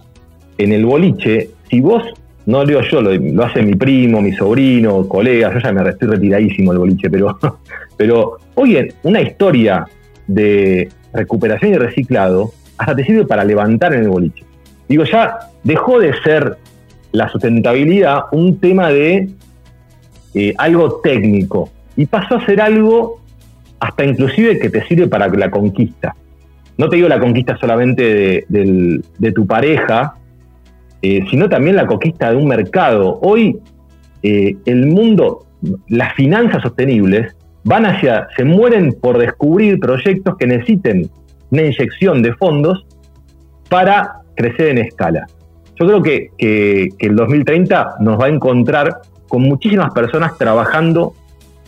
en 0.57 0.71
el 0.71 0.85
boliche, 0.85 1.49
si 1.69 1.81
vos, 1.81 2.03
no 2.45 2.59
lo 2.59 2.65
digo 2.65 2.81
yo, 2.81 3.01
lo, 3.01 3.43
hace 3.43 3.61
mi 3.61 3.75
primo, 3.75 4.21
mi 4.21 4.33
sobrino, 4.33 5.07
colegas, 5.07 5.53
yo 5.53 5.59
ya 5.59 5.71
me 5.71 5.89
estoy 5.89 6.09
retiradísimo 6.09 6.71
del 6.71 6.79
boliche, 6.79 7.09
pero, 7.09 7.37
pero 7.97 8.37
hoy 8.55 8.77
en 8.77 8.93
una 9.03 9.21
historia 9.21 9.85
de 10.27 10.89
recuperación 11.13 11.73
y 11.73 11.77
reciclado 11.77 12.51
hasta 12.77 12.95
te 12.95 13.05
sirve 13.05 13.25
para 13.25 13.43
levantar 13.43 13.93
en 13.93 14.03
el 14.03 14.09
boliche. 14.09 14.43
Digo, 14.87 15.03
ya 15.05 15.37
dejó 15.63 15.99
de 15.99 16.13
ser 16.21 16.57
la 17.11 17.29
sustentabilidad 17.29 18.23
un 18.31 18.59
tema 18.59 18.89
de 18.89 19.29
eh, 20.33 20.53
algo 20.57 20.99
técnico 21.01 21.69
y 21.95 22.07
pasó 22.07 22.37
a 22.37 22.45
ser 22.45 22.59
algo 22.59 23.21
hasta 23.79 24.03
inclusive 24.03 24.59
que 24.59 24.69
te 24.69 24.85
sirve 24.87 25.07
para 25.07 25.27
la 25.27 25.51
conquista. 25.51 26.15
No 26.77 26.89
te 26.89 26.95
digo 26.95 27.07
la 27.07 27.19
conquista 27.19 27.57
solamente 27.57 28.45
de, 28.49 29.31
tu 29.31 29.45
pareja, 29.45 30.15
eh, 31.03 31.25
sino 31.29 31.49
también 31.49 31.75
la 31.75 31.85
conquista 31.85 32.31
de 32.31 32.37
un 32.37 32.47
mercado. 32.47 33.19
Hoy 33.21 33.59
eh, 34.23 34.55
el 34.65 34.87
mundo, 34.87 35.45
las 35.89 36.13
finanzas 36.13 36.61
sostenibles 36.61 37.35
van 37.65 37.85
hacia, 37.85 38.29
se 38.37 38.45
mueren 38.45 38.93
por 38.93 39.17
descubrir 39.17 39.81
proyectos 39.81 40.37
que 40.37 40.47
necesiten 40.47 41.09
una 41.51 41.63
inyección 41.63 42.21
de 42.23 42.33
fondos 42.35 42.85
para 43.67 44.21
crecer 44.35 44.69
en 44.69 44.77
escala. 44.77 45.27
Yo 45.75 45.87
creo 45.87 46.01
que, 46.01 46.29
que, 46.37 46.89
el 46.99 47.17
2030 47.17 47.95
nos 47.99 48.17
va 48.17 48.27
a 48.27 48.29
encontrar 48.29 49.01
con 49.27 49.41
muchísimas 49.41 49.91
personas 49.93 50.37
trabajando 50.37 51.15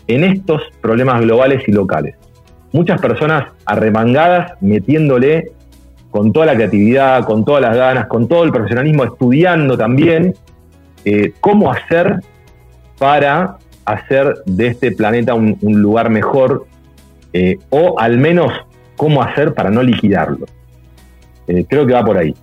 en 0.07 0.23
estos 0.23 0.61
problemas 0.79 1.19
globales 1.19 1.61
y 1.67 1.73
locales. 1.73 2.15
Muchas 2.71 3.01
personas 3.01 3.49
arremangadas, 3.65 4.53
metiéndole 4.61 5.51
con 6.16 6.32
toda 6.32 6.45
la 6.45 6.55
creatividad, 6.55 7.26
con 7.26 7.43
todas 7.43 7.61
las 7.61 7.76
ganas, 7.76 8.07
con 8.07 8.30
todo 8.30 8.45
el 8.45 8.51
profesionalismo, 8.53 9.03
estudiando 9.03 9.78
también 9.78 10.34
eh, 11.03 11.34
cómo 11.41 11.70
hacer 11.70 12.22
para 12.97 13.57
hacer 13.84 14.34
de 14.45 14.68
este 14.68 14.93
planeta 14.93 15.34
un, 15.34 15.57
lugar 15.61 16.09
mejor 16.09 16.68
eh, 17.34 17.57
o 17.70 17.99
al 17.99 18.18
menos 18.18 18.53
cómo 18.95 19.22
hacer 19.22 19.53
para 19.53 19.70
no 19.70 19.84
liquidarlo. 19.84 20.45
Eh, 21.47 21.66
creo 21.68 21.86
que 21.86 21.91
va 21.91 22.05
por 22.05 22.18
ahí. 22.18 22.34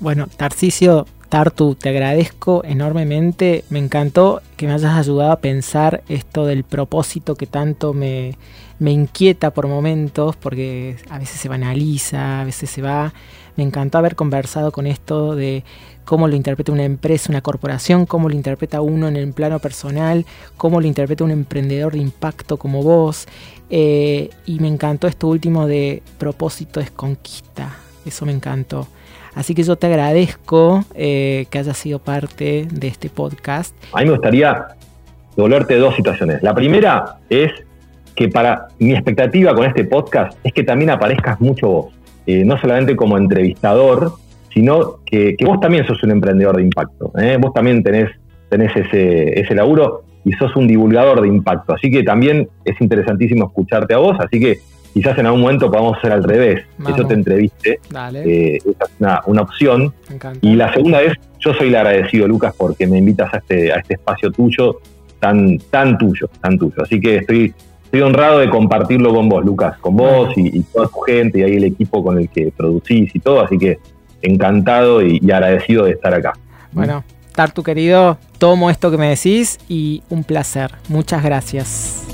Bueno, 0.00 0.26
Tarcisio, 0.36 1.06
Tartu, 1.34 1.74
te 1.74 1.88
agradezco 1.88 2.62
enormemente. 2.64 3.64
Me 3.68 3.80
encantó 3.80 4.40
que 4.56 4.68
me 4.68 4.72
hayas 4.72 4.96
ayudado 4.96 5.32
a 5.32 5.40
pensar 5.40 6.04
esto 6.08 6.46
del 6.46 6.62
propósito 6.62 7.34
que 7.34 7.48
tanto 7.48 7.92
me, 7.92 8.36
inquieta 8.78 9.50
por 9.50 9.66
momentos, 9.66 10.36
porque 10.36 10.94
a 11.10 11.18
veces 11.18 11.40
se 11.40 11.48
banaliza, 11.48 12.42
a 12.42 12.44
veces 12.44 12.70
se 12.70 12.82
va. 12.82 13.12
Me 13.56 13.64
encantó 13.64 13.98
haber 13.98 14.14
conversado 14.14 14.70
con 14.70 14.86
esto 14.86 15.34
de 15.34 15.64
cómo 16.04 16.28
lo 16.28 16.36
interpreta 16.36 16.70
una 16.70 16.84
empresa, 16.84 17.32
una 17.32 17.40
corporación, 17.40 18.06
cómo 18.06 18.28
lo 18.28 18.36
interpreta 18.36 18.80
uno 18.80 19.08
en 19.08 19.16
el 19.16 19.32
plano 19.32 19.58
personal, 19.58 20.24
cómo 20.56 20.80
lo 20.80 20.86
interpreta 20.86 21.24
un 21.24 21.32
emprendedor 21.32 21.94
de 21.94 21.98
impacto 21.98 22.58
como 22.58 22.84
vos. 22.84 23.26
Eh, 23.70 24.30
y 24.46 24.60
me 24.60 24.68
encantó 24.68 25.08
esto 25.08 25.26
último 25.26 25.66
de 25.66 26.00
propósito 26.16 26.78
es 26.78 26.92
conquista. 26.92 27.76
Eso 28.06 28.24
me 28.24 28.30
encantó. 28.30 28.86
Así 29.34 29.54
que 29.54 29.62
yo 29.62 29.76
te 29.76 29.86
agradezco 29.88 30.84
eh, 30.94 31.46
que 31.50 31.58
hayas 31.58 31.76
sido 31.76 31.98
parte 31.98 32.66
de 32.70 32.88
este 32.88 33.10
podcast. 33.10 33.74
A 33.92 33.98
mí 33.98 34.04
me 34.06 34.12
gustaría 34.12 34.68
volverte 35.36 35.76
dos 35.76 35.94
situaciones. 35.96 36.42
La 36.42 36.54
primera 36.54 37.16
es 37.28 37.50
que 38.14 38.28
para 38.28 38.68
mi 38.78 38.92
expectativa 38.92 39.54
con 39.54 39.66
este 39.66 39.84
podcast 39.84 40.38
es 40.44 40.52
que 40.52 40.62
también 40.62 40.90
aparezcas 40.90 41.40
mucho 41.40 41.68
vos. 41.68 41.94
Eh, 42.26 42.44
no 42.44 42.58
solamente 42.58 42.96
como 42.96 43.18
entrevistador, 43.18 44.12
sino 44.52 45.00
que, 45.04 45.36
vos 45.44 45.60
también 45.60 45.86
sos 45.86 46.02
un 46.04 46.12
emprendedor 46.12 46.56
de 46.56 46.62
impacto. 46.62 47.12
¿eh? 47.18 47.36
Vos 47.40 47.52
también 47.52 47.82
tenés, 47.82 48.10
tenés 48.48 48.74
ese, 48.76 49.40
ese 49.40 49.54
laburo 49.54 50.04
y 50.24 50.32
sos 50.32 50.54
un 50.56 50.68
divulgador 50.68 51.20
de 51.20 51.28
impacto. 51.28 51.74
Así 51.74 51.90
que 51.90 52.02
también 52.02 52.48
es 52.64 52.80
interesantísimo 52.80 53.46
escucharte 53.46 53.94
a 53.94 53.98
vos. 53.98 54.16
Así 54.20 54.38
que 54.38 54.60
quizás 54.94 55.18
en 55.18 55.26
algún 55.26 55.42
momento 55.42 55.70
podamos 55.70 55.98
hacer 55.98 56.12
al 56.12 56.24
revés. 56.24 56.64
Que 56.86 56.92
yo 56.96 57.06
te 57.06 57.14
entreviste. 57.14 57.80
Eh, 58.14 58.58
esa 58.64 58.84
es 58.84 58.90
una, 59.00 59.20
una 59.26 59.42
opción. 59.42 59.92
Y 60.40 60.54
la 60.54 60.72
segunda 60.72 61.02
es, 61.02 61.14
yo 61.40 61.52
soy 61.52 61.68
el 61.68 61.76
agradecido, 61.76 62.26
Lucas, 62.26 62.54
porque 62.56 62.86
me 62.86 62.98
invitas 62.98 63.34
a 63.34 63.38
este, 63.38 63.72
a 63.72 63.76
este 63.76 63.94
espacio 63.94 64.30
tuyo, 64.30 64.80
tan, 65.18 65.58
tan 65.70 65.98
tuyo, 65.98 66.30
tan 66.40 66.56
tuyo. 66.56 66.82
Así 66.82 67.00
que 67.00 67.16
estoy 67.16 67.52
estoy 67.94 68.08
honrado 68.08 68.40
de 68.40 68.50
compartirlo 68.50 69.14
con 69.14 69.28
vos, 69.28 69.44
Lucas, 69.44 69.78
con 69.78 69.96
vos 69.96 70.32
y, 70.36 70.60
toda 70.62 70.88
tu 70.88 70.98
gente 71.00 71.38
y 71.38 71.42
ahí 71.44 71.56
el 71.56 71.64
equipo 71.64 72.02
con 72.02 72.18
el 72.18 72.28
que 72.28 72.52
producís 72.56 73.14
y 73.14 73.20
todo, 73.20 73.40
así 73.40 73.56
que 73.56 73.78
encantado 74.20 75.00
y, 75.00 75.20
agradecido 75.30 75.84
de 75.84 75.92
estar 75.92 76.12
acá. 76.12 76.32
Bueno, 76.72 77.04
Tartu 77.36 77.62
querido, 77.62 78.18
tomo 78.38 78.68
esto 78.68 78.90
que 78.90 78.96
me 78.96 79.10
decís 79.10 79.60
y 79.68 80.02
un 80.08 80.24
placer. 80.24 80.72
Muchas 80.88 81.22
gracias. 81.22 82.13